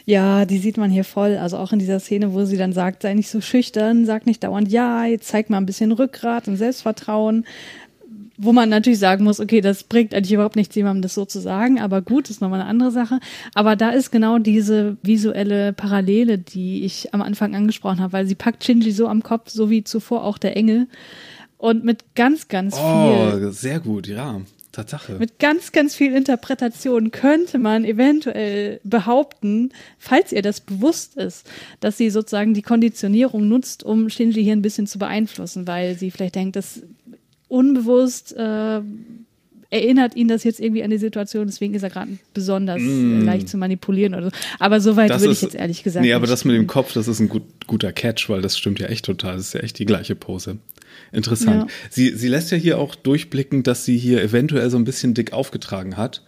Ja, 0.06 0.44
die 0.44 0.58
sieht 0.58 0.76
man 0.76 0.90
hier 0.90 1.04
voll. 1.04 1.36
Also 1.36 1.56
auch 1.56 1.72
in 1.72 1.80
dieser 1.80 1.98
Szene, 1.98 2.32
wo 2.34 2.44
sie 2.44 2.56
dann 2.56 2.72
sagt, 2.72 3.02
sei 3.02 3.14
nicht 3.14 3.30
so 3.30 3.40
schüchtern, 3.40 4.06
sag 4.06 4.26
nicht 4.26 4.44
dauernd 4.44 4.70
ja, 4.70 5.04
jetzt 5.04 5.28
zeig 5.28 5.50
mal 5.50 5.58
ein 5.58 5.66
bisschen 5.66 5.92
Rückgrat 5.92 6.46
und 6.46 6.56
Selbstvertrauen. 6.56 7.44
Wo 8.42 8.52
man 8.52 8.70
natürlich 8.70 8.98
sagen 8.98 9.24
muss, 9.24 9.38
okay, 9.38 9.60
das 9.60 9.84
bringt 9.84 10.14
eigentlich 10.14 10.32
überhaupt 10.32 10.56
nichts, 10.56 10.74
jemandem 10.74 11.02
das 11.02 11.14
so 11.14 11.26
zu 11.26 11.40
sagen, 11.40 11.78
aber 11.78 12.00
gut, 12.00 12.30
ist 12.30 12.40
nochmal 12.40 12.60
eine 12.60 12.70
andere 12.70 12.90
Sache. 12.90 13.20
Aber 13.54 13.76
da 13.76 13.90
ist 13.90 14.10
genau 14.10 14.38
diese 14.38 14.96
visuelle 15.02 15.74
Parallele, 15.74 16.38
die 16.38 16.84
ich 16.84 17.12
am 17.12 17.20
Anfang 17.20 17.54
angesprochen 17.54 18.00
habe, 18.00 18.14
weil 18.14 18.26
sie 18.26 18.34
packt 18.34 18.64
Shinji 18.64 18.92
so 18.92 19.08
am 19.08 19.22
Kopf, 19.22 19.50
so 19.50 19.68
wie 19.68 19.84
zuvor 19.84 20.24
auch 20.24 20.38
der 20.38 20.56
Engel. 20.56 20.86
Und 21.58 21.84
mit 21.84 22.14
ganz, 22.14 22.48
ganz 22.48 22.76
oh, 22.78 22.78
viel. 22.78 23.44
Oh, 23.44 23.50
sehr 23.50 23.80
gut, 23.80 24.06
ja. 24.06 24.40
Tatsache. 24.72 25.14
Mit 25.18 25.38
ganz, 25.38 25.72
ganz 25.72 25.94
viel 25.94 26.14
Interpretation 26.14 27.10
könnte 27.10 27.58
man 27.58 27.84
eventuell 27.84 28.80
behaupten, 28.84 29.70
falls 29.98 30.32
ihr 30.32 30.42
das 30.42 30.60
bewusst 30.60 31.16
ist, 31.16 31.46
dass 31.80 31.96
sie 31.96 32.10
sozusagen 32.10 32.54
die 32.54 32.62
Konditionierung 32.62 33.48
nutzt, 33.48 33.82
um 33.82 34.08
Shinji 34.08 34.44
hier 34.44 34.52
ein 34.52 34.62
bisschen 34.62 34.86
zu 34.86 34.98
beeinflussen, 34.98 35.66
weil 35.66 35.96
sie 35.96 36.10
vielleicht 36.10 36.36
denkt, 36.36 36.56
dass 36.56 36.82
unbewusst 37.50 38.34
äh, 38.36 38.80
erinnert 39.70 40.16
ihn 40.16 40.28
das 40.28 40.44
jetzt 40.44 40.60
irgendwie 40.60 40.82
an 40.82 40.90
die 40.90 40.98
Situation, 40.98 41.46
deswegen 41.46 41.74
ist 41.74 41.82
er 41.82 41.90
gerade 41.90 42.18
besonders 42.34 42.80
mm. 42.80 43.22
leicht 43.22 43.48
zu 43.48 43.56
manipulieren 43.56 44.14
oder 44.14 44.26
so. 44.26 44.36
Aber 44.58 44.80
soweit 44.80 45.10
würde 45.20 45.32
ich 45.32 45.42
jetzt 45.42 45.54
ehrlich 45.54 45.82
gesagt. 45.82 46.04
Nee, 46.04 46.12
aber 46.12 46.26
das 46.26 46.44
mit 46.44 46.56
dem 46.56 46.66
Kopf, 46.66 46.92
das 46.92 47.06
ist 47.06 47.20
ein 47.20 47.28
gut, 47.28 47.44
guter 47.66 47.92
Catch, 47.92 48.28
weil 48.28 48.42
das 48.42 48.58
stimmt 48.58 48.80
ja 48.80 48.88
echt 48.88 49.04
total. 49.04 49.36
Das 49.36 49.48
ist 49.48 49.54
ja 49.54 49.60
echt 49.60 49.78
die 49.78 49.84
gleiche 49.84 50.16
Pose. 50.16 50.58
Interessant. 51.12 51.70
Ja. 51.70 51.76
Sie, 51.88 52.16
sie 52.16 52.28
lässt 52.28 52.50
ja 52.50 52.56
hier 52.56 52.78
auch 52.78 52.94
durchblicken, 52.96 53.62
dass 53.62 53.84
sie 53.84 53.96
hier 53.96 54.22
eventuell 54.22 54.70
so 54.70 54.76
ein 54.76 54.84
bisschen 54.84 55.14
dick 55.14 55.32
aufgetragen 55.32 55.96
hat. 55.96 56.24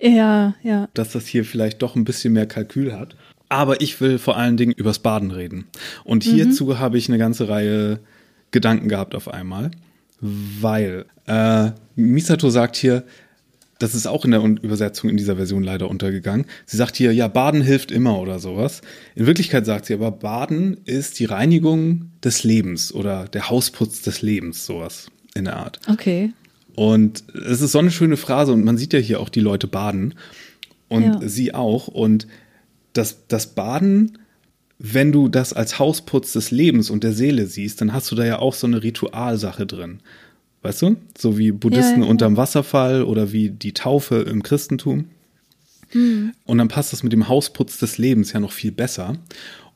Ja, 0.00 0.54
ja. 0.62 0.88
Dass 0.94 1.10
das 1.10 1.26
hier 1.26 1.44
vielleicht 1.44 1.82
doch 1.82 1.96
ein 1.96 2.04
bisschen 2.04 2.32
mehr 2.32 2.46
Kalkül 2.46 2.96
hat. 2.96 3.16
Aber 3.48 3.80
ich 3.80 4.00
will 4.00 4.18
vor 4.18 4.36
allen 4.36 4.56
Dingen 4.56 4.72
übers 4.72 5.00
Baden 5.00 5.32
reden. 5.32 5.64
Und 6.04 6.26
mhm. 6.26 6.34
hierzu 6.34 6.78
habe 6.78 6.96
ich 6.98 7.08
eine 7.08 7.18
ganze 7.18 7.48
Reihe 7.48 7.98
Gedanken 8.50 8.88
gehabt 8.88 9.14
auf 9.14 9.28
einmal 9.28 9.72
weil 10.20 11.04
äh, 11.26 11.70
Misato 11.96 12.50
sagt 12.50 12.76
hier, 12.76 13.04
das 13.78 13.94
ist 13.94 14.06
auch 14.06 14.24
in 14.24 14.32
der 14.32 14.42
Übersetzung 14.42 15.08
in 15.08 15.16
dieser 15.16 15.36
Version 15.36 15.62
leider 15.62 15.88
untergegangen. 15.88 16.46
Sie 16.66 16.76
sagt 16.76 16.96
hier, 16.96 17.12
ja, 17.12 17.28
Baden 17.28 17.62
hilft 17.62 17.92
immer 17.92 18.18
oder 18.18 18.40
sowas. 18.40 18.82
In 19.14 19.26
Wirklichkeit 19.26 19.66
sagt 19.66 19.86
sie 19.86 19.94
aber, 19.94 20.10
Baden 20.10 20.78
ist 20.84 21.20
die 21.20 21.26
Reinigung 21.26 22.10
des 22.24 22.42
Lebens 22.42 22.92
oder 22.92 23.26
der 23.28 23.50
Hausputz 23.50 24.02
des 24.02 24.20
Lebens, 24.20 24.66
sowas 24.66 25.10
in 25.34 25.44
der 25.44 25.56
Art. 25.56 25.78
Okay. 25.88 26.32
Und 26.74 27.24
es 27.34 27.60
ist 27.60 27.72
so 27.72 27.78
eine 27.78 27.90
schöne 27.90 28.16
Phrase 28.16 28.52
und 28.52 28.64
man 28.64 28.78
sieht 28.78 28.92
ja 28.92 28.98
hier 28.98 29.20
auch 29.20 29.28
die 29.28 29.40
Leute 29.40 29.68
baden 29.68 30.14
und 30.88 31.04
ja. 31.04 31.28
sie 31.28 31.54
auch. 31.54 31.86
Und 31.86 32.26
das, 32.92 33.26
das 33.28 33.48
Baden 33.48 34.18
wenn 34.78 35.10
du 35.10 35.28
das 35.28 35.52
als 35.52 35.78
Hausputz 35.78 36.32
des 36.32 36.50
Lebens 36.50 36.90
und 36.90 37.02
der 37.02 37.12
Seele 37.12 37.46
siehst, 37.46 37.80
dann 37.80 37.92
hast 37.92 38.10
du 38.10 38.14
da 38.14 38.24
ja 38.24 38.38
auch 38.38 38.54
so 38.54 38.66
eine 38.66 38.82
Ritualsache 38.82 39.66
drin. 39.66 40.00
Weißt 40.62 40.82
du? 40.82 40.96
So 41.16 41.38
wie 41.38 41.52
Buddhisten 41.52 42.00
ja, 42.00 42.04
ja. 42.04 42.10
unterm 42.10 42.36
Wasserfall 42.36 43.02
oder 43.02 43.32
wie 43.32 43.50
die 43.50 43.72
Taufe 43.72 44.16
im 44.22 44.42
Christentum. 44.42 45.06
Mhm. 45.92 46.32
Und 46.44 46.58
dann 46.58 46.68
passt 46.68 46.92
das 46.92 47.02
mit 47.02 47.12
dem 47.12 47.28
Hausputz 47.28 47.78
des 47.78 47.98
Lebens 47.98 48.32
ja 48.32 48.40
noch 48.40 48.52
viel 48.52 48.72
besser. 48.72 49.16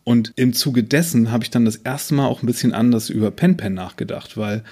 Und 0.05 0.33
im 0.37 0.53
Zuge 0.53 0.83
dessen 0.83 1.31
habe 1.31 1.45
ich 1.45 1.51
dann 1.51 1.65
das 1.65 1.77
erste 1.77 2.15
Mal 2.15 2.27
auch 2.27 2.43
ein 2.43 2.47
bisschen 2.47 2.73
anders 2.73 3.11
über 3.11 3.31
Pen 3.31 3.57
Pen 3.57 3.75
nachgedacht, 3.75 4.37
weil 4.37 4.65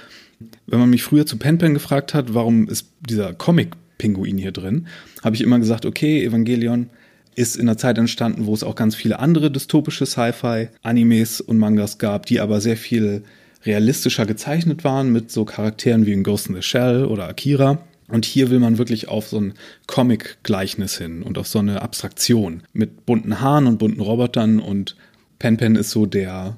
wenn 0.66 0.80
man 0.80 0.90
mich 0.90 1.02
früher 1.02 1.26
zu 1.26 1.36
Pen 1.36 1.58
Pen 1.58 1.74
gefragt 1.74 2.14
hat, 2.14 2.34
warum 2.34 2.68
ist 2.68 2.88
dieser 3.08 3.34
Comic-Pinguin 3.34 4.38
hier 4.38 4.52
drin, 4.52 4.86
habe 5.22 5.36
ich 5.36 5.42
immer 5.42 5.58
gesagt, 5.58 5.86
okay, 5.86 6.24
Evangelion, 6.24 6.90
ist 7.34 7.56
in 7.56 7.68
einer 7.68 7.78
Zeit 7.78 7.98
entstanden, 7.98 8.46
wo 8.46 8.54
es 8.54 8.62
auch 8.62 8.74
ganz 8.74 8.94
viele 8.94 9.18
andere 9.18 9.50
dystopische 9.50 10.06
Sci-Fi-Animes 10.06 11.40
und 11.40 11.58
Mangas 11.58 11.98
gab, 11.98 12.26
die 12.26 12.40
aber 12.40 12.60
sehr 12.60 12.76
viel 12.76 13.22
realistischer 13.64 14.26
gezeichnet 14.26 14.84
waren 14.84 15.12
mit 15.12 15.30
so 15.30 15.44
Charakteren 15.44 16.06
wie 16.06 16.12
in 16.12 16.22
Ghost 16.22 16.48
in 16.48 16.54
the 16.54 16.62
Shell 16.62 17.04
oder 17.04 17.28
Akira. 17.28 17.78
Und 18.08 18.24
hier 18.24 18.50
will 18.50 18.58
man 18.58 18.78
wirklich 18.78 19.08
auf 19.08 19.28
so 19.28 19.40
ein 19.40 19.54
Comic-Gleichnis 19.86 20.98
hin 20.98 21.22
und 21.22 21.38
auf 21.38 21.46
so 21.46 21.60
eine 21.60 21.82
Abstraktion 21.82 22.62
mit 22.72 23.06
bunten 23.06 23.40
Haaren 23.40 23.66
und 23.66 23.78
bunten 23.78 24.00
Robotern 24.00 24.58
und 24.58 24.96
Pen 25.38 25.56
Pen 25.56 25.76
ist 25.76 25.90
so 25.90 26.06
der 26.06 26.56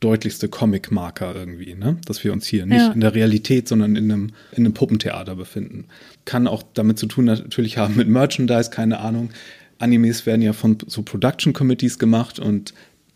deutlichste 0.00 0.48
Comic-Marker 0.48 1.34
irgendwie, 1.34 1.74
ne? 1.74 1.96
Dass 2.06 2.24
wir 2.24 2.32
uns 2.32 2.46
hier 2.46 2.66
nicht 2.66 2.78
ja. 2.78 2.92
in 2.92 3.00
der 3.00 3.14
Realität, 3.14 3.68
sondern 3.68 3.96
in 3.96 4.10
einem, 4.10 4.30
in 4.52 4.64
einem 4.64 4.74
Puppentheater 4.74 5.34
befinden. 5.34 5.86
Kann 6.24 6.46
auch 6.46 6.62
damit 6.74 6.98
zu 6.98 7.06
tun 7.06 7.24
natürlich 7.24 7.78
haben 7.78 7.96
mit 7.96 8.08
Merchandise, 8.08 8.70
keine 8.70 9.00
Ahnung. 9.00 9.30
Animes 9.78 10.26
werden 10.26 10.42
ja 10.42 10.52
von 10.52 10.78
so 10.86 11.02
Production 11.02 11.52
Committees 11.52 11.98
gemacht 11.98 12.38
und 12.38 12.74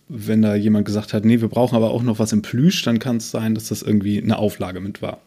wenn 0.08 0.42
da 0.42 0.54
jemand 0.54 0.86
gesagt 0.86 1.12
hat, 1.12 1.24
nee, 1.24 1.40
wir 1.40 1.48
brauchen 1.48 1.76
aber 1.76 1.90
auch 1.90 2.02
noch 2.02 2.18
was 2.18 2.32
im 2.32 2.42
Plüsch, 2.42 2.82
dann 2.82 2.98
kann 2.98 3.18
es 3.18 3.30
sein, 3.30 3.54
dass 3.54 3.68
das 3.68 3.82
irgendwie 3.82 4.22
eine 4.22 4.38
Auflage 4.38 4.80
mit 4.80 5.02
war. 5.02 5.20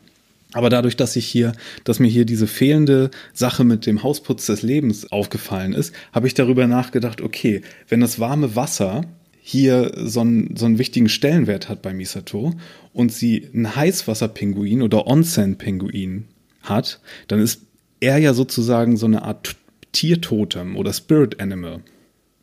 Aber 0.54 0.70
dadurch, 0.70 0.98
dass 0.98 1.16
ich 1.16 1.26
hier, 1.26 1.54
dass 1.84 2.00
mir 2.00 2.10
hier 2.10 2.26
diese 2.26 2.48
fehlende 2.48 3.10
Sache 3.34 3.64
mit 3.64 3.86
dem 3.86 4.04
Hausputz 4.04 4.48
des 4.48 4.64
Lebens 4.64 5.12
aufgefallen 5.12 5.74
ist, 5.74 5.94
habe 6.12 6.28
ich 6.28 6.34
darüber 6.34 6.68
nachgedacht, 6.68 7.22
okay, 7.22 7.62
wenn 7.88 8.02
das 8.02 8.20
warme 8.20 8.56
Wasser 8.56 9.06
hier 9.42 9.92
so 9.96 10.22
einen, 10.22 10.56
so 10.58 10.66
einen 10.66 10.78
wichtigen 10.78 11.10
Stellenwert 11.10 11.70
hat 11.70 11.82
bei 11.82 11.94
Misato 11.94 12.54
und 12.94 13.12
sie 13.14 13.50
einen 13.54 13.76
Heißwasserpinguin 13.76 14.82
oder 14.82 15.08
Onsen-Pinguin 15.08 16.26
hat, 16.64 17.00
dann 17.28 17.40
ist 17.40 17.62
er 18.02 18.18
ja 18.18 18.34
sozusagen 18.34 18.98
so 18.98 19.06
eine 19.06 19.24
Art 19.24 19.56
Tiertotem 19.92 20.76
oder 20.76 20.94
Spirit 20.94 21.42
Animal. 21.42 21.82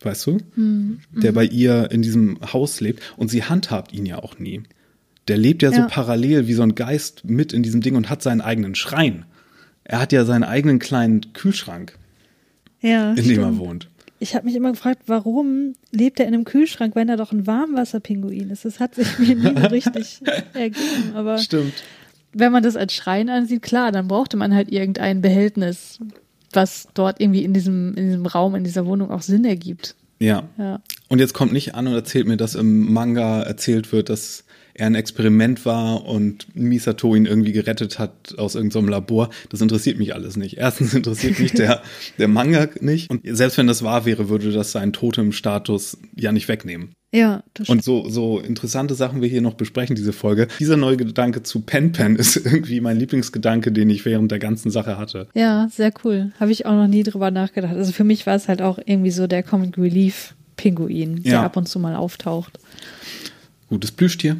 Weißt 0.00 0.26
du? 0.26 0.38
Mhm. 0.54 1.00
Der 1.12 1.32
bei 1.32 1.44
ihr 1.44 1.90
in 1.90 2.02
diesem 2.02 2.38
Haus 2.52 2.80
lebt 2.80 3.02
und 3.16 3.28
sie 3.28 3.44
handhabt 3.44 3.92
ihn 3.92 4.06
ja 4.06 4.18
auch 4.22 4.38
nie. 4.38 4.62
Der 5.26 5.36
lebt 5.36 5.62
ja, 5.62 5.70
ja, 5.70 5.82
so 5.82 5.88
parallel 5.88 6.46
wie 6.46 6.54
so 6.54 6.62
ein 6.62 6.74
Geist 6.74 7.24
mit 7.24 7.52
in 7.52 7.62
diesem 7.62 7.80
Ding 7.80 7.96
und 7.96 8.08
hat 8.08 8.22
seinen 8.22 8.40
eigenen 8.40 8.74
Schrein. 8.74 9.26
Er 9.84 10.00
hat 10.00 10.12
ja 10.12 10.24
seinen 10.24 10.44
eigenen 10.44 10.78
kleinen 10.78 11.32
Kühlschrank, 11.32 11.98
ja, 12.80 13.12
in 13.12 13.26
dem 13.26 13.40
er 13.40 13.58
wohnt. 13.58 13.88
Ich 14.20 14.34
habe 14.34 14.46
mich 14.46 14.56
immer 14.56 14.72
gefragt, 14.72 15.02
warum 15.06 15.74
lebt 15.92 16.18
er 16.18 16.26
in 16.26 16.34
einem 16.34 16.44
Kühlschrank, 16.44 16.96
wenn 16.96 17.08
er 17.08 17.16
doch 17.16 17.30
ein 17.32 17.46
Warmwasserpinguin 17.46 18.50
ist? 18.50 18.64
Das 18.64 18.80
hat 18.80 18.96
sich 18.96 19.18
mir 19.18 19.36
nie 19.36 19.60
so 19.60 19.66
richtig 19.68 20.20
ergeben. 20.54 21.14
Aber 21.14 21.38
Stimmt. 21.38 21.74
wenn 22.32 22.50
man 22.50 22.62
das 22.62 22.76
als 22.76 22.94
Schrein 22.94 23.28
ansieht, 23.28 23.62
klar, 23.62 23.92
dann 23.92 24.08
brauchte 24.08 24.36
man 24.36 24.54
halt 24.54 24.70
irgendein 24.70 25.20
Behältnis, 25.20 26.00
was 26.52 26.88
dort 26.94 27.20
irgendwie 27.20 27.44
in 27.44 27.52
diesem, 27.52 27.94
in 27.94 28.06
diesem 28.06 28.26
Raum, 28.26 28.54
in 28.54 28.64
dieser 28.64 28.86
Wohnung 28.86 29.10
auch 29.10 29.22
Sinn 29.22 29.44
ergibt. 29.44 29.94
Ja. 30.18 30.44
ja. 30.58 30.80
Und 31.08 31.20
jetzt 31.20 31.34
kommt 31.34 31.52
nicht 31.52 31.74
an 31.74 31.86
und 31.86 31.94
erzählt 31.94 32.26
mir, 32.26 32.36
dass 32.36 32.54
im 32.54 32.92
Manga 32.92 33.42
erzählt 33.42 33.92
wird, 33.92 34.08
dass 34.08 34.44
er 34.78 34.86
ein 34.86 34.94
Experiment 34.94 35.66
war 35.66 36.06
und 36.06 36.46
Misato 36.54 37.14
ihn 37.14 37.26
irgendwie 37.26 37.52
gerettet 37.52 37.98
hat 37.98 38.38
aus 38.38 38.54
irgendeinem 38.54 38.84
so 38.84 38.90
Labor. 38.90 39.30
Das 39.50 39.60
interessiert 39.60 39.98
mich 39.98 40.14
alles 40.14 40.36
nicht. 40.36 40.56
Erstens 40.56 40.94
interessiert 40.94 41.38
mich 41.38 41.52
der, 41.52 41.82
der 42.16 42.28
Manga 42.28 42.68
nicht. 42.80 43.10
Und 43.10 43.22
selbst 43.24 43.58
wenn 43.58 43.66
das 43.66 43.82
wahr 43.82 44.06
wäre, 44.06 44.28
würde 44.28 44.52
das 44.52 44.72
seinen 44.72 44.92
Totem-Status 44.92 45.98
ja 46.14 46.32
nicht 46.32 46.48
wegnehmen. 46.48 46.92
Ja, 47.12 47.42
das 47.54 47.66
stimmt. 47.66 47.78
Und 47.78 47.84
so, 47.84 48.08
so 48.08 48.38
interessante 48.38 48.94
Sachen 48.94 49.20
wir 49.20 49.28
hier 49.28 49.40
noch 49.40 49.54
besprechen, 49.54 49.96
diese 49.96 50.12
Folge. 50.12 50.46
Dieser 50.60 50.76
neue 50.76 50.96
Gedanke 50.96 51.42
zu 51.42 51.60
Pen 51.60 51.90
Pen 51.92 52.16
ist 52.16 52.36
irgendwie 52.44 52.80
mein 52.80 52.98
Lieblingsgedanke, 52.98 53.72
den 53.72 53.90
ich 53.90 54.04
während 54.04 54.30
der 54.30 54.38
ganzen 54.38 54.70
Sache 54.70 54.96
hatte. 54.96 55.26
Ja, 55.34 55.68
sehr 55.72 55.92
cool. 56.04 56.32
Habe 56.38 56.52
ich 56.52 56.66
auch 56.66 56.74
noch 56.74 56.86
nie 56.86 57.02
drüber 57.02 57.30
nachgedacht. 57.32 57.74
Also 57.74 57.92
für 57.92 58.04
mich 58.04 58.26
war 58.26 58.36
es 58.36 58.46
halt 58.46 58.62
auch 58.62 58.78
irgendwie 58.84 59.10
so 59.10 59.26
der 59.26 59.42
Comic 59.42 59.76
Relief 59.76 60.34
Pinguin, 60.56 61.22
der 61.22 61.32
ja. 61.32 61.42
ab 61.42 61.56
und 61.56 61.68
zu 61.68 61.80
mal 61.80 61.96
auftaucht. 61.96 62.58
Gutes 63.68 63.90
Plüschtier. 63.90 64.36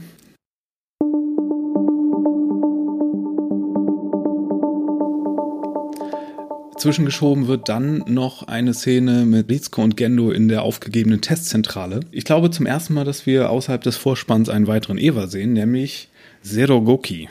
Zwischengeschoben 6.78 7.48
wird 7.48 7.68
dann 7.68 8.04
noch 8.06 8.46
eine 8.46 8.72
Szene 8.72 9.24
mit 9.24 9.50
Rizko 9.50 9.82
und 9.82 9.96
Gendo 9.96 10.30
in 10.30 10.46
der 10.48 10.62
aufgegebenen 10.62 11.20
Testzentrale. 11.20 12.00
Ich 12.12 12.24
glaube 12.24 12.50
zum 12.52 12.66
ersten 12.66 12.94
Mal, 12.94 13.04
dass 13.04 13.26
wir 13.26 13.50
außerhalb 13.50 13.82
des 13.82 13.96
Vorspanns 13.96 14.48
einen 14.48 14.68
weiteren 14.68 14.96
Eva 14.96 15.26
sehen, 15.26 15.52
nämlich 15.54 16.08
Zerogoki. 16.42 17.28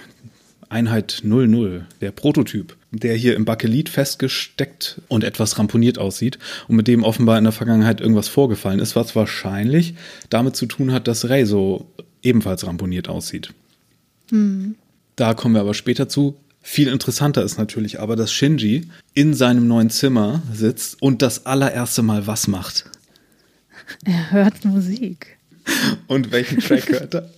Einheit 0.70 1.22
00, 1.24 1.86
der 2.02 2.12
Prototyp, 2.12 2.76
der 2.92 3.16
hier 3.16 3.38
im 3.38 3.46
Bakelit 3.46 3.88
festgesteckt 3.88 5.02
und 5.08 5.24
etwas 5.24 5.58
ramponiert 5.58 5.98
aussieht 5.98 6.40
und 6.68 6.76
mit 6.76 6.90
dem 6.90 7.06
offenbar 7.06 7.38
in 7.38 7.46
der 7.46 7.54
Vergangenheit 7.54 8.02
irgendwas 8.02 8.28
vorgefallen 8.28 8.80
ist, 8.80 8.98
was 8.98 9.16
wahrscheinlich 9.16 9.94
damit 10.30 10.58
zu 10.58 10.66
tun 10.66 10.92
hat, 10.92 11.08
dass 11.08 11.30
Rey 11.30 11.46
so 11.46 11.90
ebenfalls 12.22 12.68
ramponiert 12.68 13.08
aussieht. 13.08 13.54
Mhm. 14.30 14.76
Da 15.16 15.34
kommen 15.36 15.56
wir 15.56 15.62
aber 15.62 15.74
später 15.74 16.10
zu. 16.10 16.36
Viel 16.70 16.90
interessanter 16.90 17.44
ist 17.44 17.58
natürlich 17.58 18.02
aber, 18.02 18.18
dass 18.18 18.34
Shinji 18.34 18.90
in 19.14 19.34
seinem 19.34 19.70
neuen 19.70 19.90
Zimmer 19.90 20.44
sitzt 20.54 21.02
und 21.02 21.22
das 21.22 21.46
allererste 21.46 22.02
Mal 22.04 22.28
was 22.28 22.50
macht. 22.50 22.92
Er 24.04 24.32
hört 24.32 24.66
Musik. 24.66 25.38
Und 26.08 26.34
welchen 26.34 26.60
Track 26.60 26.90
hört 26.90 27.16
er? 27.16 27.30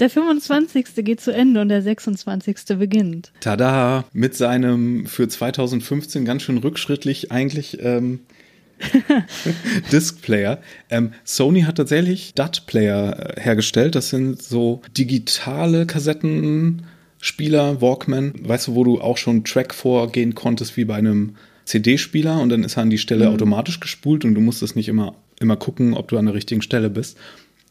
Der 0.00 0.10
25. 0.10 0.86
geht 0.96 1.20
zu 1.20 1.32
Ende 1.32 1.60
und 1.60 1.68
der 1.68 1.82
26. 1.82 2.76
beginnt. 2.76 3.30
Tada! 3.38 4.04
Mit 4.12 4.34
seinem 4.34 5.06
für 5.06 5.28
2015 5.28 6.24
ganz 6.24 6.42
schön 6.42 6.58
rückschrittlich 6.58 7.30
eigentlich 7.30 7.78
ähm, 7.80 8.18
Discplayer. 9.92 10.60
Ähm, 10.90 11.12
Sony 11.22 11.62
hat 11.62 11.76
tatsächlich 11.76 12.34
DAT-Player 12.34 13.36
äh, 13.36 13.40
hergestellt. 13.40 13.94
Das 13.94 14.10
sind 14.10 14.42
so 14.42 14.82
digitale 14.96 15.86
Kassetten 15.86 16.82
Spieler, 17.20 17.80
Walkman, 17.80 18.32
weißt 18.42 18.68
du, 18.68 18.74
wo 18.74 18.84
du 18.84 19.00
auch 19.00 19.18
schon 19.18 19.44
Track 19.44 19.74
vorgehen 19.74 20.34
konntest 20.34 20.76
wie 20.76 20.84
bei 20.84 20.96
einem 20.96 21.36
CD-Spieler 21.66 22.40
und 22.40 22.48
dann 22.48 22.64
ist 22.64 22.76
er 22.76 22.82
an 22.82 22.90
die 22.90 22.98
Stelle 22.98 23.28
mhm. 23.28 23.34
automatisch 23.34 23.80
gespult 23.80 24.24
und 24.24 24.34
du 24.34 24.40
musstest 24.40 24.74
nicht 24.74 24.88
immer, 24.88 25.14
immer 25.38 25.56
gucken, 25.56 25.94
ob 25.94 26.08
du 26.08 26.18
an 26.18 26.26
der 26.26 26.34
richtigen 26.34 26.62
Stelle 26.62 26.90
bist. 26.90 27.16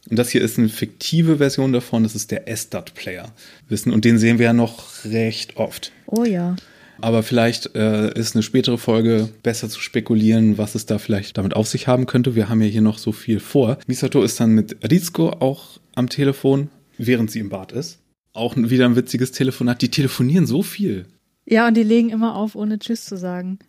Und 0.08 0.18
das 0.18 0.30
hier 0.30 0.40
ist 0.40 0.58
eine 0.58 0.68
fiktive 0.68 1.36
Version 1.36 1.72
davon, 1.72 2.04
das 2.04 2.14
ist 2.14 2.30
der 2.30 2.48
SDAT-Player. 2.48 3.30
Wissen, 3.68 3.92
und 3.92 4.04
den 4.04 4.18
sehen 4.18 4.38
wir 4.38 4.46
ja 4.46 4.52
noch 4.52 5.04
recht 5.04 5.56
oft. 5.56 5.92
Oh 6.06 6.24
ja. 6.24 6.56
Aber 7.02 7.22
vielleicht 7.22 7.74
äh, 7.74 8.12
ist 8.18 8.34
eine 8.34 8.42
spätere 8.42 8.78
Folge 8.78 9.28
besser 9.42 9.68
zu 9.68 9.80
spekulieren, 9.80 10.58
was 10.58 10.74
es 10.74 10.86
da 10.86 10.98
vielleicht 10.98 11.38
damit 11.38 11.54
auf 11.54 11.68
sich 11.68 11.86
haben 11.86 12.06
könnte. 12.06 12.34
Wir 12.34 12.48
haben 12.48 12.60
ja 12.60 12.68
hier 12.68 12.82
noch 12.82 12.98
so 12.98 13.12
viel 13.12 13.40
vor. 13.40 13.78
Misato 13.86 14.22
ist 14.22 14.38
dann 14.40 14.52
mit 14.52 14.76
Rizko 14.90 15.30
auch 15.30 15.80
am 15.94 16.08
Telefon, 16.08 16.68
während 16.98 17.30
sie 17.30 17.40
im 17.40 17.48
Bad 17.48 17.72
ist. 17.72 17.99
Auch 18.32 18.54
wieder 18.56 18.86
ein 18.86 18.96
witziges 18.96 19.32
Telefonat. 19.32 19.82
Die 19.82 19.90
telefonieren 19.90 20.46
so 20.46 20.62
viel. 20.62 21.06
Ja, 21.46 21.66
und 21.66 21.76
die 21.76 21.82
legen 21.82 22.10
immer 22.10 22.36
auf, 22.36 22.54
ohne 22.54 22.78
Tschüss 22.78 23.04
zu 23.04 23.16
sagen. 23.16 23.58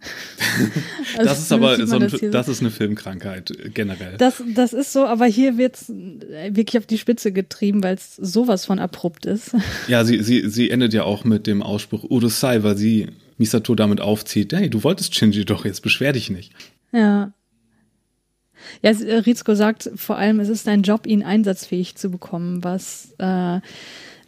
Also 1.17 1.29
das 1.29 1.39
ist 1.39 1.51
aber 1.51 1.87
so 1.87 1.95
ein, 1.95 2.01
das, 2.01 2.21
das, 2.31 2.47
ist 2.47 2.61
eine 2.61 2.71
Filmkrankheit 2.71 3.51
äh, 3.51 3.69
generell. 3.69 4.15
Das, 4.17 4.41
das 4.55 4.71
ist 4.71 4.93
so, 4.93 5.05
aber 5.05 5.25
hier 5.25 5.57
wird 5.57 5.75
es 5.75 5.89
wirklich 5.89 6.77
auf 6.77 6.85
die 6.85 6.97
Spitze 6.97 7.31
getrieben, 7.33 7.83
weil 7.83 7.95
es 7.95 8.15
sowas 8.15 8.65
von 8.65 8.79
abrupt 8.79 9.25
ist. 9.25 9.51
Ja, 9.87 10.05
sie, 10.05 10.21
sie, 10.21 10.47
sie 10.47 10.69
endet 10.69 10.93
ja 10.93 11.03
auch 11.03 11.25
mit 11.25 11.47
dem 11.47 11.61
Ausspruch 11.61 12.03
Urusai, 12.09 12.63
weil 12.63 12.77
sie 12.77 13.07
Misato 13.37 13.75
damit 13.75 13.99
aufzieht, 13.99 14.53
hey, 14.53 14.69
du 14.69 14.83
wolltest 14.83 15.15
Shinji 15.15 15.43
doch, 15.43 15.65
jetzt 15.65 15.81
beschwer 15.81 16.13
dich 16.13 16.29
nicht. 16.29 16.53
Ja. 16.91 17.33
Ja, 18.81 18.91
Rizko 18.91 19.55
sagt 19.55 19.89
vor 19.95 20.17
allem, 20.17 20.39
es 20.39 20.49
ist 20.49 20.67
dein 20.67 20.83
Job, 20.83 21.07
ihn 21.07 21.23
einsatzfähig 21.23 21.95
zu 21.95 22.09
bekommen, 22.09 22.63
was 22.63 23.13
äh, 23.17 23.59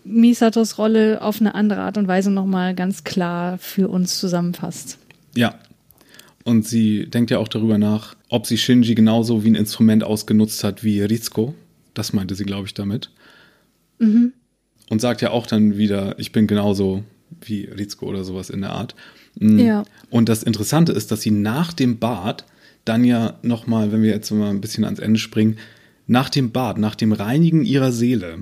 Misatos 0.03 0.77
Rolle 0.77 1.21
auf 1.21 1.39
eine 1.39 1.55
andere 1.55 1.81
Art 1.81 1.97
und 1.97 2.07
Weise 2.07 2.31
nochmal 2.31 2.75
ganz 2.75 3.03
klar 3.03 3.57
für 3.57 3.87
uns 3.89 4.19
zusammenfasst. 4.19 4.97
Ja. 5.35 5.59
Und 6.43 6.67
sie 6.67 7.09
denkt 7.09 7.31
ja 7.31 7.37
auch 7.37 7.47
darüber 7.47 7.77
nach, 7.77 8.15
ob 8.29 8.45
sie 8.47 8.57
Shinji 8.57 8.95
genauso 8.95 9.43
wie 9.43 9.51
ein 9.51 9.55
Instrument 9.55 10.03
ausgenutzt 10.03 10.63
hat 10.63 10.83
wie 10.83 11.01
Rizko. 11.01 11.53
Das 11.93 12.11
meinte 12.11 12.35
sie, 12.35 12.43
glaube 12.43 12.67
ich, 12.67 12.73
damit. 12.73 13.11
Mhm. 13.99 14.33
Und 14.89 14.99
sagt 14.99 15.21
ja 15.21 15.31
auch 15.31 15.47
dann 15.47 15.77
wieder, 15.77 16.19
ich 16.19 16.33
bin 16.33 16.47
genauso 16.47 17.03
wie 17.41 17.65
Rizko 17.65 18.07
oder 18.07 18.23
sowas 18.23 18.49
in 18.49 18.61
der 18.61 18.71
Art. 18.71 18.95
Mhm. 19.39 19.59
Ja. 19.59 19.83
Und 20.09 20.27
das 20.27 20.43
Interessante 20.43 20.91
ist, 20.91 21.11
dass 21.11 21.21
sie 21.21 21.31
nach 21.31 21.71
dem 21.71 21.99
Bad 21.99 22.45
dann 22.85 23.05
ja 23.05 23.39
nochmal, 23.41 23.91
wenn 23.91 24.01
wir 24.01 24.09
jetzt 24.09 24.29
mal 24.31 24.49
ein 24.49 24.61
bisschen 24.61 24.83
ans 24.83 24.99
Ende 24.99 25.19
springen, 25.19 25.57
nach 26.07 26.29
dem 26.29 26.51
Bad, 26.51 26.77
nach 26.77 26.95
dem 26.95 27.13
Reinigen 27.13 27.63
ihrer 27.63 27.93
Seele, 27.93 28.39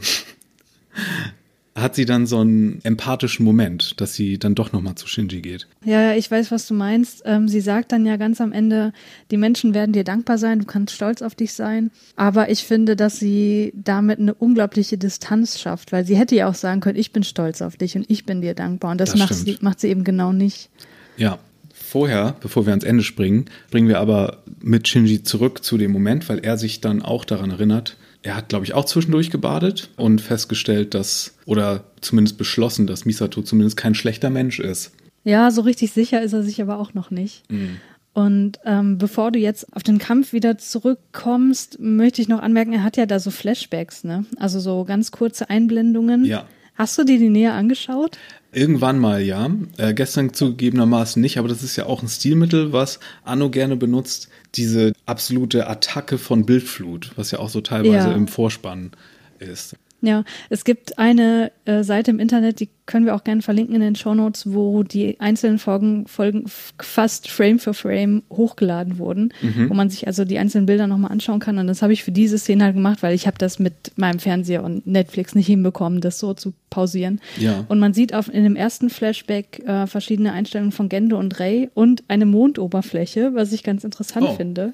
hat 1.74 1.96
sie 1.96 2.06
dann 2.06 2.28
so 2.28 2.40
einen 2.40 2.80
empathischen 2.84 3.46
Moment, 3.46 4.00
dass 4.02 4.14
sie 4.14 4.38
dann 4.38 4.56
doch 4.56 4.74
nochmal 4.74 4.96
zu 4.96 5.08
Shinji 5.08 5.42
geht. 5.42 5.68
Ja, 5.86 6.14
ich 6.14 6.30
weiß, 6.30 6.52
was 6.52 6.68
du 6.68 6.74
meinst. 6.74 7.24
Ähm, 7.26 7.48
sie 7.48 7.62
sagt 7.62 7.94
dann 7.94 8.06
ja 8.06 8.18
ganz 8.18 8.42
am 8.42 8.52
Ende, 8.52 8.92
die 9.32 9.38
Menschen 9.38 9.74
werden 9.74 9.94
dir 9.94 10.04
dankbar 10.04 10.38
sein, 10.38 10.60
du 10.60 10.66
kannst 10.66 10.94
stolz 10.94 11.22
auf 11.22 11.34
dich 11.34 11.54
sein. 11.54 11.92
Aber 12.18 12.50
ich 12.50 12.66
finde, 12.66 12.98
dass 12.98 13.20
sie 13.20 13.72
damit 13.74 14.20
eine 14.20 14.34
unglaubliche 14.34 14.98
Distanz 14.98 15.60
schafft, 15.60 15.94
weil 15.94 16.06
sie 16.06 16.18
hätte 16.18 16.36
ja 16.36 16.50
auch 16.50 16.56
sagen 16.56 16.82
können, 16.82 17.00
ich 17.00 17.14
bin 17.14 17.24
stolz 17.24 17.62
auf 17.62 17.78
dich 17.78 17.96
und 17.96 18.10
ich 18.10 18.26
bin 18.26 18.42
dir 18.42 18.54
dankbar. 18.54 18.92
Und 18.92 19.00
das, 19.00 19.12
das 19.12 19.20
macht, 19.20 19.34
sie, 19.34 19.58
macht 19.62 19.80
sie 19.80 19.88
eben 19.88 20.04
genau 20.04 20.34
nicht. 20.34 20.70
Ja, 21.16 21.40
vorher, 21.74 22.36
bevor 22.42 22.66
wir 22.66 22.72
ans 22.72 22.84
Ende 22.84 23.04
springen, 23.04 23.46
bringen 23.70 23.88
wir 23.88 24.00
aber 24.00 24.40
mit 24.62 24.90
Shinji 24.90 25.24
zurück 25.24 25.64
zu 25.64 25.78
dem 25.78 25.92
Moment, 25.92 26.28
weil 26.28 26.40
er 26.40 26.58
sich 26.58 26.82
dann 26.82 27.02
auch 27.02 27.24
daran 27.24 27.52
erinnert, 27.52 27.96
er 28.24 28.36
hat, 28.36 28.50
glaube 28.50 28.66
ich, 28.66 28.74
auch 28.74 28.86
zwischendurch 28.86 29.30
gebadet 29.30 29.90
und 29.98 30.22
festgestellt, 30.22 30.94
dass, 30.94 31.36
oder 31.46 31.86
zumindest 32.02 32.38
beschlossen, 32.38 32.88
dass 32.88 33.06
Misato 33.06 33.42
zumindest 33.42 33.78
kein 33.78 33.96
schlechter 33.96 34.30
Mensch 34.30 34.60
ist. 34.60 34.92
Ja, 35.24 35.52
so 35.52 35.62
richtig 35.62 35.92
sicher 35.92 36.22
ist 36.22 36.34
er 36.34 36.44
sich 36.44 36.62
aber 36.62 36.80
auch 36.80 36.94
noch 36.94 37.12
nicht. 37.12 37.50
Mhm. 37.52 37.78
Und 38.14 38.60
ähm, 38.66 38.98
bevor 38.98 39.32
du 39.32 39.40
jetzt 39.40 39.74
auf 39.74 39.84
den 39.84 39.98
Kampf 39.98 40.34
wieder 40.34 40.58
zurückkommst, 40.58 41.80
möchte 41.80 42.22
ich 42.22 42.28
noch 42.28 42.42
anmerken, 42.42 42.74
er 42.74 42.84
hat 42.84 42.98
ja 42.98 43.06
da 43.06 43.20
so 43.20 43.32
Flashbacks, 43.32 44.04
ne? 44.04 44.26
Also 44.38 44.60
so 44.60 44.84
ganz 44.84 45.12
kurze 45.12 45.50
Einblendungen. 45.50 46.26
Ja. 46.26 46.46
Hast 46.82 46.98
du 46.98 47.04
dir 47.04 47.20
die 47.20 47.30
näher 47.30 47.54
angeschaut? 47.54 48.18
Irgendwann 48.52 48.98
mal, 48.98 49.22
ja. 49.22 49.52
Äh, 49.78 49.94
gestern 49.94 50.34
zugegebenermaßen 50.34 51.22
nicht, 51.22 51.38
aber 51.38 51.48
das 51.48 51.62
ist 51.62 51.76
ja 51.76 51.86
auch 51.86 52.02
ein 52.02 52.08
Stilmittel, 52.08 52.74
was 52.74 53.00
Anno 53.24 53.52
gerne 53.52 53.76
benutzt. 53.76 54.30
Diese 54.56 54.92
absolute 55.06 55.68
Attacke 55.68 56.18
von 56.18 56.44
Bildflut, 56.48 57.12
was 57.18 57.30
ja 57.30 57.38
auch 57.38 57.50
so 57.50 57.62
teilweise 57.62 58.10
ja. 58.10 58.16
im 58.16 58.28
Vorspann 58.28 58.94
ist. 59.38 59.76
Ja, 60.02 60.24
es 60.50 60.66
gibt 60.66 60.98
eine 60.98 61.52
äh, 61.66 61.84
Seite 61.84 62.10
im 62.10 62.20
Internet, 62.20 62.60
die 62.60 62.70
können 62.88 63.06
wir 63.06 63.16
auch 63.16 63.24
gerne 63.24 63.44
verlinken 63.44 63.76
in 63.76 63.82
den 63.82 63.96
Show 63.96 64.16
Notes, 64.16 64.52
wo 64.52 64.82
die 64.82 65.20
einzelnen 65.20 65.60
Folgen, 65.60 66.08
Folgen 66.08 66.46
fast 66.48 67.30
Frame 67.30 67.60
für 67.60 67.76
Frame 67.76 68.24
hochgeladen 68.32 68.98
wurden, 68.98 69.32
mhm. 69.42 69.70
wo 69.70 69.76
man 69.76 69.90
sich 69.92 70.08
also 70.08 70.26
die 70.26 70.40
einzelnen 70.40 70.66
Bilder 70.66 70.88
nochmal 70.88 71.12
anschauen 71.12 71.40
kann. 71.40 71.60
Und 71.60 71.68
das 71.68 71.84
habe 71.84 71.94
ich 71.94 72.04
für 72.04 72.12
diese 72.12 72.40
Szene 72.40 72.64
halt 72.64 72.76
gemacht, 72.76 73.04
weil 73.04 73.14
ich 73.14 73.28
habe 73.28 73.38
das 73.38 73.60
mit 73.60 73.92
meinem 73.96 74.20
Fernseher 74.20 74.64
und 74.64 74.88
Netflix 74.88 75.36
nicht 75.36 75.48
hinbekommen, 75.48 76.02
das 76.02 76.18
so 76.18 76.34
zu 76.34 76.54
pausieren. 76.72 77.22
Ja. 77.38 77.64
Und 77.70 77.80
man 77.80 77.94
sieht 77.94 78.16
auf, 78.16 78.28
in 78.34 78.44
dem 78.44 78.56
ersten 78.56 78.90
Flashback 78.90 79.60
äh, 79.68 79.86
verschiedene 79.86 80.34
Einstellungen 80.34 80.72
von 80.72 80.90
Gendo 80.90 81.20
und 81.20 81.40
Ray 81.40 81.70
und 81.76 82.04
eine 82.08 82.26
Mondoberfläche, 82.26 83.36
was 83.36 83.54
ich 83.54 83.64
ganz 83.64 83.84
interessant 83.84 84.26
oh. 84.30 84.34
finde 84.34 84.74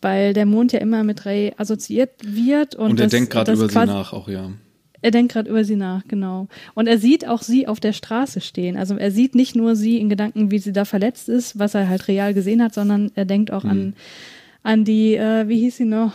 weil 0.00 0.32
der 0.32 0.46
Mond 0.46 0.72
ja 0.72 0.80
immer 0.80 1.04
mit 1.04 1.26
Ray 1.26 1.52
assoziiert 1.56 2.10
wird. 2.22 2.74
Und, 2.74 2.92
und 2.92 3.00
er 3.00 3.06
das, 3.06 3.10
denkt 3.10 3.30
gerade 3.30 3.52
über 3.52 3.68
sie 3.68 3.78
nach 3.78 4.12
auch, 4.12 4.28
ja. 4.28 4.50
Er 5.00 5.10
denkt 5.12 5.32
gerade 5.32 5.48
über 5.48 5.64
sie 5.64 5.76
nach, 5.76 6.02
genau. 6.08 6.48
Und 6.74 6.88
er 6.88 6.98
sieht 6.98 7.26
auch 7.26 7.42
sie 7.42 7.68
auf 7.68 7.78
der 7.78 7.92
Straße 7.92 8.40
stehen. 8.40 8.76
Also 8.76 8.96
er 8.96 9.12
sieht 9.12 9.34
nicht 9.34 9.54
nur 9.54 9.76
sie 9.76 9.98
in 9.98 10.08
Gedanken, 10.08 10.50
wie 10.50 10.58
sie 10.58 10.72
da 10.72 10.84
verletzt 10.84 11.28
ist, 11.28 11.58
was 11.58 11.74
er 11.74 11.88
halt 11.88 12.08
real 12.08 12.34
gesehen 12.34 12.62
hat, 12.62 12.74
sondern 12.74 13.12
er 13.14 13.24
denkt 13.24 13.52
auch 13.52 13.62
hm. 13.62 13.70
an, 13.70 13.94
an 14.64 14.84
die, 14.84 15.14
äh, 15.14 15.46
wie 15.48 15.60
hieß 15.60 15.76
sie 15.76 15.84
noch? 15.84 16.12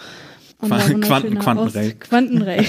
Quanten, 0.60 1.02
Quantenray. 1.40 1.94
Quantenray. 1.94 2.66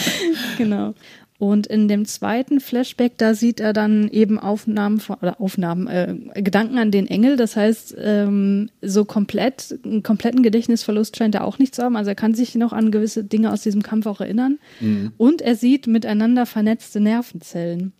genau. 0.58 0.94
Und 1.38 1.68
in 1.68 1.86
dem 1.86 2.04
zweiten 2.04 2.58
Flashback, 2.58 3.16
da 3.16 3.32
sieht 3.32 3.60
er 3.60 3.72
dann 3.72 4.08
eben 4.08 4.40
Aufnahmen 4.40 4.98
von, 4.98 5.16
oder 5.22 5.40
Aufnahmen, 5.40 5.86
äh, 5.86 6.42
Gedanken 6.42 6.78
an 6.78 6.90
den 6.90 7.06
Engel. 7.06 7.36
Das 7.36 7.54
heißt, 7.54 7.94
ähm, 7.96 8.70
so 8.82 9.04
komplett, 9.04 9.78
einen 9.84 10.02
kompletten 10.02 10.42
Gedächtnisverlust 10.42 11.16
scheint 11.16 11.36
er 11.36 11.44
auch 11.44 11.60
nicht 11.60 11.76
zu 11.76 11.84
haben. 11.84 11.94
Also 11.94 12.10
er 12.10 12.16
kann 12.16 12.34
sich 12.34 12.56
noch 12.56 12.72
an 12.72 12.90
gewisse 12.90 13.22
Dinge 13.22 13.52
aus 13.52 13.62
diesem 13.62 13.82
Kampf 13.84 14.06
auch 14.06 14.20
erinnern. 14.20 14.58
Mhm. 14.80 15.12
Und 15.16 15.40
er 15.40 15.54
sieht 15.54 15.86
miteinander 15.86 16.44
vernetzte 16.44 16.98
Nervenzellen. 16.98 17.92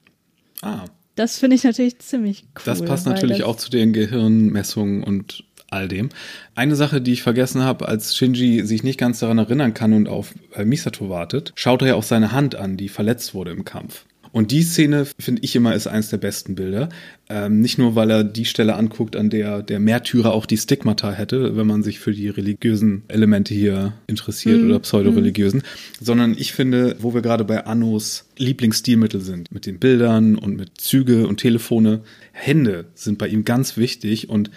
Ah. 0.62 0.86
Das 1.14 1.38
finde 1.38 1.56
ich 1.56 1.64
natürlich 1.64 1.98
ziemlich 1.98 2.44
cool. 2.44 2.62
Das 2.64 2.84
passt 2.84 3.06
natürlich 3.06 3.42
auch 3.42 3.56
zu 3.56 3.70
den 3.70 3.92
Gehirnmessungen 3.92 5.02
und 5.02 5.42
all 5.70 5.88
dem. 5.88 6.08
Eine 6.54 6.76
Sache, 6.76 7.00
die 7.00 7.12
ich 7.12 7.22
vergessen 7.22 7.62
habe, 7.62 7.88
als 7.88 8.16
Shinji 8.16 8.64
sich 8.64 8.82
nicht 8.82 8.98
ganz 8.98 9.20
daran 9.20 9.38
erinnern 9.38 9.74
kann 9.74 9.92
und 9.92 10.08
auf 10.08 10.34
äh, 10.54 10.64
Misato 10.64 11.08
wartet, 11.08 11.52
schaut 11.54 11.82
er 11.82 11.88
ja 11.88 11.94
auch 11.94 12.02
seine 12.02 12.32
Hand 12.32 12.54
an, 12.54 12.76
die 12.76 12.88
verletzt 12.88 13.34
wurde 13.34 13.50
im 13.50 13.64
Kampf. 13.64 14.04
Und 14.32 14.50
die 14.50 14.62
Szene, 14.62 15.06
finde 15.18 15.42
ich 15.42 15.56
immer, 15.56 15.74
ist 15.74 15.86
eines 15.86 16.10
der 16.10 16.18
besten 16.18 16.54
Bilder. 16.54 16.88
Ähm, 17.28 17.60
nicht 17.60 17.78
nur, 17.78 17.94
weil 17.94 18.10
er 18.10 18.24
die 18.24 18.44
Stelle 18.44 18.74
anguckt, 18.74 19.16
an 19.16 19.30
der 19.30 19.62
der 19.62 19.80
Märtyrer 19.80 20.32
auch 20.32 20.46
die 20.46 20.56
Stigmata 20.56 21.12
hätte, 21.12 21.56
wenn 21.56 21.66
man 21.66 21.82
sich 21.82 21.98
für 21.98 22.12
die 22.12 22.28
religiösen 22.28 23.04
Elemente 23.08 23.54
hier 23.54 23.94
interessiert 24.06 24.62
mm. 24.62 24.66
oder 24.66 24.78
pseudoreligiösen, 24.80 25.60
mm. 25.60 26.04
sondern 26.04 26.36
ich 26.38 26.52
finde, 26.52 26.96
wo 27.00 27.14
wir 27.14 27.22
gerade 27.22 27.44
bei 27.44 27.64
Annos 27.64 28.26
Lieblingsstilmittel 28.36 29.20
sind, 29.20 29.50
mit 29.52 29.66
den 29.66 29.78
Bildern 29.78 30.36
und 30.36 30.56
mit 30.56 30.80
Züge 30.80 31.26
und 31.26 31.38
Telefone, 31.38 32.02
Hände 32.32 32.86
sind 32.94 33.18
bei 33.18 33.28
ihm 33.28 33.44
ganz 33.44 33.76
wichtig 33.76 34.28
und 34.28 34.50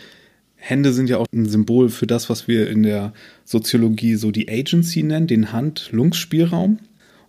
Hände 0.63 0.93
sind 0.93 1.09
ja 1.09 1.17
auch 1.17 1.25
ein 1.33 1.47
Symbol 1.47 1.89
für 1.89 2.05
das, 2.05 2.29
was 2.29 2.47
wir 2.47 2.69
in 2.69 2.83
der 2.83 3.13
Soziologie 3.45 4.13
so 4.13 4.29
die 4.29 4.47
Agency 4.47 5.01
nennen, 5.01 5.25
den 5.25 5.51
Hand-Lungs-Spielraum 5.51 6.77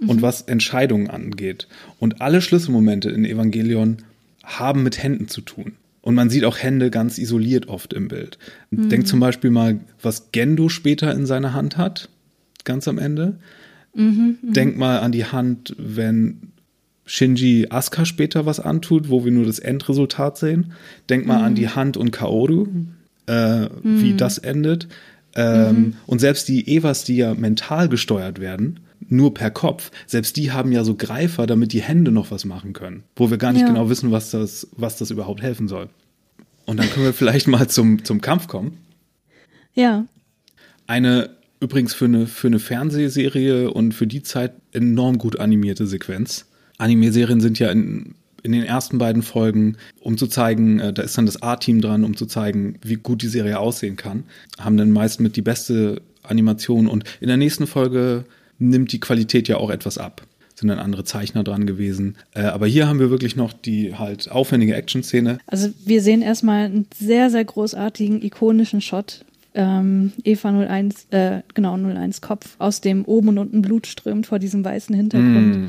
mhm. 0.00 0.08
und 0.10 0.20
was 0.20 0.42
Entscheidungen 0.42 1.08
angeht. 1.08 1.66
Und 1.98 2.20
alle 2.20 2.42
Schlüsselmomente 2.42 3.08
in 3.08 3.24
Evangelion 3.24 4.02
haben 4.44 4.82
mit 4.82 5.02
Händen 5.02 5.28
zu 5.28 5.40
tun. 5.40 5.72
Und 6.02 6.14
man 6.14 6.28
sieht 6.28 6.44
auch 6.44 6.58
Hände 6.58 6.90
ganz 6.90 7.16
isoliert 7.16 7.68
oft 7.68 7.94
im 7.94 8.08
Bild. 8.08 8.36
Mhm. 8.70 8.90
Denk 8.90 9.06
zum 9.06 9.18
Beispiel 9.18 9.50
mal, 9.50 9.80
was 10.02 10.30
Gendo 10.32 10.68
später 10.68 11.14
in 11.14 11.24
seiner 11.24 11.54
Hand 11.54 11.78
hat, 11.78 12.10
ganz 12.64 12.86
am 12.86 12.98
Ende. 12.98 13.38
Mhm, 13.94 14.36
mh. 14.42 14.52
Denk 14.52 14.76
mal 14.76 14.98
an 14.98 15.12
die 15.12 15.24
Hand, 15.24 15.74
wenn 15.78 16.52
Shinji 17.06 17.68
Asuka 17.70 18.04
später 18.04 18.44
was 18.44 18.60
antut, 18.60 19.08
wo 19.08 19.24
wir 19.24 19.32
nur 19.32 19.46
das 19.46 19.58
Endresultat 19.58 20.36
sehen. 20.36 20.72
Denk 21.08 21.26
mal 21.26 21.38
mhm. 21.38 21.44
an 21.44 21.54
die 21.54 21.70
Hand 21.70 21.96
und 21.96 22.10
Kaoru, 22.10 22.66
äh, 23.26 23.62
mhm. 23.62 24.02
wie 24.02 24.14
das 24.14 24.38
endet. 24.38 24.88
Ähm, 25.34 25.76
mhm. 25.76 25.94
Und 26.06 26.20
selbst 26.20 26.48
die 26.48 26.68
Evas, 26.68 27.04
die 27.04 27.16
ja 27.16 27.34
mental 27.34 27.88
gesteuert 27.88 28.40
werden, 28.40 28.80
nur 29.08 29.34
per 29.34 29.50
Kopf, 29.50 29.90
selbst 30.06 30.36
die 30.36 30.52
haben 30.52 30.72
ja 30.72 30.84
so 30.84 30.94
Greifer, 30.94 31.46
damit 31.46 31.72
die 31.72 31.82
Hände 31.82 32.12
noch 32.12 32.30
was 32.30 32.44
machen 32.44 32.72
können, 32.72 33.02
wo 33.16 33.30
wir 33.30 33.38
gar 33.38 33.52
nicht 33.52 33.62
ja. 33.62 33.68
genau 33.68 33.88
wissen, 33.88 34.10
was 34.10 34.30
das, 34.30 34.68
was 34.76 34.96
das 34.96 35.10
überhaupt 35.10 35.42
helfen 35.42 35.68
soll. 35.68 35.88
Und 36.66 36.78
dann 36.78 36.88
können 36.90 37.06
wir 37.06 37.12
vielleicht 37.14 37.48
mal 37.48 37.68
zum, 37.68 38.04
zum 38.04 38.20
Kampf 38.20 38.46
kommen. 38.46 38.78
Ja. 39.74 40.06
Eine 40.86 41.30
übrigens 41.60 41.94
für 41.94 42.06
eine, 42.06 42.26
für 42.26 42.48
eine 42.48 42.58
Fernsehserie 42.58 43.70
und 43.70 43.94
für 43.94 44.06
die 44.06 44.22
Zeit 44.22 44.52
enorm 44.72 45.18
gut 45.18 45.38
animierte 45.38 45.86
Sequenz. 45.86 46.46
Anime-Serien 46.78 47.40
sind 47.40 47.58
ja 47.60 47.70
in 47.70 48.16
in 48.42 48.52
den 48.52 48.64
ersten 48.64 48.98
beiden 48.98 49.22
Folgen, 49.22 49.76
um 50.00 50.18
zu 50.18 50.26
zeigen, 50.26 50.80
äh, 50.80 50.92
da 50.92 51.02
ist 51.02 51.16
dann 51.16 51.26
das 51.26 51.42
A-Team 51.42 51.80
dran, 51.80 52.04
um 52.04 52.16
zu 52.16 52.26
zeigen, 52.26 52.76
wie 52.82 52.96
gut 52.96 53.22
die 53.22 53.28
Serie 53.28 53.58
aussehen 53.58 53.96
kann. 53.96 54.24
Haben 54.58 54.76
dann 54.76 54.90
meist 54.90 55.20
mit 55.20 55.36
die 55.36 55.42
beste 55.42 56.02
Animation 56.22 56.88
und 56.88 57.04
in 57.20 57.28
der 57.28 57.36
nächsten 57.36 57.66
Folge 57.66 58.24
nimmt 58.58 58.92
die 58.92 59.00
Qualität 59.00 59.48
ja 59.48 59.56
auch 59.56 59.70
etwas 59.70 59.98
ab. 59.98 60.22
Sind 60.54 60.68
dann 60.68 60.78
andere 60.78 61.04
Zeichner 61.04 61.42
dran 61.42 61.66
gewesen. 61.66 62.16
Äh, 62.34 62.42
aber 62.42 62.66
hier 62.66 62.86
haben 62.86 62.98
wir 62.98 63.10
wirklich 63.10 63.36
noch 63.36 63.52
die 63.52 63.96
halt 63.96 64.30
aufwendige 64.30 64.74
Action-Szene. 64.74 65.38
Also 65.46 65.70
wir 65.84 66.02
sehen 66.02 66.22
erstmal 66.22 66.66
einen 66.66 66.86
sehr, 66.94 67.30
sehr 67.30 67.44
großartigen, 67.44 68.22
ikonischen 68.22 68.80
Shot 68.80 69.24
ähm, 69.54 70.12
Eva 70.24 70.50
01, 70.50 71.06
äh, 71.10 71.40
genau 71.54 71.76
01 71.76 72.20
Kopf, 72.20 72.56
aus 72.58 72.80
dem 72.80 73.04
oben 73.04 73.28
und 73.28 73.38
unten 73.38 73.62
Blut 73.62 73.86
strömt 73.86 74.26
vor 74.26 74.38
diesem 74.38 74.64
weißen 74.64 74.94
Hintergrund. 74.94 75.56
Mm 75.56 75.68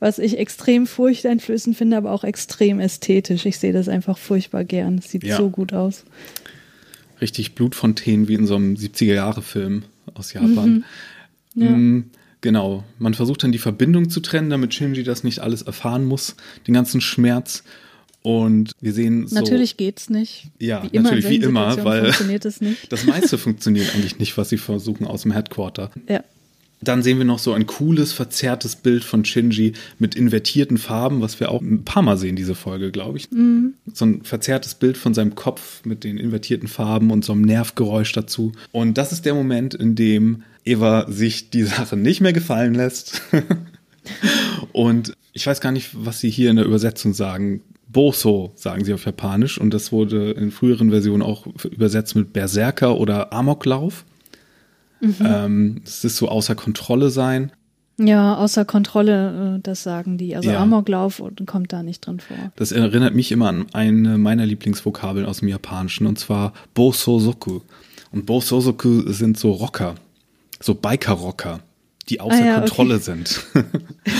was 0.00 0.18
ich 0.18 0.38
extrem 0.38 0.86
furchteinflößend 0.86 1.76
finde, 1.76 1.96
aber 1.96 2.12
auch 2.12 2.24
extrem 2.24 2.80
ästhetisch. 2.80 3.46
Ich 3.46 3.58
sehe 3.58 3.72
das 3.72 3.88
einfach 3.88 4.18
furchtbar 4.18 4.64
gern. 4.64 4.98
Es 4.98 5.10
sieht 5.10 5.24
ja. 5.24 5.36
so 5.36 5.50
gut 5.50 5.72
aus. 5.72 6.04
Richtig 7.20 7.54
Blutfontänen 7.54 8.28
wie 8.28 8.34
in 8.34 8.46
so 8.46 8.56
einem 8.56 8.74
70er-Jahre-Film 8.74 9.84
aus 10.14 10.32
Japan. 10.32 10.84
Mhm. 11.54 11.62
Ja. 11.62 11.70
Mhm, 11.70 12.10
genau. 12.42 12.84
Man 12.98 13.14
versucht 13.14 13.42
dann 13.42 13.52
die 13.52 13.58
Verbindung 13.58 14.10
zu 14.10 14.20
trennen, 14.20 14.50
damit 14.50 14.74
Shinji 14.74 15.02
das 15.02 15.24
nicht 15.24 15.38
alles 15.38 15.62
erfahren 15.62 16.04
muss, 16.04 16.36
den 16.66 16.74
ganzen 16.74 17.00
Schmerz. 17.00 17.64
Und 18.20 18.72
wir 18.80 18.92
sehen 18.92 19.28
so. 19.28 19.36
Natürlich 19.36 19.76
geht's 19.76 20.10
nicht. 20.10 20.48
Ja, 20.58 20.82
wie 20.90 20.98
natürlich 20.98 21.28
wie 21.28 21.36
immer, 21.36 21.84
weil 21.84 22.12
das 22.88 23.04
meiste 23.06 23.38
funktioniert 23.38 23.94
eigentlich 23.94 24.18
nicht, 24.18 24.36
was 24.36 24.48
sie 24.48 24.58
versuchen 24.58 25.06
aus 25.06 25.22
dem 25.22 25.30
Headquarter. 25.30 25.90
Ja. 26.08 26.24
Dann 26.86 27.02
sehen 27.02 27.18
wir 27.18 27.24
noch 27.24 27.40
so 27.40 27.52
ein 27.52 27.66
cooles, 27.66 28.12
verzerrtes 28.12 28.76
Bild 28.76 29.02
von 29.02 29.24
Shinji 29.24 29.72
mit 29.98 30.14
invertierten 30.14 30.78
Farben, 30.78 31.20
was 31.20 31.40
wir 31.40 31.50
auch 31.50 31.60
ein 31.60 31.84
paar 31.84 32.02
Mal 32.02 32.16
sehen, 32.16 32.36
diese 32.36 32.54
Folge, 32.54 32.92
glaube 32.92 33.18
ich. 33.18 33.28
Mhm. 33.32 33.74
So 33.92 34.04
ein 34.04 34.22
verzerrtes 34.22 34.76
Bild 34.76 34.96
von 34.96 35.12
seinem 35.12 35.34
Kopf 35.34 35.84
mit 35.84 36.04
den 36.04 36.16
invertierten 36.16 36.68
Farben 36.68 37.10
und 37.10 37.24
so 37.24 37.32
einem 37.32 37.42
Nervgeräusch 37.42 38.12
dazu. 38.12 38.52
Und 38.70 38.98
das 38.98 39.10
ist 39.10 39.24
der 39.24 39.34
Moment, 39.34 39.74
in 39.74 39.96
dem 39.96 40.44
Eva 40.64 41.10
sich 41.10 41.50
die 41.50 41.64
Sache 41.64 41.96
nicht 41.96 42.20
mehr 42.20 42.32
gefallen 42.32 42.74
lässt. 42.74 43.20
und 44.72 45.12
ich 45.32 45.44
weiß 45.44 45.60
gar 45.60 45.72
nicht, 45.72 45.90
was 45.92 46.20
sie 46.20 46.30
hier 46.30 46.50
in 46.50 46.56
der 46.56 46.66
Übersetzung 46.66 47.14
sagen. 47.14 47.62
Boso 47.88 48.52
sagen 48.54 48.84
sie 48.84 48.94
auf 48.94 49.06
Japanisch 49.06 49.58
und 49.58 49.74
das 49.74 49.90
wurde 49.90 50.32
in 50.32 50.52
früheren 50.52 50.90
Versionen 50.90 51.22
auch 51.22 51.46
übersetzt 51.64 52.14
mit 52.14 52.32
Berserker 52.32 52.98
oder 52.98 53.32
Amoklauf. 53.32 54.04
Mhm. 55.00 55.14
Ähm, 55.20 55.80
es 55.84 56.04
ist 56.04 56.16
so 56.16 56.28
außer 56.28 56.54
Kontrolle 56.54 57.10
sein. 57.10 57.52
Ja, 57.98 58.36
außer 58.36 58.64
Kontrolle, 58.64 59.56
äh, 59.56 59.60
das 59.62 59.82
sagen 59.82 60.18
die. 60.18 60.36
Also 60.36 60.50
ja. 60.50 60.60
Amoklauf 60.60 61.22
kommt 61.46 61.72
da 61.72 61.82
nicht 61.82 62.06
drin 62.06 62.20
vor. 62.20 62.36
Das 62.56 62.72
erinnert 62.72 63.14
mich 63.14 63.32
immer 63.32 63.48
an 63.48 63.66
eine 63.72 64.18
meiner 64.18 64.44
Lieblingsvokabeln 64.44 65.24
aus 65.24 65.38
dem 65.38 65.48
Japanischen 65.48 66.06
und 66.06 66.18
zwar 66.18 66.52
Bosozoku. 66.74 67.60
Und 68.12 68.26
Bosozoku 68.26 69.10
sind 69.10 69.38
so 69.38 69.52
Rocker, 69.52 69.94
so 70.60 70.74
Biker-Rocker, 70.74 71.60
die 72.08 72.20
außer 72.20 72.42
ah, 72.42 72.46
ja, 72.46 72.58
Kontrolle 72.58 72.96
okay. 72.96 73.04
sind. 73.04 73.46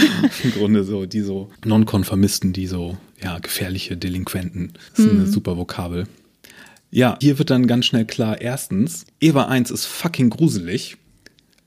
Im 0.42 0.52
Grunde 0.52 0.84
so, 0.84 1.04
die 1.04 1.20
so 1.20 1.50
Nonkonformisten, 1.64 2.52
die 2.52 2.66
so, 2.66 2.96
ja, 3.22 3.38
gefährliche 3.38 3.96
Delinquenten. 3.96 4.72
Das 4.90 5.04
ist 5.04 5.12
mhm. 5.12 5.20
eine 5.20 5.26
super 5.26 5.56
Vokabel. 5.56 6.06
Ja, 6.97 7.18
hier 7.20 7.38
wird 7.38 7.51
dann 7.51 7.66
ganz 7.66 7.84
schnell 7.84 8.07
klar, 8.07 8.40
erstens, 8.40 9.05
Eva 9.20 9.49
1 9.49 9.70
ist 9.70 9.84
fucking 9.84 10.30
gruselig. 10.30 10.97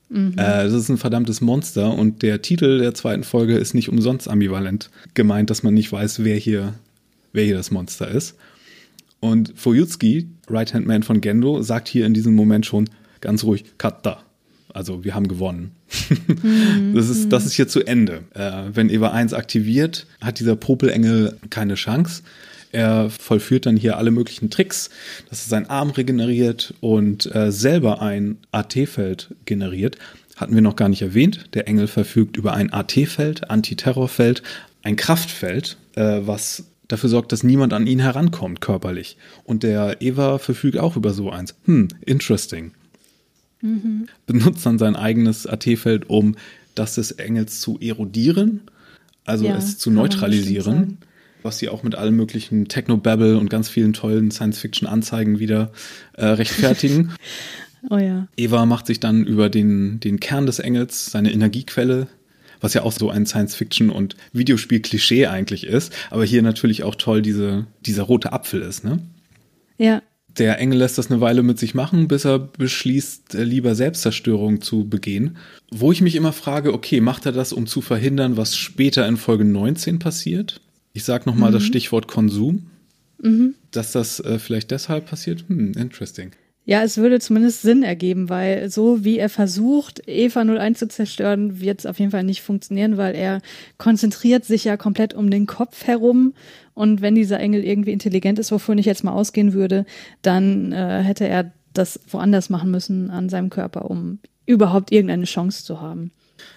Mhm. 0.08 0.32
Äh, 0.32 0.64
das 0.64 0.72
ist 0.72 0.88
ein 0.88 0.98
verdammtes 0.98 1.40
Monster 1.40 1.94
und 1.94 2.22
der 2.22 2.42
Titel 2.42 2.80
der 2.80 2.94
zweiten 2.94 3.22
Folge 3.22 3.56
ist 3.56 3.72
nicht 3.72 3.88
umsonst 3.88 4.26
ambivalent 4.26 4.90
gemeint, 5.14 5.48
dass 5.48 5.62
man 5.62 5.72
nicht 5.72 5.92
weiß, 5.92 6.24
wer 6.24 6.34
hier, 6.34 6.74
wer 7.32 7.44
hier 7.44 7.54
das 7.54 7.70
Monster 7.70 8.08
ist. 8.08 8.34
Und 9.20 9.52
Fuyutsuki, 9.54 10.26
Right-Hand 10.48 10.88
Man 10.88 11.04
von 11.04 11.20
Gendo, 11.20 11.62
sagt 11.62 11.86
hier 11.86 12.06
in 12.06 12.14
diesem 12.14 12.34
Moment 12.34 12.66
schon 12.66 12.90
ganz 13.20 13.44
ruhig, 13.44 13.64
Kata. 13.78 14.24
Also 14.74 15.04
wir 15.04 15.14
haben 15.14 15.28
gewonnen. 15.28 15.70
Mhm. 16.42 16.92
das, 16.96 17.08
ist, 17.08 17.28
das 17.28 17.46
ist 17.46 17.52
hier 17.52 17.68
zu 17.68 17.86
Ende. 17.86 18.24
Äh, 18.34 18.74
wenn 18.74 18.90
Eva 18.90 19.12
1 19.12 19.32
aktiviert, 19.34 20.08
hat 20.20 20.40
dieser 20.40 20.56
Popelengel 20.56 21.36
keine 21.50 21.76
Chance. 21.76 22.24
Er 22.72 23.10
vollführt 23.10 23.66
dann 23.66 23.76
hier 23.76 23.96
alle 23.96 24.10
möglichen 24.10 24.50
Tricks, 24.50 24.90
dass 25.28 25.46
er 25.46 25.48
seinen 25.48 25.66
Arm 25.66 25.90
regeneriert 25.90 26.74
und 26.80 27.34
äh, 27.34 27.50
selber 27.50 28.00
ein 28.00 28.38
AT-Feld 28.52 29.34
generiert. 29.44 29.98
hatten 30.36 30.54
wir 30.54 30.62
noch 30.62 30.76
gar 30.76 30.88
nicht 30.88 31.02
erwähnt. 31.02 31.46
Der 31.54 31.68
Engel 31.68 31.86
verfügt 31.86 32.36
über 32.36 32.54
ein 32.54 32.72
AT-Feld, 32.72 33.50
Antiterrorfeld, 33.50 34.42
ein 34.82 34.96
Kraftfeld, 34.96 35.76
äh, 35.96 36.20
was 36.22 36.64
dafür 36.88 37.10
sorgt, 37.10 37.32
dass 37.32 37.42
niemand 37.42 37.72
an 37.72 37.86
ihn 37.86 37.98
herankommt 37.98 38.60
körperlich. 38.60 39.16
Und 39.44 39.62
der 39.62 40.00
Eva 40.00 40.38
verfügt 40.38 40.78
auch 40.78 40.96
über 40.96 41.12
so 41.12 41.30
eins. 41.30 41.54
Hm, 41.64 41.88
interesting. 42.04 42.72
Mhm. 43.60 44.08
Benutzt 44.26 44.64
dann 44.64 44.78
sein 44.78 44.96
eigenes 44.96 45.46
AT-Feld, 45.46 46.08
um 46.08 46.36
das 46.74 46.94
des 46.94 47.12
Engels 47.12 47.60
zu 47.60 47.78
erodieren, 47.80 48.62
also 49.24 49.44
ja, 49.44 49.56
es 49.56 49.76
zu 49.76 49.90
neutralisieren 49.90 50.98
was 51.42 51.58
sie 51.58 51.68
auch 51.68 51.82
mit 51.82 51.94
allen 51.94 52.16
möglichen 52.16 52.68
Technobabble 52.68 53.38
und 53.38 53.50
ganz 53.50 53.68
vielen 53.68 53.92
tollen 53.92 54.30
Science-Fiction-Anzeigen 54.30 55.38
wieder 55.38 55.72
äh, 56.14 56.26
rechtfertigen. 56.26 57.12
oh 57.90 57.98
ja. 57.98 58.28
Eva 58.36 58.66
macht 58.66 58.86
sich 58.86 59.00
dann 59.00 59.24
über 59.24 59.48
den, 59.48 60.00
den 60.00 60.20
Kern 60.20 60.46
des 60.46 60.58
Engels, 60.58 61.06
seine 61.06 61.32
Energiequelle, 61.32 62.08
was 62.60 62.74
ja 62.74 62.82
auch 62.82 62.92
so 62.92 63.10
ein 63.10 63.26
Science-Fiction- 63.26 63.90
und 63.90 64.16
Videospiel-Klischee 64.32 65.26
eigentlich 65.26 65.64
ist, 65.64 65.92
aber 66.10 66.24
hier 66.24 66.42
natürlich 66.42 66.82
auch 66.82 66.94
toll 66.94 67.22
diese, 67.22 67.66
dieser 67.80 68.04
rote 68.04 68.32
Apfel 68.32 68.62
ist, 68.62 68.84
ne? 68.84 69.00
Ja. 69.78 70.02
Der 70.38 70.58
Engel 70.58 70.78
lässt 70.78 70.96
das 70.96 71.10
eine 71.10 71.20
Weile 71.20 71.42
mit 71.42 71.58
sich 71.58 71.74
machen, 71.74 72.06
bis 72.06 72.24
er 72.24 72.38
beschließt, 72.38 73.34
äh, 73.34 73.42
lieber 73.42 73.74
Selbstzerstörung 73.74 74.60
zu 74.60 74.88
begehen. 74.88 75.36
Wo 75.70 75.90
ich 75.90 76.02
mich 76.02 76.14
immer 76.14 76.32
frage, 76.32 76.72
okay, 76.72 77.00
macht 77.00 77.26
er 77.26 77.32
das, 77.32 77.52
um 77.52 77.66
zu 77.66 77.80
verhindern, 77.80 78.36
was 78.36 78.56
später 78.56 79.08
in 79.08 79.16
Folge 79.16 79.44
19 79.44 79.98
passiert? 79.98 80.60
Ich 81.00 81.06
sage 81.06 81.24
nochmal 81.24 81.48
mhm. 81.48 81.54
das 81.54 81.62
Stichwort 81.62 82.08
Konsum. 82.08 82.66
Mhm. 83.22 83.54
Dass 83.70 83.92
das 83.92 84.20
äh, 84.20 84.38
vielleicht 84.38 84.70
deshalb 84.70 85.06
passiert? 85.06 85.46
Hm, 85.48 85.72
interesting. 85.72 86.32
Ja, 86.66 86.82
es 86.82 86.98
würde 86.98 87.20
zumindest 87.20 87.62
Sinn 87.62 87.82
ergeben, 87.82 88.28
weil 88.28 88.68
so 88.68 89.02
wie 89.02 89.16
er 89.16 89.30
versucht, 89.30 90.02
Eva 90.06 90.42
01 90.42 90.78
zu 90.78 90.88
zerstören, 90.88 91.58
wird 91.58 91.78
es 91.78 91.86
auf 91.86 91.98
jeden 91.98 92.10
Fall 92.10 92.22
nicht 92.22 92.42
funktionieren, 92.42 92.98
weil 92.98 93.14
er 93.14 93.40
konzentriert 93.78 94.44
sich 94.44 94.64
ja 94.64 94.76
komplett 94.76 95.14
um 95.14 95.30
den 95.30 95.46
Kopf 95.46 95.86
herum. 95.86 96.34
Und 96.74 97.00
wenn 97.00 97.14
dieser 97.14 97.40
Engel 97.40 97.64
irgendwie 97.64 97.92
intelligent 97.92 98.38
ist, 98.38 98.52
wovon 98.52 98.76
ich 98.76 98.84
jetzt 98.84 99.02
mal 99.02 99.12
ausgehen 99.12 99.54
würde, 99.54 99.86
dann 100.20 100.72
äh, 100.72 101.02
hätte 101.02 101.26
er 101.26 101.50
das 101.72 101.98
woanders 102.10 102.50
machen 102.50 102.70
müssen 102.70 103.10
an 103.10 103.30
seinem 103.30 103.48
Körper, 103.48 103.90
um 103.90 104.18
überhaupt 104.44 104.92
irgendeine 104.92 105.24
Chance 105.24 105.64
zu 105.64 105.80
haben. 105.80 106.12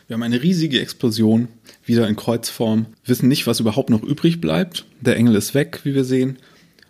Wir 0.08 0.16
haben 0.16 0.24
eine 0.24 0.44
riesige 0.44 0.80
Explosion, 0.80 1.48
wieder 1.86 2.08
in 2.08 2.16
Kreuzform, 2.16 2.88
wissen 3.06 3.28
nicht, 3.28 3.48
was 3.48 3.60
überhaupt 3.60 3.90
noch 3.90 4.04
übrig 4.04 4.42
bleibt. 4.42 4.86
Der 5.02 5.16
Engel 5.16 5.36
ist 5.36 5.54
weg, 5.54 5.82
wie 5.84 5.96
wir 5.96 6.04
sehen. 6.04 6.38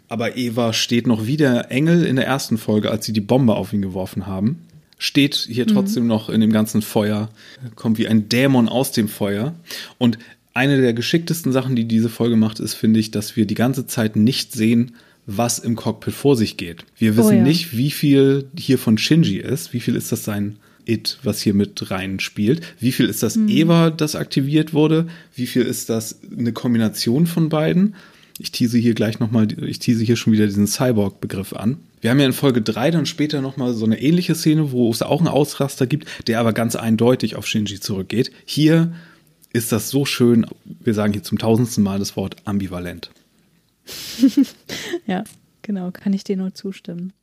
Aber 0.10 0.38
Eva 0.38 0.74
steht 0.74 1.08
noch 1.08 1.26
wie 1.26 1.38
der 1.38 1.72
Engel 1.72 2.06
in 2.06 2.16
der 2.16 2.28
ersten 2.28 2.58
Folge, 2.58 2.92
als 2.92 3.06
sie 3.06 3.14
die 3.14 3.22
Bombe 3.22 3.56
auf 3.56 3.74
ihn 3.74 3.82
geworfen 3.82 4.28
haben. 4.28 4.60
Steht 4.98 5.36
hier 5.36 5.66
mhm. 5.66 5.74
trotzdem 5.74 6.08
noch 6.08 6.30
in 6.30 6.42
dem 6.42 6.52
ganzen 6.52 6.82
Feuer, 6.82 7.30
kommt 7.76 7.98
wie 7.98 8.08
ein 8.08 8.30
Dämon 8.30 8.70
aus 8.70 8.92
dem 8.92 9.08
Feuer. 9.08 9.56
Und 9.98 10.20
eine 10.54 10.80
der 10.80 10.94
geschicktesten 10.94 11.52
Sachen, 11.52 11.76
die 11.76 11.86
diese 11.86 12.10
Folge 12.10 12.36
macht, 12.36 12.60
ist, 12.60 12.76
finde 12.76 13.00
ich, 13.00 13.12
dass 13.12 13.36
wir 13.36 13.46
die 13.46 13.56
ganze 13.56 13.88
Zeit 13.88 14.16
nicht 14.16 14.52
sehen, 14.52 14.96
was 15.26 15.58
im 15.60 15.76
Cockpit 15.76 16.14
vor 16.14 16.36
sich 16.36 16.58
geht. 16.58 16.86
Wir 16.98 17.18
wissen 17.18 17.28
oh 17.28 17.38
ja. 17.38 17.44
nicht, 17.44 17.76
wie 17.76 17.92
viel 17.92 18.46
hier 18.58 18.78
von 18.78 18.98
Shinji 18.98 19.38
ist, 19.38 19.74
wie 19.74 19.80
viel 19.80 19.96
ist 19.96 20.12
das 20.12 20.24
sein 20.24 20.58
It, 20.86 21.18
was 21.24 21.42
hier 21.42 21.54
mit 21.54 21.92
reinspielt. 21.92 22.62
Wie 22.80 22.92
viel 22.92 23.08
ist 23.08 23.24
das 23.24 23.36
mhm. 23.36 23.48
Eva, 23.50 23.90
das 23.90 24.16
aktiviert 24.16 24.74
wurde? 24.74 25.08
Wie 25.36 25.48
viel 25.48 25.64
ist 25.64 25.90
das 25.90 26.20
eine 26.36 26.54
Kombination 26.54 27.28
von 27.28 27.50
beiden? 27.50 27.96
Ich 28.40 28.52
tease 28.52 28.78
hier 28.78 28.96
gleich 28.96 29.20
nochmal, 29.20 29.48
ich 29.64 29.80
tease 29.80 30.04
hier 30.04 30.16
schon 30.16 30.34
wieder 30.34 30.48
diesen 30.48 30.68
Cyborg-Begriff 30.68 31.54
an. 31.54 31.78
Wir 32.02 32.10
haben 32.10 32.20
ja 32.20 32.26
in 32.26 32.34
Folge 32.34 32.62
3 32.62 32.92
dann 32.92 33.06
später 33.06 33.42
nochmal 33.42 33.74
so 33.74 33.86
eine 33.86 34.02
ähnliche 34.02 34.36
Szene, 34.36 34.72
wo 34.72 34.90
es 34.92 35.02
auch 35.02 35.20
einen 35.20 35.30
Ausraster 35.30 35.88
gibt, 35.88 36.28
der 36.28 36.40
aber 36.40 36.52
ganz 36.52 36.76
eindeutig 36.76 37.36
auf 37.36 37.48
Shinji 37.48 37.80
zurückgeht. 37.80 38.32
Hier 38.46 38.94
ist 39.54 39.72
das 39.72 39.90
so 39.90 40.04
schön, 40.04 40.46
wir 40.66 40.94
sagen 40.94 41.14
hier 41.14 41.24
zum 41.24 41.38
tausendsten 41.38 41.84
Mal 41.84 42.00
das 42.00 42.18
Wort 42.18 42.36
ambivalent. 42.46 43.12
ja, 45.08 45.24
genau, 45.62 45.92
kann 45.92 46.14
ich 46.14 46.24
dir 46.24 46.36
nur 46.36 46.54
zustimmen. 46.54 47.14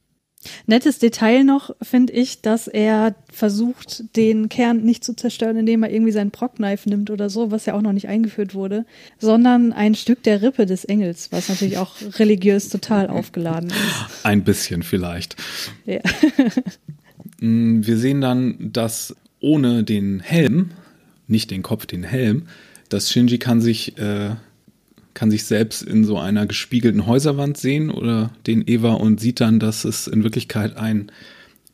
Nettes 0.66 0.99
Detail 0.99 1.45
noch 1.45 1.74
finde 1.82 2.14
ich, 2.14 2.41
dass 2.41 2.66
er 2.66 3.14
versucht, 3.30 4.16
den 4.16 4.49
Kern 4.49 4.82
nicht 4.82 5.05
zu 5.05 5.14
zerstören, 5.14 5.57
indem 5.57 5.82
er 5.82 5.91
irgendwie 5.91 6.12
seinen 6.12 6.30
Prockknife 6.30 6.88
nimmt 6.88 7.11
oder 7.11 7.28
so, 7.28 7.51
was 7.51 7.66
ja 7.66 7.74
auch 7.74 7.82
noch 7.82 7.93
nicht 7.93 8.09
eingeführt 8.09 8.55
wurde, 8.55 8.86
sondern 9.18 9.72
ein 9.72 9.95
Stück 9.95 10.22
der 10.22 10.41
Rippe 10.41 10.64
des 10.64 10.84
Engels, 10.86 11.30
was 11.30 11.51
natürlich 11.51 11.76
auch 11.76 11.95
religiös 12.18 12.70
total 12.70 13.09
aufgeladen 13.09 13.70
ist. 13.70 14.24
Ein 14.24 14.45
bisschen 14.45 14.82
vielleicht. 14.82 15.36
Ja. 15.86 16.01
Mm, 17.43 17.86
wir 17.86 17.97
sehen 17.97 18.20
dann, 18.20 18.70
dass 18.72 19.16
ohne 19.41 19.82
den 19.82 20.20
Helm, 20.20 20.72
nicht 21.26 21.51
den 21.51 21.62
Kopf, 21.62 21.86
den 21.86 22.03
Helm, 22.03 22.49
dass 22.91 23.11
Shinji 23.11 23.38
kann 23.38 23.62
sich 23.62 23.97
äh, 23.99 24.36
kann 25.15 25.31
sich 25.31 25.45
selbst 25.45 25.83
in 25.83 26.05
so 26.05 26.19
einer 26.19 26.47
gespiegelten 26.47 27.07
Häuserwand 27.07 27.57
sehen 27.57 27.91
oder 27.91 28.31
den 28.47 28.65
Eva 28.67 28.93
und 28.93 29.21
sieht 29.21 29.41
dann, 29.41 29.59
dass 29.59 29.85
es 29.85 30.07
in 30.07 30.23
Wirklichkeit 30.23 30.77
ein 30.77 31.11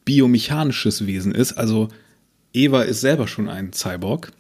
biomechanisches 0.05 1.07
Wesen 1.07 1.33
ist. 1.35 1.53
Also 1.55 1.89
Eva 2.53 2.83
ist 2.83 3.01
selber 3.01 3.29
schon 3.29 3.49
ein 3.49 3.73
Cyborg 3.73 4.33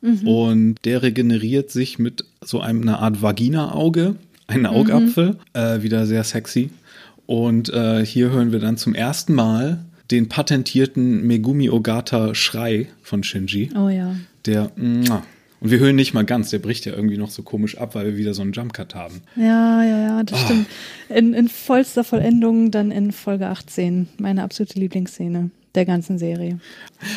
mhm. 0.00 0.26
und 0.26 0.74
der 0.84 1.02
regeneriert 1.02 1.70
sich 1.70 1.98
mit 1.98 2.24
so 2.40 2.60
einer 2.60 3.00
Art 3.00 3.20
Vagina-Auge, 3.20 4.16
ein 4.46 4.66
Augapfel, 4.66 5.32
mhm. 5.32 5.36
äh, 5.52 5.82
wieder 5.82 6.06
sehr 6.06 6.24
sexy. 6.24 6.70
Und 7.26 7.68
äh, 7.72 8.04
hier 8.04 8.30
hören 8.30 8.52
wir 8.52 8.58
dann 8.58 8.76
zum 8.76 8.94
ersten 8.94 9.34
Mal 9.34 9.84
den 10.10 10.28
patentierten 10.28 11.26
Megumi 11.26 11.70
Ogata 11.70 12.34
Schrei 12.34 12.88
von 13.02 13.22
Shinji. 13.22 13.70
Oh 13.76 13.88
ja. 13.88 14.16
Der, 14.44 14.70
und 15.62 15.70
wir 15.70 15.78
hören 15.78 15.96
nicht 15.96 16.12
mal 16.12 16.24
ganz, 16.24 16.50
der 16.50 16.58
bricht 16.58 16.86
ja 16.86 16.92
irgendwie 16.92 17.18
noch 17.18 17.30
so 17.30 17.42
komisch 17.42 17.78
ab, 17.78 17.94
weil 17.94 18.06
wir 18.06 18.16
wieder 18.16 18.34
so 18.34 18.42
einen 18.42 18.52
Jumpcut 18.52 18.94
haben. 18.94 19.22
Ja, 19.36 19.84
ja, 19.84 20.02
ja, 20.06 20.22
das 20.24 20.40
oh. 20.40 20.44
stimmt. 20.44 20.66
In, 21.08 21.34
in 21.34 21.48
vollster 21.48 22.04
Vollendung 22.04 22.70
dann 22.70 22.90
in 22.90 23.12
Folge 23.12 23.46
18, 23.46 24.08
meine 24.18 24.42
absolute 24.42 24.78
Lieblingsszene 24.78 25.50
der 25.74 25.84
ganzen 25.84 26.18
Serie. 26.18 26.58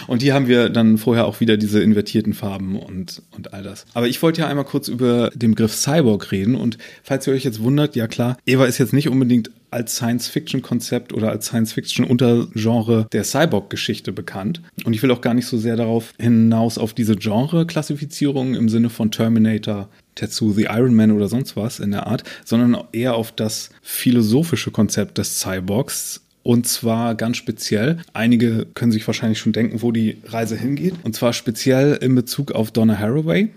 Und 0.08 0.22
hier 0.22 0.34
haben 0.34 0.48
wir 0.48 0.70
dann 0.70 0.98
vorher 0.98 1.26
auch 1.26 1.40
wieder 1.40 1.58
diese 1.58 1.82
invertierten 1.82 2.34
Farben 2.34 2.80
und, 2.80 3.22
und 3.32 3.54
all 3.54 3.64
das. 3.64 3.86
Aber 3.94 4.08
ich 4.08 4.22
wollte 4.22 4.42
ja 4.42 4.48
einmal 4.48 4.66
kurz 4.66 4.88
über 4.88 5.32
den 5.36 5.52
Begriff 5.52 5.74
Cyborg 5.74 6.32
reden. 6.32 6.56
Und 6.56 6.78
falls 7.04 7.28
ihr 7.28 7.34
euch 7.34 7.44
jetzt 7.44 7.62
wundert, 7.62 7.96
ja 7.96 8.08
klar, 8.08 8.38
Eva 8.46 8.66
ist 8.66 8.78
jetzt 8.78 8.94
nicht 8.94 9.10
unbedingt 9.10 9.52
als 9.72 9.98
Science-Fiction-Konzept 9.98 11.12
oder 11.14 11.30
als 11.32 11.48
Science-Fiction-Untergenre 11.48 13.08
der 13.12 13.24
Cyborg-Geschichte 13.26 14.14
bekannt. 14.14 14.62
Und 14.86 14.94
ich 14.94 15.04
will 15.04 15.12
auch 15.12 15.22
gar 15.22 15.34
nicht 15.34 15.48
so 15.48 15.58
sehr 15.58 15.76
darauf 15.76 16.14
hinaus 16.18 16.78
auf 16.78 16.94
diese 16.94 17.18
Genre-Klassifizierung 17.18 18.56
im 18.56 18.70
Sinne 18.70 18.90
von 18.90 19.12
Terminator, 19.12 19.90
Tetsu 20.16 20.54
the 20.54 20.68
Iron 20.70 20.96
Man 20.96 21.12
oder 21.12 21.28
sonst 21.28 21.58
was 21.58 21.80
in 21.80 21.92
der 21.92 22.08
Art, 22.08 22.24
sondern 22.46 22.86
eher 22.94 23.16
auf 23.16 23.34
das 23.34 23.70
philosophische 23.82 24.72
Konzept 24.72 25.18
des 25.18 25.42
Cyborgs, 25.42 26.22
und 26.46 26.68
zwar 26.68 27.16
ganz 27.16 27.38
speziell, 27.38 27.98
einige 28.14 28.68
können 28.76 28.92
sich 28.92 29.08
wahrscheinlich 29.08 29.40
schon 29.40 29.52
denken, 29.52 29.82
wo 29.82 29.92
die 29.92 30.18
Reise 30.26 30.56
hingeht. 30.56 30.94
Und 31.02 31.16
zwar 31.16 31.34
speziell 31.34 31.96
in 31.96 32.14
Bezug 32.14 32.52
auf 32.52 32.70
Donna 32.70 33.00
Haraway. 33.00 33.50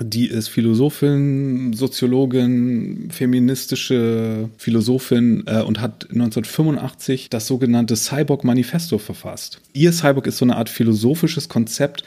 Die 0.00 0.28
ist 0.28 0.46
Philosophin, 0.46 1.72
Soziologin, 1.72 3.08
feministische 3.10 4.50
Philosophin 4.56 5.42
äh, 5.46 5.62
und 5.62 5.80
hat 5.80 6.04
1985 6.10 7.28
das 7.28 7.48
sogenannte 7.48 7.96
Cyborg 7.96 8.44
Manifesto 8.44 8.98
verfasst. 8.98 9.60
Ihr 9.72 9.92
Cyborg 9.92 10.28
ist 10.28 10.38
so 10.38 10.44
eine 10.44 10.54
Art 10.54 10.68
philosophisches 10.68 11.48
Konzept, 11.48 12.04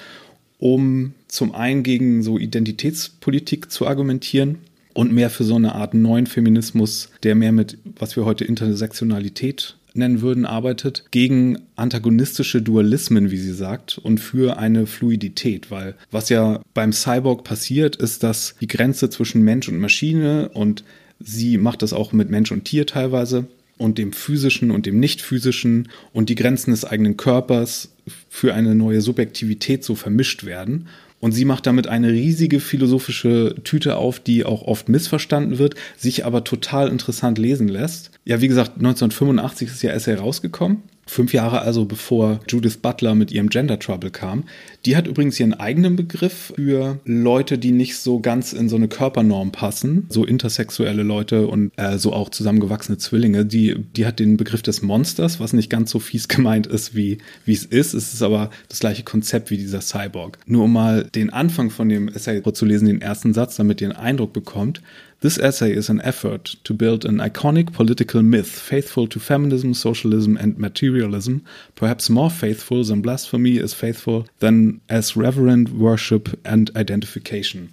um 0.60 1.14
zum 1.28 1.54
einen 1.54 1.84
gegen 1.84 2.24
so 2.24 2.38
Identitätspolitik 2.38 3.70
zu 3.70 3.86
argumentieren 3.86 4.60
und 4.94 5.12
mehr 5.12 5.30
für 5.30 5.44
so 5.44 5.56
eine 5.56 5.76
Art 5.76 5.94
neuen 5.94 6.26
Feminismus, 6.26 7.10
der 7.24 7.36
mehr 7.36 7.52
mit, 7.52 7.78
was 7.84 8.16
wir 8.16 8.24
heute 8.24 8.46
Intersektionalität 8.46 9.76
nennen 9.94 10.22
würden, 10.22 10.46
arbeitet 10.46 11.06
gegen 11.12 11.60
antagonistische 11.76 12.62
Dualismen, 12.62 13.32
wie 13.32 13.38
sie 13.38 13.54
sagt, 13.54 13.98
und 13.98 14.20
für 14.20 14.58
eine 14.58 14.88
Fluidität, 14.88 15.72
weil 15.72 15.96
was 16.12 16.30
ja 16.30 16.62
beim 16.74 16.94
Cyborg 16.94 17.44
passiert, 17.44 17.96
ist, 17.96 18.24
dass 18.24 18.56
die 18.62 18.68
Grenze 18.68 19.10
zwischen 19.10 19.44
Mensch 19.44 19.68
und 19.68 19.80
Maschine 19.80 20.50
und 20.50 20.84
sie 21.20 21.58
macht 21.58 21.82
das 21.82 21.94
auch 21.94 22.14
mit 22.14 22.30
Mensch 22.30 22.52
und 22.52 22.66
Tier 22.66 22.86
teilweise 22.86 23.48
und 23.78 23.98
dem 23.98 24.14
physischen 24.14 24.72
und 24.72 24.86
dem 24.86 25.00
nicht 25.00 25.22
physischen 25.22 25.90
und 26.14 26.30
die 26.30 26.36
Grenzen 26.36 26.72
des 26.72 26.86
eigenen 26.86 27.18
Körpers 27.18 27.90
für 28.30 28.54
eine 28.54 28.76
neue 28.76 29.02
Subjektivität 29.02 29.84
so 29.84 29.96
vermischt 29.96 30.46
werden 30.46 30.88
und 31.22 31.32
sie 31.32 31.46
macht 31.46 31.66
damit 31.68 31.88
eine 31.88 32.10
riesige 32.10 32.60
philosophische 32.60 33.56
Tüte 33.64 33.96
auf, 33.96 34.20
die 34.20 34.44
auch 34.44 34.64
oft 34.64 34.90
missverstanden 34.90 35.60
wird, 35.60 35.76
sich 35.96 36.26
aber 36.26 36.44
total 36.44 36.90
interessant 36.90 37.38
lesen 37.38 37.70
lässt. 37.70 38.12
Ja, 38.26 38.42
wie 38.42 38.50
gesagt, 38.50 38.72
1985 38.78 39.70
ist 39.70 39.84
ja 39.84 39.92
erst 39.92 40.08
herausgekommen. 40.08 40.84
Fünf 41.12 41.34
Jahre 41.34 41.60
also 41.60 41.84
bevor 41.84 42.40
Judith 42.48 42.78
Butler 42.78 43.16
mit 43.16 43.34
ihrem 43.34 43.50
Gender 43.50 43.78
Trouble 43.78 44.12
kam. 44.12 44.46
Die 44.86 44.96
hat 44.96 45.08
übrigens 45.08 45.38
ihren 45.42 45.54
eigenen 45.54 45.98
Begriff 45.98 46.54
für 46.56 47.02
Leute, 47.04 47.58
die 47.58 47.74
nicht 47.74 47.98
so 47.98 48.22
ganz 48.22 48.54
in 48.54 48.70
so 48.70 48.78
eine 48.78 48.88
Körpernorm 48.88 49.52
passen, 49.52 50.06
so 50.08 50.24
intersexuelle 50.24 51.04
Leute 51.04 51.48
und 51.48 51.74
äh, 51.76 51.98
so 51.98 52.14
auch 52.14 52.30
zusammengewachsene 52.30 52.98
Zwillinge. 52.98 53.46
Die, 53.46 53.76
die 53.98 54.06
hat 54.06 54.20
den 54.20 54.38
Begriff 54.38 54.62
des 54.62 54.84
Monsters, 54.84 55.42
was 55.42 55.52
nicht 55.52 55.70
ganz 55.70 55.92
so 55.92 56.00
fies 56.00 56.28
gemeint 56.30 56.66
ist, 56.66 56.96
wie, 56.96 57.18
es 57.46 57.66
ist. 57.66 57.94
Es 57.94 58.14
ist 58.14 58.22
aber 58.22 58.50
das 58.70 58.80
gleiche 58.80 59.04
Konzept 59.04 59.52
wie 59.52 59.58
dieser 59.58 59.82
Cyborg. 59.82 60.38
Nur 60.46 60.64
um 60.64 60.72
mal 60.72 61.04
den 61.14 61.30
Anfang 61.30 61.72
von 61.72 61.90
dem 61.90 62.08
Essay 62.08 62.42
vorzulesen, 62.42 62.88
den 62.88 63.02
ersten 63.02 63.34
Satz, 63.34 63.58
damit 63.58 63.82
ihr 63.82 63.90
einen 63.90 63.98
Eindruck 63.98 64.32
bekommt. 64.32 64.82
This 65.22 65.38
essay 65.38 65.72
is 65.72 65.88
an 65.88 66.02
effort 66.02 66.56
to 66.64 66.74
build 66.74 67.06
an 67.06 67.18
iconic 67.18 67.74
political 67.74 68.24
myth 68.24 68.50
faithful 68.50 69.06
to 69.08 69.20
feminism, 69.20 69.76
socialism, 69.76 70.36
and 70.36 70.58
materialism, 70.58 71.46
perhaps 71.76 72.10
more 72.10 72.32
faithful 72.32 72.84
than 72.84 73.02
blasphemy 73.02 73.58
is 73.58 73.76
faithful 73.76 74.26
than 74.40 74.82
as 74.90 75.16
reverent 75.16 75.70
worship 75.70 76.40
and 76.44 76.72
identification. 76.76 77.72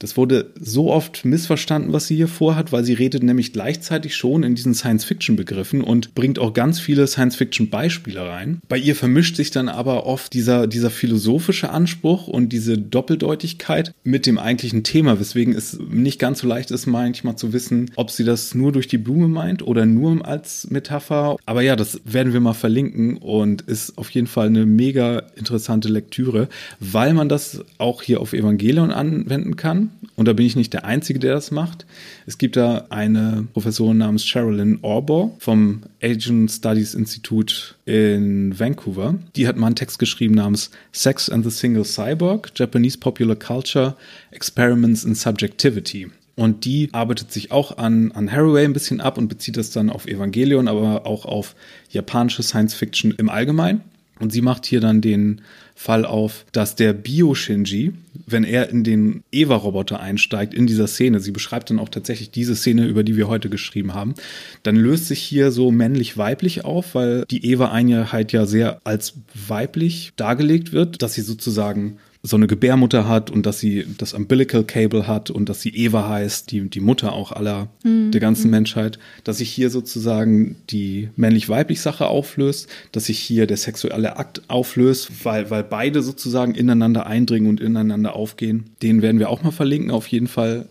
Das 0.00 0.16
wurde 0.16 0.50
so 0.58 0.90
oft 0.90 1.26
missverstanden, 1.26 1.92
was 1.92 2.06
sie 2.06 2.16
hier 2.16 2.26
vorhat, 2.26 2.72
weil 2.72 2.84
sie 2.84 2.94
redet 2.94 3.22
nämlich 3.22 3.52
gleichzeitig 3.52 4.16
schon 4.16 4.42
in 4.42 4.54
diesen 4.54 4.74
Science-Fiction-Begriffen 4.74 5.82
und 5.82 6.14
bringt 6.14 6.38
auch 6.38 6.54
ganz 6.54 6.80
viele 6.80 7.06
Science-Fiction-Beispiele 7.06 8.20
rein. 8.20 8.60
Bei 8.66 8.78
ihr 8.78 8.96
vermischt 8.96 9.36
sich 9.36 9.50
dann 9.50 9.68
aber 9.68 10.06
oft 10.06 10.32
dieser, 10.32 10.66
dieser 10.66 10.88
philosophische 10.90 11.68
Anspruch 11.68 12.28
und 12.28 12.48
diese 12.48 12.78
Doppeldeutigkeit 12.78 13.92
mit 14.02 14.24
dem 14.24 14.38
eigentlichen 14.38 14.84
Thema, 14.84 15.20
weswegen 15.20 15.54
es 15.54 15.78
nicht 15.78 16.18
ganz 16.18 16.40
so 16.40 16.48
leicht 16.48 16.70
ist, 16.70 16.86
manchmal 16.86 17.36
zu 17.36 17.52
wissen, 17.52 17.90
ob 17.96 18.10
sie 18.10 18.24
das 18.24 18.54
nur 18.54 18.72
durch 18.72 18.88
die 18.88 18.98
Blume 18.98 19.28
meint 19.28 19.62
oder 19.62 19.84
nur 19.84 20.26
als 20.26 20.70
Metapher. 20.70 21.36
Aber 21.44 21.60
ja, 21.60 21.76
das 21.76 22.00
werden 22.04 22.32
wir 22.32 22.40
mal 22.40 22.54
verlinken 22.54 23.18
und 23.18 23.62
ist 23.62 23.98
auf 23.98 24.08
jeden 24.10 24.26
Fall 24.26 24.46
eine 24.46 24.64
mega 24.64 25.24
interessante 25.36 25.88
Lektüre, 25.88 26.48
weil 26.80 27.12
man 27.12 27.28
das 27.28 27.62
auch 27.76 28.00
hier 28.00 28.22
auf 28.22 28.32
Evangelion 28.32 28.92
anwenden 28.92 29.56
kann 29.56 29.89
und 30.16 30.26
da 30.28 30.32
bin 30.32 30.44
ich 30.44 30.56
nicht 30.56 30.72
der 30.72 30.84
Einzige, 30.84 31.18
der 31.18 31.34
das 31.34 31.50
macht. 31.50 31.86
Es 32.26 32.36
gibt 32.36 32.56
da 32.56 32.86
eine 32.90 33.46
Professorin 33.52 33.98
namens 33.98 34.24
Sherilyn 34.24 34.78
Orbor 34.82 35.34
vom 35.38 35.82
Asian 36.02 36.48
Studies 36.48 36.94
Institute 36.94 37.74
in 37.86 38.58
Vancouver. 38.58 39.14
Die 39.36 39.48
hat 39.48 39.56
mal 39.56 39.68
einen 39.68 39.76
Text 39.76 39.98
geschrieben 39.98 40.34
namens 40.34 40.70
Sex 40.92 41.30
and 41.30 41.44
the 41.44 41.50
Single 41.50 41.84
Cyborg, 41.84 42.52
Japanese 42.54 42.98
Popular 42.98 43.36
Culture, 43.36 43.96
Experiments 44.30 45.04
in 45.04 45.14
Subjectivity. 45.14 46.10
Und 46.36 46.64
die 46.64 46.88
arbeitet 46.92 47.32
sich 47.32 47.52
auch 47.52 47.76
an, 47.76 48.12
an 48.12 48.30
Haraway 48.30 48.64
ein 48.64 48.72
bisschen 48.72 49.00
ab 49.00 49.18
und 49.18 49.28
bezieht 49.28 49.56
das 49.56 49.70
dann 49.70 49.90
auf 49.90 50.06
Evangelion, 50.06 50.68
aber 50.68 51.06
auch 51.06 51.26
auf 51.26 51.54
japanische 51.90 52.42
Science 52.42 52.74
Fiction 52.74 53.14
im 53.16 53.28
Allgemeinen. 53.28 53.82
Und 54.20 54.30
sie 54.30 54.42
macht 54.42 54.66
hier 54.66 54.80
dann 54.80 55.00
den 55.00 55.40
Fall 55.74 56.04
auf, 56.04 56.44
dass 56.52 56.76
der 56.76 56.92
Bio-Shinji, 56.92 57.94
wenn 58.26 58.44
er 58.44 58.68
in 58.68 58.84
den 58.84 59.22
Eva-Roboter 59.32 59.98
einsteigt, 59.98 60.52
in 60.52 60.66
dieser 60.66 60.86
Szene, 60.86 61.20
sie 61.20 61.30
beschreibt 61.30 61.70
dann 61.70 61.78
auch 61.78 61.88
tatsächlich 61.88 62.30
diese 62.30 62.54
Szene, 62.54 62.86
über 62.86 63.02
die 63.02 63.16
wir 63.16 63.28
heute 63.28 63.48
geschrieben 63.48 63.94
haben, 63.94 64.14
dann 64.62 64.76
löst 64.76 65.06
sich 65.06 65.20
hier 65.20 65.50
so 65.50 65.70
männlich-weiblich 65.70 66.66
auf, 66.66 66.94
weil 66.94 67.24
die 67.30 67.46
Eva-Einheit 67.46 68.32
ja 68.32 68.44
sehr 68.44 68.82
als 68.84 69.14
weiblich 69.48 70.12
dargelegt 70.16 70.72
wird, 70.72 71.00
dass 71.00 71.14
sie 71.14 71.22
sozusagen 71.22 71.96
so 72.22 72.36
eine 72.36 72.46
Gebärmutter 72.46 73.08
hat 73.08 73.30
und 73.30 73.46
dass 73.46 73.60
sie 73.60 73.86
das 73.96 74.12
Umbilical 74.12 74.64
Cable 74.64 75.06
hat 75.06 75.30
und 75.30 75.48
dass 75.48 75.62
sie 75.62 75.70
Eva 75.70 76.08
heißt, 76.08 76.50
die, 76.50 76.68
die 76.68 76.80
Mutter 76.80 77.14
auch 77.14 77.32
aller 77.32 77.68
mhm. 77.82 78.10
der 78.10 78.20
ganzen 78.20 78.50
Menschheit, 78.50 78.98
dass 79.24 79.38
sich 79.38 79.50
hier 79.50 79.70
sozusagen 79.70 80.56
die 80.68 81.08
männlich-weiblich 81.16 81.80
Sache 81.80 82.08
auflöst, 82.08 82.68
dass 82.92 83.06
sich 83.06 83.18
hier 83.18 83.46
der 83.46 83.56
sexuelle 83.56 84.18
Akt 84.18 84.42
auflöst, 84.48 85.24
weil, 85.24 85.50
weil 85.50 85.64
beide 85.64 86.02
sozusagen 86.02 86.54
ineinander 86.54 87.06
eindringen 87.06 87.48
und 87.48 87.60
ineinander 87.60 88.14
aufgehen. 88.14 88.64
Den 88.82 89.00
werden 89.00 89.18
wir 89.18 89.30
auch 89.30 89.42
mal 89.42 89.50
verlinken, 89.50 89.90
auf 89.90 90.06
jeden 90.06 90.28
Fall 90.28 90.66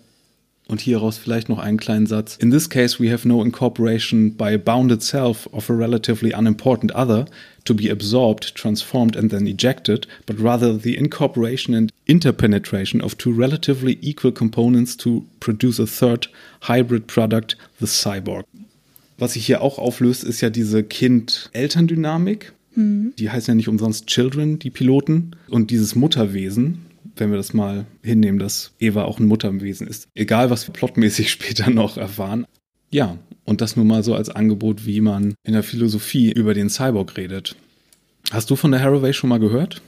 und 0.69 0.79
hieraus 0.79 1.17
vielleicht 1.17 1.49
noch 1.49 1.59
einen 1.59 1.77
kleinen 1.77 2.05
Satz. 2.05 2.37
In 2.37 2.51
this 2.51 2.69
case, 2.69 2.99
we 2.99 3.11
have 3.11 3.27
no 3.27 3.43
incorporation 3.43 4.35
by 4.35 4.57
bounded 4.57 5.01
self 5.01 5.47
of 5.51 5.69
a 5.69 5.73
relatively 5.73 6.31
unimportant 6.31 6.95
other 6.95 7.25
to 7.65 7.73
be 7.73 7.89
absorbed, 7.91 8.55
transformed, 8.55 9.17
and 9.17 9.31
then 9.31 9.47
ejected, 9.47 10.07
but 10.25 10.39
rather 10.39 10.79
the 10.79 10.95
incorporation 10.95 11.73
and 11.73 11.91
interpenetration 12.05 13.01
of 13.01 13.17
two 13.17 13.31
relatively 13.31 13.97
equal 14.01 14.31
components 14.31 14.95
to 14.95 15.25
produce 15.39 15.79
a 15.79 15.87
third 15.87 16.29
hybrid 16.61 17.07
product, 17.07 17.57
the 17.79 17.87
cyborg. 17.87 18.45
Was 19.17 19.33
sich 19.33 19.45
hier 19.45 19.61
auch 19.61 19.79
auflöst, 19.79 20.23
ist 20.23 20.39
ja 20.39 20.49
diese 20.49 20.83
Kind-Eltern-Dynamik. 20.83 22.53
Mhm. 22.75 23.13
Die 23.17 23.29
heißen 23.29 23.51
ja 23.51 23.55
nicht 23.55 23.67
umsonst 23.67 24.07
Children, 24.07 24.59
die 24.59 24.69
Piloten. 24.69 25.35
Und 25.49 25.71
dieses 25.71 25.95
Mutterwesen, 25.95 26.85
wenn 27.19 27.31
wir 27.31 27.37
das 27.37 27.53
mal 27.53 27.85
hinnehmen, 28.03 28.39
dass 28.39 28.73
Eva 28.79 29.03
auch 29.03 29.19
ein 29.19 29.27
Mutterwesen 29.27 29.87
ist. 29.87 30.07
Egal, 30.15 30.49
was 30.49 30.67
wir 30.67 30.73
plotmäßig 30.73 31.31
später 31.31 31.69
noch 31.69 31.97
erfahren. 31.97 32.45
Ja, 32.91 33.17
und 33.45 33.61
das 33.61 33.75
nur 33.75 33.85
mal 33.85 34.03
so 34.03 34.15
als 34.15 34.29
Angebot, 34.29 34.85
wie 34.85 35.01
man 35.01 35.35
in 35.43 35.53
der 35.53 35.63
Philosophie 35.63 36.31
über 36.31 36.53
den 36.53 36.69
Cyborg 36.69 37.17
redet. 37.17 37.55
Hast 38.31 38.49
du 38.49 38.55
von 38.55 38.71
der 38.71 38.81
Haraway 38.81 39.13
schon 39.13 39.29
mal 39.29 39.39
gehört? 39.39 39.81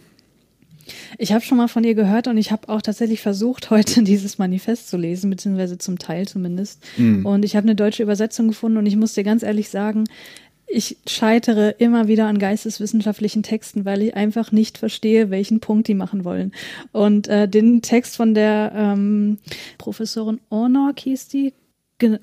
Ich 1.18 1.32
habe 1.32 1.44
schon 1.44 1.58
mal 1.58 1.68
von 1.68 1.84
ihr 1.84 1.94
gehört 1.94 2.28
und 2.28 2.38
ich 2.38 2.52
habe 2.52 2.70
auch 2.70 2.82
tatsächlich 2.82 3.22
versucht, 3.22 3.70
heute 3.70 4.04
dieses 4.04 4.38
Manifest 4.38 4.90
zu 4.90 4.98
lesen, 4.98 5.30
beziehungsweise 5.30 5.78
zum 5.78 6.00
Teil 6.00 6.28
zumindest. 6.28 6.84
Mm. 6.98 7.26
Und 7.26 7.46
ich 7.46 7.56
habe 7.56 7.66
eine 7.66 7.76
deutsche 7.76 8.04
Übersetzung 8.04 8.48
gefunden 8.48 8.78
und 8.78 8.86
ich 8.86 8.96
muss 8.96 9.14
dir 9.14 9.24
ganz 9.24 9.44
ehrlich 9.44 9.70
sagen, 9.70 10.06
ich 10.72 10.98
scheitere 11.08 11.76
immer 11.78 12.08
wieder 12.08 12.28
an 12.28 12.40
geisteswissenschaftlichen 12.40 13.44
Texten, 13.44 13.86
weil 13.86 14.02
ich 14.02 14.16
einfach 14.16 14.52
nicht 14.52 14.78
verstehe, 14.78 15.30
welchen 15.30 15.60
Punkt 15.60 15.88
die 15.88 15.94
machen 15.94 16.24
wollen. 16.24 16.52
Und 16.92 17.28
äh, 17.28 17.48
den 17.48 17.82
Text 17.82 18.16
von 18.16 18.34
der 18.34 18.72
ähm, 18.76 19.38
Professorin 19.78 20.40
Ornor 20.50 20.94
hieß 20.98 21.28
die, 21.28 21.54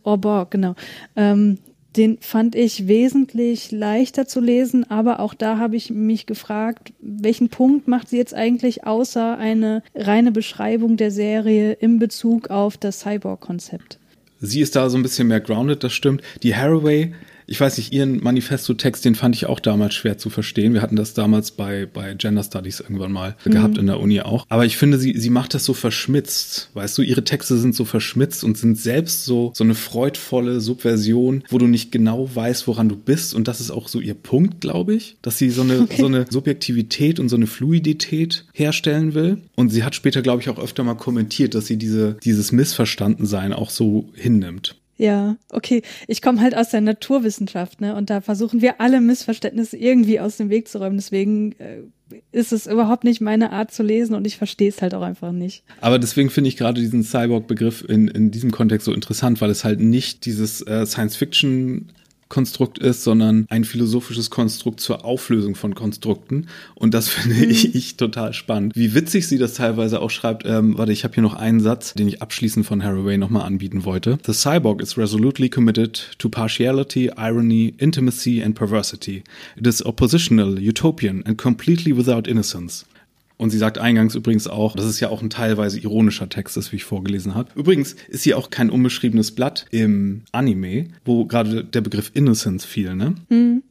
Orborg, 0.02 0.50
genau. 0.50 0.74
Ähm, 1.14 1.58
den 1.96 2.18
fand 2.20 2.54
ich 2.54 2.86
wesentlich 2.86 3.72
leichter 3.72 4.26
zu 4.26 4.40
lesen, 4.40 4.88
aber 4.90 5.20
auch 5.20 5.34
da 5.34 5.58
habe 5.58 5.76
ich 5.76 5.90
mich 5.90 6.26
gefragt, 6.26 6.92
welchen 7.00 7.48
Punkt 7.48 7.88
macht 7.88 8.08
sie 8.08 8.18
jetzt 8.18 8.34
eigentlich 8.34 8.86
außer 8.86 9.38
eine 9.38 9.82
reine 9.94 10.30
Beschreibung 10.30 10.96
der 10.96 11.10
Serie 11.10 11.72
in 11.72 11.98
Bezug 11.98 12.50
auf 12.50 12.76
das 12.76 13.00
Cyborg-Konzept? 13.00 13.98
Sie 14.40 14.60
ist 14.60 14.76
da 14.76 14.88
so 14.90 14.96
ein 14.96 15.02
bisschen 15.02 15.28
mehr 15.28 15.40
grounded, 15.40 15.82
das 15.82 15.92
stimmt. 15.92 16.22
Die 16.42 16.54
Haraway 16.54 17.14
ich 17.48 17.60
weiß 17.60 17.78
nicht, 17.78 17.92
Ihren 17.92 18.22
Manifesto-Text, 18.22 19.04
den 19.04 19.14
fand 19.14 19.34
ich 19.34 19.46
auch 19.46 19.58
damals 19.58 19.94
schwer 19.94 20.18
zu 20.18 20.28
verstehen. 20.28 20.74
Wir 20.74 20.82
hatten 20.82 20.96
das 20.96 21.14
damals 21.14 21.50
bei, 21.50 21.86
bei 21.86 22.14
Gender 22.14 22.42
Studies 22.42 22.80
irgendwann 22.80 23.10
mal 23.10 23.36
mhm. 23.44 23.50
gehabt 23.50 23.78
in 23.78 23.86
der 23.86 24.00
Uni 24.00 24.20
auch. 24.20 24.44
Aber 24.50 24.66
ich 24.66 24.76
finde, 24.76 24.98
sie, 24.98 25.18
sie 25.18 25.30
macht 25.30 25.54
das 25.54 25.64
so 25.64 25.72
verschmitzt. 25.72 26.70
Weißt 26.74 26.96
du, 26.98 27.02
ihre 27.02 27.24
Texte 27.24 27.56
sind 27.56 27.74
so 27.74 27.86
verschmitzt 27.86 28.44
und 28.44 28.58
sind 28.58 28.78
selbst 28.78 29.24
so, 29.24 29.52
so 29.54 29.64
eine 29.64 29.74
freudvolle 29.74 30.60
Subversion, 30.60 31.42
wo 31.48 31.56
du 31.56 31.66
nicht 31.66 31.90
genau 31.90 32.28
weißt, 32.32 32.68
woran 32.68 32.90
du 32.90 32.96
bist. 32.96 33.34
Und 33.34 33.48
das 33.48 33.60
ist 33.60 33.70
auch 33.70 33.88
so 33.88 33.98
ihr 33.98 34.14
Punkt, 34.14 34.60
glaube 34.60 34.94
ich, 34.94 35.16
dass 35.22 35.38
sie 35.38 35.48
so 35.48 35.62
eine, 35.62 35.80
okay. 35.80 35.96
so 36.00 36.06
eine 36.06 36.26
Subjektivität 36.28 37.18
und 37.18 37.30
so 37.30 37.36
eine 37.36 37.46
Fluidität 37.46 38.44
herstellen 38.52 39.14
will. 39.14 39.38
Und 39.56 39.70
sie 39.70 39.84
hat 39.84 39.94
später, 39.94 40.20
glaube 40.20 40.42
ich, 40.42 40.50
auch 40.50 40.58
öfter 40.58 40.84
mal 40.84 40.94
kommentiert, 40.94 41.54
dass 41.54 41.66
sie 41.66 41.78
diese, 41.78 42.18
dieses 42.22 42.52
Missverstandensein 42.52 43.54
auch 43.54 43.70
so 43.70 44.10
hinnimmt. 44.14 44.76
Ja, 44.98 45.36
okay. 45.50 45.82
Ich 46.08 46.20
komme 46.20 46.40
halt 46.40 46.56
aus 46.56 46.70
der 46.70 46.80
Naturwissenschaft, 46.80 47.80
ne? 47.80 47.94
Und 47.94 48.10
da 48.10 48.20
versuchen 48.20 48.60
wir 48.60 48.80
alle 48.80 49.00
Missverständnisse 49.00 49.76
irgendwie 49.76 50.18
aus 50.18 50.36
dem 50.36 50.50
Weg 50.50 50.66
zu 50.66 50.78
räumen. 50.78 50.96
Deswegen 50.96 51.52
äh, 51.52 51.82
ist 52.32 52.52
es 52.52 52.66
überhaupt 52.66 53.04
nicht 53.04 53.20
meine 53.20 53.52
Art 53.52 53.70
zu 53.70 53.84
lesen 53.84 54.14
und 54.14 54.26
ich 54.26 54.36
verstehe 54.36 54.68
es 54.68 54.82
halt 54.82 54.94
auch 54.94 55.02
einfach 55.02 55.30
nicht. 55.30 55.62
Aber 55.80 56.00
deswegen 56.00 56.30
finde 56.30 56.48
ich 56.48 56.56
gerade 56.56 56.80
diesen 56.80 57.04
Cyborg-Begriff 57.04 57.84
in, 57.88 58.08
in 58.08 58.32
diesem 58.32 58.50
Kontext 58.50 58.86
so 58.86 58.92
interessant, 58.92 59.40
weil 59.40 59.50
es 59.50 59.64
halt 59.64 59.78
nicht 59.78 60.24
dieses 60.24 60.62
äh, 60.62 60.84
Science-Fiction 60.84 61.92
Konstrukt 62.28 62.78
ist, 62.78 63.04
sondern 63.04 63.46
ein 63.48 63.64
philosophisches 63.64 64.30
Konstrukt 64.30 64.80
zur 64.80 65.04
Auflösung 65.04 65.54
von 65.54 65.74
Konstrukten. 65.74 66.48
Und 66.74 66.94
das 66.94 67.08
finde 67.08 67.36
mhm. 67.36 67.50
ich, 67.50 67.74
ich, 67.74 67.96
total 67.96 68.32
spannend. 68.32 68.74
Wie 68.76 68.94
witzig 68.94 69.26
sie 69.26 69.38
das 69.38 69.54
teilweise 69.54 70.00
auch 70.00 70.10
schreibt. 70.10 70.44
Ähm, 70.46 70.76
warte, 70.78 70.92
ich 70.92 71.04
habe 71.04 71.14
hier 71.14 71.22
noch 71.22 71.34
einen 71.34 71.60
Satz, 71.60 71.94
den 71.94 72.08
ich 72.08 72.22
abschließend 72.22 72.66
von 72.66 72.82
Haraway 72.82 73.18
nochmal 73.18 73.42
anbieten 73.42 73.84
wollte. 73.84 74.18
The 74.26 74.32
cyborg 74.32 74.82
is 74.82 74.96
resolutely 74.96 75.48
committed 75.48 76.12
to 76.18 76.28
partiality, 76.28 77.10
irony, 77.16 77.74
intimacy 77.78 78.42
and 78.42 78.54
perversity. 78.54 79.22
It 79.56 79.66
is 79.66 79.84
oppositional, 79.84 80.58
utopian 80.58 81.24
and 81.24 81.38
completely 81.38 81.96
without 81.96 82.28
innocence. 82.28 82.84
Und 83.38 83.50
sie 83.50 83.58
sagt 83.58 83.78
eingangs 83.78 84.16
übrigens 84.16 84.48
auch, 84.48 84.74
dass 84.74 84.84
es 84.84 84.98
ja 84.98 85.08
auch 85.08 85.22
ein 85.22 85.30
teilweise 85.30 85.78
ironischer 85.78 86.28
Text 86.28 86.56
ist, 86.56 86.72
wie 86.72 86.76
ich 86.76 86.84
vorgelesen 86.84 87.36
habe. 87.36 87.50
Übrigens 87.54 87.94
ist 88.08 88.24
hier 88.24 88.36
auch 88.36 88.50
kein 88.50 88.68
unbeschriebenes 88.68 89.30
Blatt 89.30 89.64
im 89.70 90.22
Anime, 90.32 90.88
wo 91.04 91.24
gerade 91.24 91.64
der 91.64 91.80
Begriff 91.80 92.10
Innocence 92.14 92.64
fiel, 92.64 92.94
ne? 92.94 93.14
Mhm. 93.28 93.62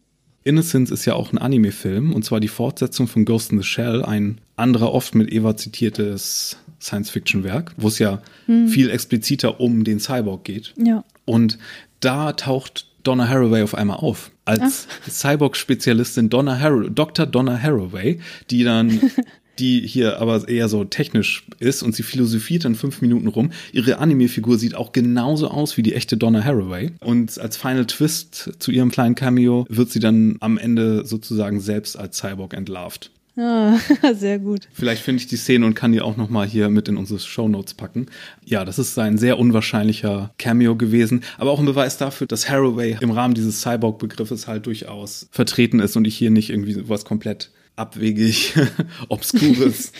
Innocence 0.45 0.91
ist 0.91 1.03
ja 1.03 1.13
auch 1.13 1.33
ein 1.33 1.37
Anime-Film 1.37 2.13
und 2.13 2.23
zwar 2.23 2.39
die 2.39 2.47
Fortsetzung 2.47 3.07
von 3.07 3.25
Ghost 3.25 3.51
in 3.51 3.57
the 3.57 3.65
Shell, 3.65 4.03
ein 4.03 4.39
anderer 4.55 4.93
oft 4.93 5.13
mit 5.13 5.29
Eva 5.33 5.57
zitiertes 5.57 6.57
Science-Fiction-Werk, 6.79 7.73
wo 7.75 7.89
es 7.89 7.99
ja 7.99 8.21
mhm. 8.47 8.69
viel 8.69 8.89
expliziter 8.89 9.59
um 9.59 9.83
den 9.83 9.99
Cyborg 9.99 10.45
geht. 10.45 10.73
Ja. 10.77 11.03
Und 11.25 11.59
da 11.99 12.31
taucht 12.31 12.87
Donna 13.03 13.27
Haraway 13.27 13.63
auf 13.63 13.75
einmal 13.75 13.97
auf. 13.97 14.31
als 14.45 14.87
Cyborg-Spezialistin 15.09 16.29
Donna 16.29 16.59
Har 16.59 16.89
Dr. 16.89 17.25
Donna 17.25 17.61
Haraway, 17.61 18.19
die 18.49 18.63
dann 18.63 18.99
die 19.59 19.81
hier 19.85 20.19
aber 20.19 20.47
eher 20.47 20.69
so 20.69 20.83
technisch 20.83 21.45
ist 21.59 21.83
und 21.83 21.95
sie 21.95 22.03
philosophiert 22.03 22.65
dann 22.65 22.75
fünf 22.75 23.01
Minuten 23.01 23.27
rum. 23.27 23.51
Ihre 23.71 23.97
Anime-Figur 23.99 24.57
sieht 24.57 24.75
auch 24.75 24.91
genauso 24.91 25.49
aus 25.49 25.77
wie 25.77 25.83
die 25.83 25.93
echte 25.93 26.17
Donna 26.17 26.43
Haraway. 26.43 26.91
Und 26.99 27.39
als 27.39 27.57
Final 27.57 27.85
Twist 27.85 28.53
zu 28.59 28.71
ihrem 28.71 28.91
kleinen 28.91 29.15
Cameo 29.15 29.65
wird 29.69 29.91
sie 29.91 29.99
dann 29.99 30.37
am 30.39 30.57
Ende 30.57 31.05
sozusagen 31.05 31.59
selbst 31.59 31.97
als 31.97 32.17
Cyborg 32.17 32.53
entlarvt. 32.53 33.11
Ah, 33.37 33.77
sehr 34.15 34.39
gut. 34.39 34.67
Vielleicht 34.73 35.03
finde 35.03 35.21
ich 35.21 35.27
die 35.27 35.37
Szene 35.37 35.65
und 35.65 35.75
kann 35.75 35.91
die 35.91 36.01
auch 36.01 36.17
noch 36.17 36.29
mal 36.29 36.47
hier 36.47 36.69
mit 36.69 36.87
in 36.87 36.97
unsere 36.97 37.19
Show 37.19 37.47
Notes 37.47 37.75
packen. 37.75 38.07
Ja, 38.43 38.65
das 38.65 38.79
ist 38.79 38.97
ein 38.97 39.19
sehr 39.19 39.37
unwahrscheinlicher 39.37 40.33
Cameo 40.39 40.75
gewesen, 40.75 41.21
aber 41.37 41.51
auch 41.51 41.59
ein 41.59 41.65
Beweis 41.65 41.97
dafür, 41.97 42.25
dass 42.25 42.49
Haraway 42.49 42.97
im 42.99 43.11
Rahmen 43.11 43.35
dieses 43.35 43.61
Cyborg-Begriffes 43.61 44.47
halt 44.47 44.65
durchaus 44.65 45.27
vertreten 45.31 45.79
ist 45.79 45.95
und 45.95 46.05
ich 46.05 46.17
hier 46.17 46.31
nicht 46.31 46.49
irgendwie 46.49 46.89
was 46.89 47.05
komplett 47.05 47.51
abwegig, 47.77 48.53
obskures, 49.09 49.93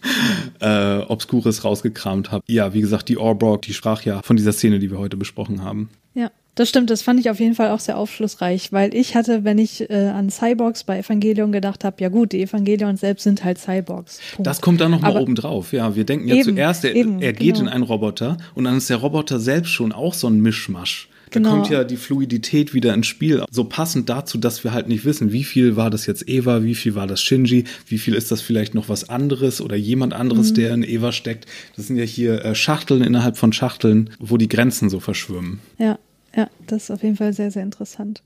äh, 0.60 0.98
obskures 0.98 1.64
rausgekramt 1.64 2.30
habe. 2.32 2.42
Ja, 2.46 2.72
wie 2.72 2.80
gesagt, 2.80 3.08
die 3.08 3.18
Orborg, 3.18 3.62
die 3.62 3.74
sprach 3.74 4.02
ja 4.02 4.22
von 4.22 4.36
dieser 4.36 4.52
Szene, 4.52 4.78
die 4.78 4.90
wir 4.90 4.98
heute 4.98 5.16
besprochen 5.16 5.62
haben. 5.62 5.90
Ja. 6.14 6.30
Das 6.56 6.70
stimmt, 6.70 6.88
das 6.88 7.02
fand 7.02 7.20
ich 7.20 7.28
auf 7.28 7.38
jeden 7.38 7.54
Fall 7.54 7.70
auch 7.70 7.80
sehr 7.80 7.98
aufschlussreich, 7.98 8.72
weil 8.72 8.94
ich 8.94 9.14
hatte, 9.14 9.44
wenn 9.44 9.58
ich 9.58 9.90
äh, 9.90 10.08
an 10.08 10.30
Cyborgs 10.30 10.84
bei 10.84 11.00
Evangelion 11.00 11.52
gedacht 11.52 11.84
habe, 11.84 11.96
ja 12.00 12.08
gut, 12.08 12.32
die 12.32 12.40
Evangelion 12.40 12.96
selbst 12.96 13.24
sind 13.24 13.44
halt 13.44 13.58
Cyborgs. 13.58 14.20
Punkt. 14.34 14.46
Das 14.46 14.62
kommt 14.62 14.80
dann 14.80 14.90
nochmal 14.90 15.18
oben 15.18 15.34
drauf. 15.34 15.74
Ja, 15.74 15.96
wir 15.96 16.04
denken 16.04 16.28
ja 16.28 16.36
eben, 16.36 16.44
zuerst, 16.44 16.86
er, 16.86 16.94
eben, 16.94 17.20
er 17.20 17.34
geht 17.34 17.56
genau. 17.56 17.66
in 17.66 17.68
einen 17.68 17.84
Roboter 17.84 18.38
und 18.54 18.64
dann 18.64 18.78
ist 18.78 18.88
der 18.88 18.96
Roboter 18.96 19.38
selbst 19.38 19.68
schon 19.68 19.92
auch 19.92 20.14
so 20.14 20.28
ein 20.28 20.40
Mischmasch. 20.40 21.10
Da 21.30 21.40
genau. 21.40 21.50
kommt 21.50 21.70
ja 21.70 21.84
die 21.84 21.96
Fluidität 21.96 22.72
wieder 22.72 22.94
ins 22.94 23.06
Spiel. 23.06 23.42
So 23.50 23.64
passend 23.64 24.08
dazu, 24.08 24.38
dass 24.38 24.62
wir 24.64 24.72
halt 24.72 24.88
nicht 24.88 25.04
wissen, 25.04 25.32
wie 25.32 25.44
viel 25.44 25.76
war 25.76 25.90
das 25.90 26.06
jetzt 26.06 26.28
Eva, 26.28 26.62
wie 26.62 26.74
viel 26.74 26.94
war 26.94 27.06
das 27.06 27.20
Shinji, 27.20 27.64
wie 27.88 27.98
viel 27.98 28.14
ist 28.14 28.30
das 28.30 28.40
vielleicht 28.40 28.74
noch 28.74 28.88
was 28.88 29.08
anderes 29.08 29.60
oder 29.60 29.76
jemand 29.76 30.14
anderes, 30.14 30.50
mhm. 30.50 30.54
der 30.54 30.74
in 30.74 30.82
Eva 30.82 31.12
steckt. 31.12 31.46
Das 31.76 31.88
sind 31.88 31.96
ja 31.96 32.04
hier 32.04 32.44
äh, 32.44 32.54
Schachteln 32.54 33.02
innerhalb 33.02 33.36
von 33.36 33.52
Schachteln, 33.52 34.10
wo 34.18 34.36
die 34.36 34.48
Grenzen 34.48 34.88
so 34.88 35.00
verschwimmen. 35.00 35.60
Ja, 35.78 35.98
ja, 36.36 36.48
das 36.66 36.84
ist 36.84 36.90
auf 36.90 37.02
jeden 37.02 37.16
Fall 37.16 37.32
sehr, 37.32 37.50
sehr 37.50 37.62
interessant. 37.62 38.22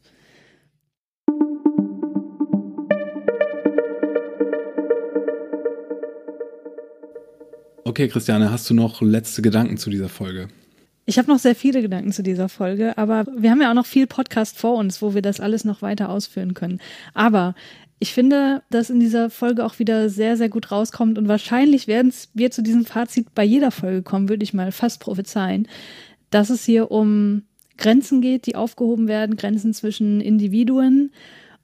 Okay, 7.84 8.08
Christiane, 8.08 8.52
hast 8.52 8.70
du 8.70 8.74
noch 8.74 9.02
letzte 9.02 9.42
Gedanken 9.42 9.76
zu 9.76 9.90
dieser 9.90 10.08
Folge? 10.08 10.48
Ich 11.10 11.18
habe 11.18 11.28
noch 11.28 11.40
sehr 11.40 11.56
viele 11.56 11.82
Gedanken 11.82 12.12
zu 12.12 12.22
dieser 12.22 12.48
Folge, 12.48 12.96
aber 12.96 13.26
wir 13.36 13.50
haben 13.50 13.60
ja 13.60 13.70
auch 13.70 13.74
noch 13.74 13.84
viel 13.84 14.06
Podcast 14.06 14.56
vor 14.56 14.76
uns, 14.76 15.02
wo 15.02 15.12
wir 15.12 15.22
das 15.22 15.40
alles 15.40 15.64
noch 15.64 15.82
weiter 15.82 16.08
ausführen 16.08 16.54
können. 16.54 16.78
Aber 17.14 17.56
ich 17.98 18.14
finde, 18.14 18.62
dass 18.70 18.90
in 18.90 19.00
dieser 19.00 19.28
Folge 19.28 19.64
auch 19.66 19.80
wieder 19.80 20.08
sehr, 20.08 20.36
sehr 20.36 20.48
gut 20.48 20.70
rauskommt 20.70 21.18
und 21.18 21.26
wahrscheinlich 21.26 21.88
werden 21.88 22.14
wir 22.34 22.52
zu 22.52 22.62
diesem 22.62 22.84
Fazit 22.84 23.34
bei 23.34 23.42
jeder 23.42 23.72
Folge 23.72 24.04
kommen, 24.04 24.28
würde 24.28 24.44
ich 24.44 24.54
mal 24.54 24.70
fast 24.70 25.00
prophezeien, 25.00 25.66
dass 26.30 26.48
es 26.48 26.64
hier 26.64 26.92
um 26.92 27.42
Grenzen 27.76 28.20
geht, 28.20 28.46
die 28.46 28.54
aufgehoben 28.54 29.08
werden, 29.08 29.34
Grenzen 29.34 29.74
zwischen 29.74 30.20
Individuen. 30.20 31.10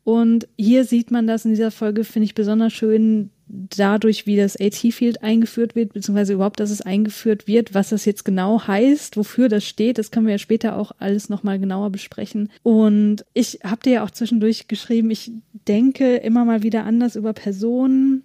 Und 0.02 0.48
hier 0.58 0.84
sieht 0.84 1.12
man 1.12 1.28
das 1.28 1.44
in 1.44 1.52
dieser 1.52 1.70
Folge, 1.70 2.02
finde 2.02 2.24
ich 2.24 2.34
besonders 2.34 2.72
schön, 2.72 3.30
dadurch, 3.48 4.26
wie 4.26 4.36
das 4.36 4.56
AT-Field 4.60 5.22
eingeführt 5.22 5.74
wird, 5.74 5.92
beziehungsweise 5.92 6.34
überhaupt, 6.34 6.60
dass 6.60 6.70
es 6.70 6.80
eingeführt 6.80 7.46
wird, 7.46 7.74
was 7.74 7.90
das 7.90 8.04
jetzt 8.04 8.24
genau 8.24 8.66
heißt, 8.66 9.16
wofür 9.16 9.48
das 9.48 9.64
steht, 9.64 9.98
das 9.98 10.10
können 10.10 10.26
wir 10.26 10.32
ja 10.32 10.38
später 10.38 10.76
auch 10.76 10.92
alles 10.98 11.28
nochmal 11.28 11.58
genauer 11.58 11.90
besprechen. 11.90 12.50
Und 12.62 13.24
ich 13.34 13.60
habe 13.62 13.82
dir 13.82 13.92
ja 13.92 14.04
auch 14.04 14.10
zwischendurch 14.10 14.68
geschrieben, 14.68 15.10
ich 15.10 15.32
denke 15.66 16.16
immer 16.16 16.44
mal 16.44 16.62
wieder 16.62 16.84
anders 16.84 17.16
über 17.16 17.32
Personen, 17.32 18.24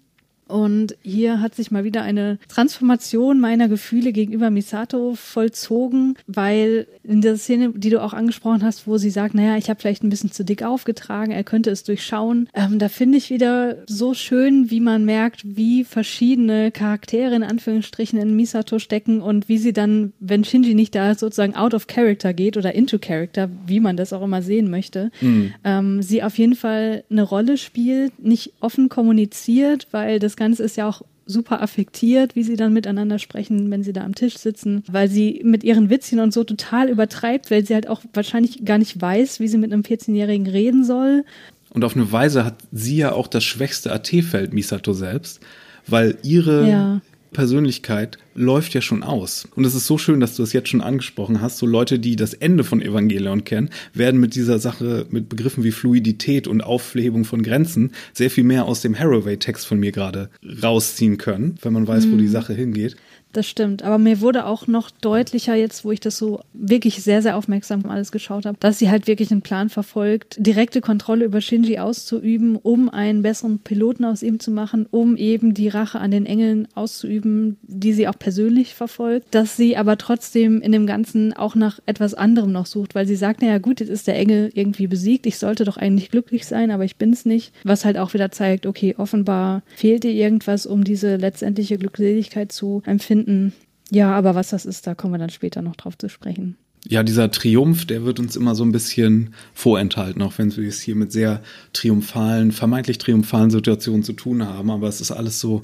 und 0.52 0.96
hier 1.02 1.40
hat 1.40 1.54
sich 1.54 1.70
mal 1.70 1.82
wieder 1.82 2.02
eine 2.02 2.38
Transformation 2.48 3.40
meiner 3.40 3.68
Gefühle 3.68 4.12
gegenüber 4.12 4.50
Misato 4.50 5.14
vollzogen, 5.14 6.18
weil 6.26 6.86
in 7.02 7.22
der 7.22 7.38
Szene, 7.38 7.72
die 7.74 7.88
du 7.88 8.02
auch 8.02 8.12
angesprochen 8.12 8.62
hast, 8.62 8.86
wo 8.86 8.98
sie 8.98 9.08
sagt, 9.08 9.34
naja, 9.34 9.56
ich 9.56 9.70
habe 9.70 9.80
vielleicht 9.80 10.04
ein 10.04 10.10
bisschen 10.10 10.30
zu 10.30 10.44
dick 10.44 10.62
aufgetragen, 10.62 11.32
er 11.32 11.42
könnte 11.42 11.70
es 11.70 11.84
durchschauen, 11.84 12.50
ähm, 12.52 12.78
da 12.78 12.90
finde 12.90 13.16
ich 13.16 13.30
wieder 13.30 13.78
so 13.86 14.12
schön, 14.12 14.70
wie 14.70 14.80
man 14.80 15.06
merkt, 15.06 15.40
wie 15.44 15.84
verschiedene 15.84 16.70
Charaktere 16.70 17.34
in 17.34 17.42
Anführungsstrichen 17.42 18.18
in 18.18 18.36
Misato 18.36 18.78
stecken 18.78 19.22
und 19.22 19.48
wie 19.48 19.58
sie 19.58 19.72
dann, 19.72 20.12
wenn 20.20 20.44
Shinji 20.44 20.74
nicht 20.74 20.94
da 20.94 21.14
sozusagen 21.14 21.56
out 21.56 21.72
of 21.72 21.86
character 21.86 22.34
geht 22.34 22.58
oder 22.58 22.74
into 22.74 22.98
character, 22.98 23.48
wie 23.66 23.80
man 23.80 23.96
das 23.96 24.12
auch 24.12 24.22
immer 24.22 24.42
sehen 24.42 24.70
möchte, 24.70 25.10
mhm. 25.22 25.54
ähm, 25.64 26.02
sie 26.02 26.22
auf 26.22 26.36
jeden 26.36 26.56
Fall 26.56 27.04
eine 27.10 27.22
Rolle 27.22 27.56
spielt, 27.56 28.22
nicht 28.22 28.52
offen 28.60 28.90
kommuniziert, 28.90 29.88
weil 29.92 30.18
das 30.18 30.36
Ganze 30.42 30.64
ist 30.64 30.76
ja 30.76 30.88
auch 30.88 31.02
super 31.24 31.62
affektiert, 31.62 32.34
wie 32.34 32.42
sie 32.42 32.56
dann 32.56 32.72
miteinander 32.72 33.20
sprechen, 33.20 33.70
wenn 33.70 33.84
sie 33.84 33.92
da 33.92 34.02
am 34.02 34.16
Tisch 34.16 34.36
sitzen, 34.38 34.82
weil 34.90 35.08
sie 35.08 35.40
mit 35.44 35.62
ihren 35.62 35.88
Witzchen 35.88 36.18
und 36.18 36.34
so 36.34 36.42
total 36.42 36.88
übertreibt, 36.88 37.50
weil 37.52 37.64
sie 37.64 37.74
halt 37.74 37.88
auch 37.88 38.02
wahrscheinlich 38.12 38.64
gar 38.64 38.78
nicht 38.78 39.00
weiß, 39.00 39.38
wie 39.38 39.46
sie 39.46 39.58
mit 39.58 39.72
einem 39.72 39.82
14-Jährigen 39.82 40.48
reden 40.48 40.84
soll. 40.84 41.24
Und 41.70 41.84
auf 41.84 41.94
eine 41.94 42.10
Weise 42.10 42.44
hat 42.44 42.56
sie 42.72 42.96
ja 42.96 43.12
auch 43.12 43.28
das 43.28 43.44
schwächste 43.44 43.92
AT-Feld, 43.92 44.52
Misato 44.52 44.92
selbst, 44.92 45.40
weil 45.86 46.18
ihre, 46.24 46.68
ja. 46.68 47.00
Persönlichkeit 47.32 48.18
läuft 48.34 48.74
ja 48.74 48.80
schon 48.80 49.02
aus. 49.02 49.48
Und 49.54 49.64
es 49.64 49.74
ist 49.74 49.86
so 49.86 49.98
schön, 49.98 50.20
dass 50.20 50.36
du 50.36 50.42
es 50.42 50.52
jetzt 50.52 50.68
schon 50.68 50.80
angesprochen 50.80 51.40
hast. 51.40 51.58
So 51.58 51.66
Leute, 51.66 51.98
die 51.98 52.16
das 52.16 52.34
Ende 52.34 52.64
von 52.64 52.80
Evangelion 52.80 53.44
kennen, 53.44 53.70
werden 53.94 54.20
mit 54.20 54.34
dieser 54.34 54.58
Sache, 54.58 55.06
mit 55.10 55.28
Begriffen 55.28 55.64
wie 55.64 55.72
Fluidität 55.72 56.46
und 56.46 56.62
Aufhebung 56.62 57.24
von 57.24 57.42
Grenzen 57.42 57.92
sehr 58.12 58.30
viel 58.30 58.44
mehr 58.44 58.64
aus 58.66 58.80
dem 58.80 58.98
Haraway-Text 58.98 59.66
von 59.66 59.78
mir 59.78 59.92
gerade 59.92 60.30
rausziehen 60.62 61.18
können, 61.18 61.56
wenn 61.62 61.72
man 61.72 61.86
weiß, 61.86 62.06
mhm. 62.06 62.12
wo 62.12 62.16
die 62.16 62.24
mhm. 62.24 62.30
Sache 62.32 62.54
hingeht. 62.54 62.96
Das 63.32 63.46
stimmt. 63.46 63.82
Aber 63.82 63.96
mir 63.96 64.20
wurde 64.20 64.44
auch 64.44 64.66
noch 64.66 64.90
deutlicher 64.90 65.54
jetzt, 65.54 65.84
wo 65.84 65.92
ich 65.92 66.00
das 66.00 66.18
so 66.18 66.40
wirklich 66.52 67.02
sehr, 67.02 67.22
sehr 67.22 67.36
aufmerksam 67.36 67.86
alles 67.86 68.12
geschaut 68.12 68.44
habe, 68.44 68.58
dass 68.60 68.78
sie 68.78 68.90
halt 68.90 69.06
wirklich 69.06 69.30
einen 69.30 69.40
Plan 69.40 69.70
verfolgt, 69.70 70.36
direkte 70.38 70.82
Kontrolle 70.82 71.24
über 71.24 71.40
Shinji 71.40 71.78
auszuüben, 71.78 72.56
um 72.56 72.90
einen 72.90 73.22
besseren 73.22 73.58
Piloten 73.58 74.04
aus 74.04 74.22
ihm 74.22 74.38
zu 74.38 74.50
machen, 74.50 74.86
um 74.90 75.16
eben 75.16 75.54
die 75.54 75.68
Rache 75.68 75.98
an 75.98 76.10
den 76.10 76.26
Engeln 76.26 76.68
auszuüben, 76.74 77.56
die 77.62 77.94
sie 77.94 78.06
auch 78.06 78.18
persönlich 78.18 78.74
verfolgt, 78.74 79.34
dass 79.34 79.56
sie 79.56 79.76
aber 79.76 79.96
trotzdem 79.96 80.60
in 80.60 80.72
dem 80.72 80.86
Ganzen 80.86 81.32
auch 81.32 81.54
nach 81.54 81.80
etwas 81.86 82.12
anderem 82.12 82.52
noch 82.52 82.66
sucht, 82.66 82.94
weil 82.94 83.06
sie 83.06 83.16
sagt, 83.16 83.40
naja 83.40 83.58
gut, 83.58 83.80
jetzt 83.80 83.88
ist 83.88 84.06
der 84.06 84.18
Engel 84.18 84.50
irgendwie 84.54 84.86
besiegt, 84.86 85.24
ich 85.24 85.38
sollte 85.38 85.64
doch 85.64 85.78
eigentlich 85.78 86.10
glücklich 86.10 86.46
sein, 86.46 86.70
aber 86.70 86.84
ich 86.84 86.96
bin 86.96 87.12
es 87.12 87.24
nicht. 87.24 87.52
Was 87.64 87.86
halt 87.86 87.96
auch 87.96 88.12
wieder 88.12 88.30
zeigt, 88.30 88.66
okay, 88.66 88.94
offenbar 88.98 89.62
fehlt 89.74 90.04
ihr 90.04 90.12
irgendwas, 90.12 90.66
um 90.66 90.84
diese 90.84 91.16
letztendliche 91.16 91.78
Glückseligkeit 91.78 92.52
zu 92.52 92.82
empfinden 92.84 93.21
finden. 93.22 93.52
Ja, 93.90 94.12
aber 94.12 94.34
was 94.34 94.50
das 94.50 94.64
ist, 94.64 94.86
da 94.86 94.94
kommen 94.94 95.14
wir 95.14 95.18
dann 95.18 95.30
später 95.30 95.62
noch 95.62 95.76
drauf 95.76 95.98
zu 95.98 96.08
sprechen. 96.08 96.56
Ja, 96.88 97.02
dieser 97.02 97.30
Triumph, 97.30 97.84
der 97.84 98.04
wird 98.04 98.18
uns 98.18 98.34
immer 98.34 98.54
so 98.54 98.64
ein 98.64 98.72
bisschen 98.72 99.34
vorenthalten, 99.54 100.20
auch 100.22 100.38
wenn 100.38 100.56
wir 100.56 100.66
es 100.66 100.80
hier 100.80 100.96
mit 100.96 101.12
sehr 101.12 101.42
triumphalen, 101.72 102.50
vermeintlich 102.50 102.98
triumphalen 102.98 103.50
Situationen 103.50 104.02
zu 104.02 104.14
tun 104.14 104.44
haben. 104.44 104.70
Aber 104.70 104.88
es 104.88 105.00
ist 105.00 105.12
alles 105.12 105.38
so 105.38 105.62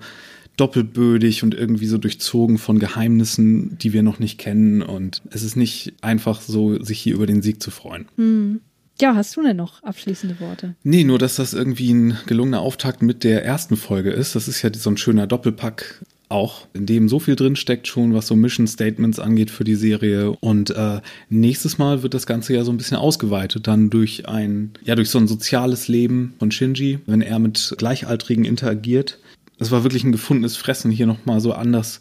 doppelbödig 0.57 1.43
und 1.43 1.55
irgendwie 1.55 1.87
so 1.87 1.99
durchzogen 1.99 2.59
von 2.59 2.79
Geheimnissen, 2.79 3.79
die 3.79 3.93
wir 3.93 4.03
noch 4.03 4.21
nicht 4.21 4.39
kennen. 4.39 4.83
Und 4.83 5.23
es 5.31 5.43
ist 5.43 5.57
nicht 5.57 5.95
einfach 6.03 6.41
so, 6.41 6.81
sich 6.83 7.01
hier 7.01 7.15
über 7.15 7.27
den 7.27 7.43
Sieg 7.43 7.63
zu 7.63 7.71
freuen. 7.71 8.07
Hm. 8.17 8.61
Ja, 9.01 9.15
hast 9.15 9.37
du 9.37 9.43
denn 9.43 9.57
noch 9.57 9.83
abschließende 9.85 10.41
Worte? 10.41 10.75
Nee, 10.83 11.05
nur 11.05 11.19
dass 11.19 11.37
das 11.37 11.55
irgendwie 11.55 11.93
ein 11.93 12.19
gelungener 12.27 12.61
Auftakt 12.61 13.01
mit 13.01 13.23
der 13.23 13.45
ersten 13.45 13.77
Folge 13.77 14.11
ist. 14.11 14.35
Das 14.35 14.49
ist 14.49 14.63
ja 14.63 14.71
so 14.75 14.91
ein 14.91 14.97
schöner 14.97 15.29
Doppelpack 15.29 16.05
auch, 16.29 16.67
in 16.75 16.87
dem 16.87 17.09
so 17.09 17.19
viel 17.19 17.37
drin 17.37 17.57
steckt 17.57 17.87
schon, 17.87 18.15
was 18.15 18.27
so 18.27 18.37
Mission 18.37 18.67
Statements 18.67 19.19
angeht 19.19 19.51
für 19.51 19.65
die 19.65 19.75
Serie. 19.75 20.33
Und 20.41 20.71
äh, 20.71 21.01
nächstes 21.31 21.79
Mal 21.79 22.03
wird 22.03 22.15
das 22.15 22.27
Ganze 22.27 22.55
ja 22.55 22.65
so 22.65 22.73
ein 22.73 22.77
bisschen 22.77 22.97
ausgeweitet, 22.97 23.67
dann 23.67 23.91
durch 23.91 24.29
ein, 24.29 24.73
ja, 24.85 24.95
durch 24.95 25.11
so 25.11 25.19
ein 25.19 25.29
soziales 25.29 25.89
Leben 25.89 26.35
von 26.39 26.51
Shinji, 26.51 26.99
wenn 27.07 27.23
er 27.23 27.39
mit 27.39 27.75
Gleichaltrigen 27.79 28.45
interagiert. 28.45 29.19
Es 29.59 29.71
war 29.71 29.83
wirklich 29.83 30.05
ein 30.05 30.13
gefundenes 30.13 30.57
Fressen, 30.57 30.91
hier 30.91 31.07
nochmal 31.07 31.41
so 31.41 31.53
anders 31.53 32.01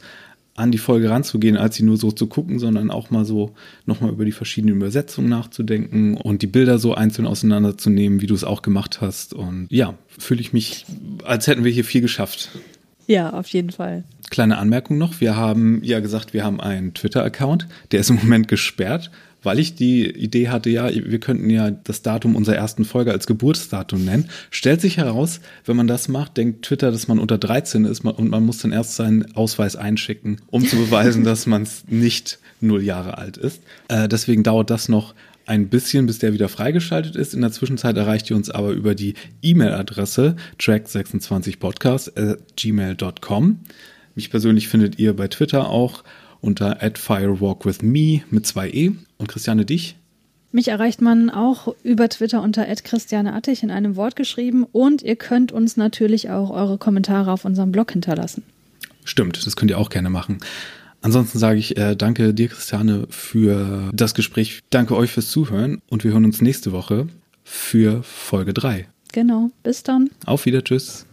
an 0.58 0.72
die 0.72 0.80
Folge 0.80 1.10
ranzugehen, 1.10 1.56
als 1.56 1.76
sie 1.76 1.84
nur 1.84 1.98
so 1.98 2.12
zu 2.12 2.26
gucken, 2.28 2.58
sondern 2.58 2.90
auch 2.90 3.12
mal 3.12 3.26
so 3.26 3.54
nochmal 3.86 4.12
über 4.12 4.26
die 4.26 4.32
verschiedenen 4.32 4.76
Übersetzungen 4.76 5.30
nachzudenken 5.30 6.18
und 6.18 6.42
die 6.42 6.48
Bilder 6.48 6.80
so 6.80 6.96
einzeln 6.96 7.28
auseinanderzunehmen, 7.28 8.22
wie 8.22 8.28
du 8.28 8.34
es 8.34 8.44
auch 8.44 8.64
gemacht 8.64 9.00
hast. 9.00 9.36
Und 9.36 9.68
ja, 9.70 9.94
fühle 10.18 10.42
ich 10.42 10.54
mich, 10.54 10.86
als 11.24 11.46
hätten 11.46 11.64
wir 11.64 11.72
hier 11.72 11.86
viel 11.86 12.02
geschafft. 12.02 12.50
Ja, 13.06 13.32
auf 13.32 13.48
jeden 13.48 13.70
Fall. 13.70 14.04
Kleine 14.30 14.58
Anmerkung 14.58 14.98
noch. 14.98 15.22
Wir 15.22 15.36
haben 15.36 15.82
ja 15.84 16.00
gesagt, 16.00 16.34
wir 16.34 16.44
haben 16.44 16.60
einen 16.60 16.94
Twitter-Account. 16.94 17.68
Der 17.92 18.02
ist 18.02 18.10
im 18.10 18.18
Moment 18.18 18.48
gesperrt, 18.48 19.12
weil 19.42 19.60
ich 19.60 19.76
die 19.76 20.10
Idee 20.10 20.50
hatte, 20.50 20.70
ja, 20.70 20.90
wir 20.94 21.20
könnten 21.20 21.50
ja 21.50 21.72
das 21.72 22.02
Datum 22.02 22.36
unserer 22.36 22.58
ersten 22.58 22.84
Folge 22.84 23.12
als 23.12 23.26
Geburtsdatum 23.28 24.04
nennen. 24.04 24.28
Stellt 24.52 24.82
sich 24.82 24.98
heraus, 24.98 25.40
wenn 25.66 25.78
man 25.78 25.88
das 25.88 26.10
macht, 26.10 26.36
denkt 26.36 26.66
Twitter, 26.66 26.92
dass 26.92 27.08
man 27.08 27.20
unter 27.20 27.38
13 27.38 27.86
ist 27.86 28.04
und 28.04 28.30
man 28.30 28.46
muss 28.46 28.58
dann 28.60 28.74
erst 28.74 28.96
seinen 28.96 29.34
Ausweis 29.36 29.78
einschicken, 29.78 30.42
um 30.48 30.66
zu 30.66 30.76
beweisen, 30.76 31.24
dass 31.24 31.46
man 31.46 31.66
nicht 31.88 32.40
null 32.60 32.84
Jahre 32.84 33.18
alt 33.18 33.38
ist. 33.38 33.62
Äh, 33.88 34.10
deswegen 34.10 34.44
dauert 34.44 34.70
das 34.70 34.90
noch 34.90 35.16
ein 35.46 35.70
bisschen, 35.70 36.06
bis 36.06 36.20
der 36.20 36.34
wieder 36.34 36.50
freigeschaltet 36.50 37.16
ist. 37.16 37.34
In 37.34 37.40
der 37.42 37.54
Zwischenzeit 37.54 37.96
erreicht 37.96 38.30
ihr 38.30 38.36
uns 38.36 38.50
aber 38.50 38.72
über 38.72 38.96
die 38.96 39.14
E-Mail-Adresse 39.42 40.36
track26podcast@gmail.com. 40.60 43.60
Mich 44.18 44.32
persönlich 44.32 44.68
findet 44.68 44.98
ihr 44.98 45.16
bei 45.16 45.28
Twitter 45.28 45.70
auch 45.70 46.04
unter 46.42 46.80
@firewalkwithme 46.80 48.24
mit 48.32 48.48
zwei 48.48 48.68
e 48.68 48.92
und 49.20 49.28
Christiane 49.28 49.64
dich. 49.64 49.96
Mich 50.52 50.70
erreicht 50.70 51.04
man 51.04 51.30
auch 51.30 51.76
über 51.84 52.10
Twitter 52.10 52.42
unter 52.42 52.66
Christiane 52.66 53.34
Attich 53.34 53.62
in 53.62 53.70
einem 53.70 53.96
Wort 53.96 54.16
geschrieben 54.16 54.66
und 54.72 55.04
ihr 55.04 55.18
könnt 55.18 55.52
uns 55.52 55.78
natürlich 55.78 56.32
auch 56.32 56.50
eure 56.50 56.80
Kommentare 56.80 57.32
auf 57.32 57.46
unserem 57.46 57.72
Blog 57.72 57.92
hinterlassen. 57.92 58.42
Stimmt, 59.06 59.46
das 59.46 59.56
könnt 59.56 59.70
ihr 59.70 59.78
auch 59.78 59.92
gerne 59.92 60.10
machen. 60.10 60.40
Ansonsten 61.02 61.38
sage 61.38 61.60
ich 61.60 61.78
äh, 61.78 61.96
danke 61.96 62.34
dir, 62.34 62.48
Christiane, 62.48 63.06
für 63.12 63.92
das 63.94 64.16
Gespräch. 64.16 64.62
Danke 64.72 64.96
euch 64.96 65.12
fürs 65.12 65.30
Zuhören 65.30 65.80
und 65.90 66.04
wir 66.04 66.14
hören 66.14 66.26
uns 66.26 66.42
nächste 66.42 66.72
Woche 66.72 67.06
für 67.44 68.02
Folge 68.02 68.56
3. 68.56 68.88
Genau, 69.14 69.52
bis 69.62 69.84
dann. 69.84 70.10
Auf 70.26 70.48
Wieder, 70.48 70.64
tschüss. 70.64 71.06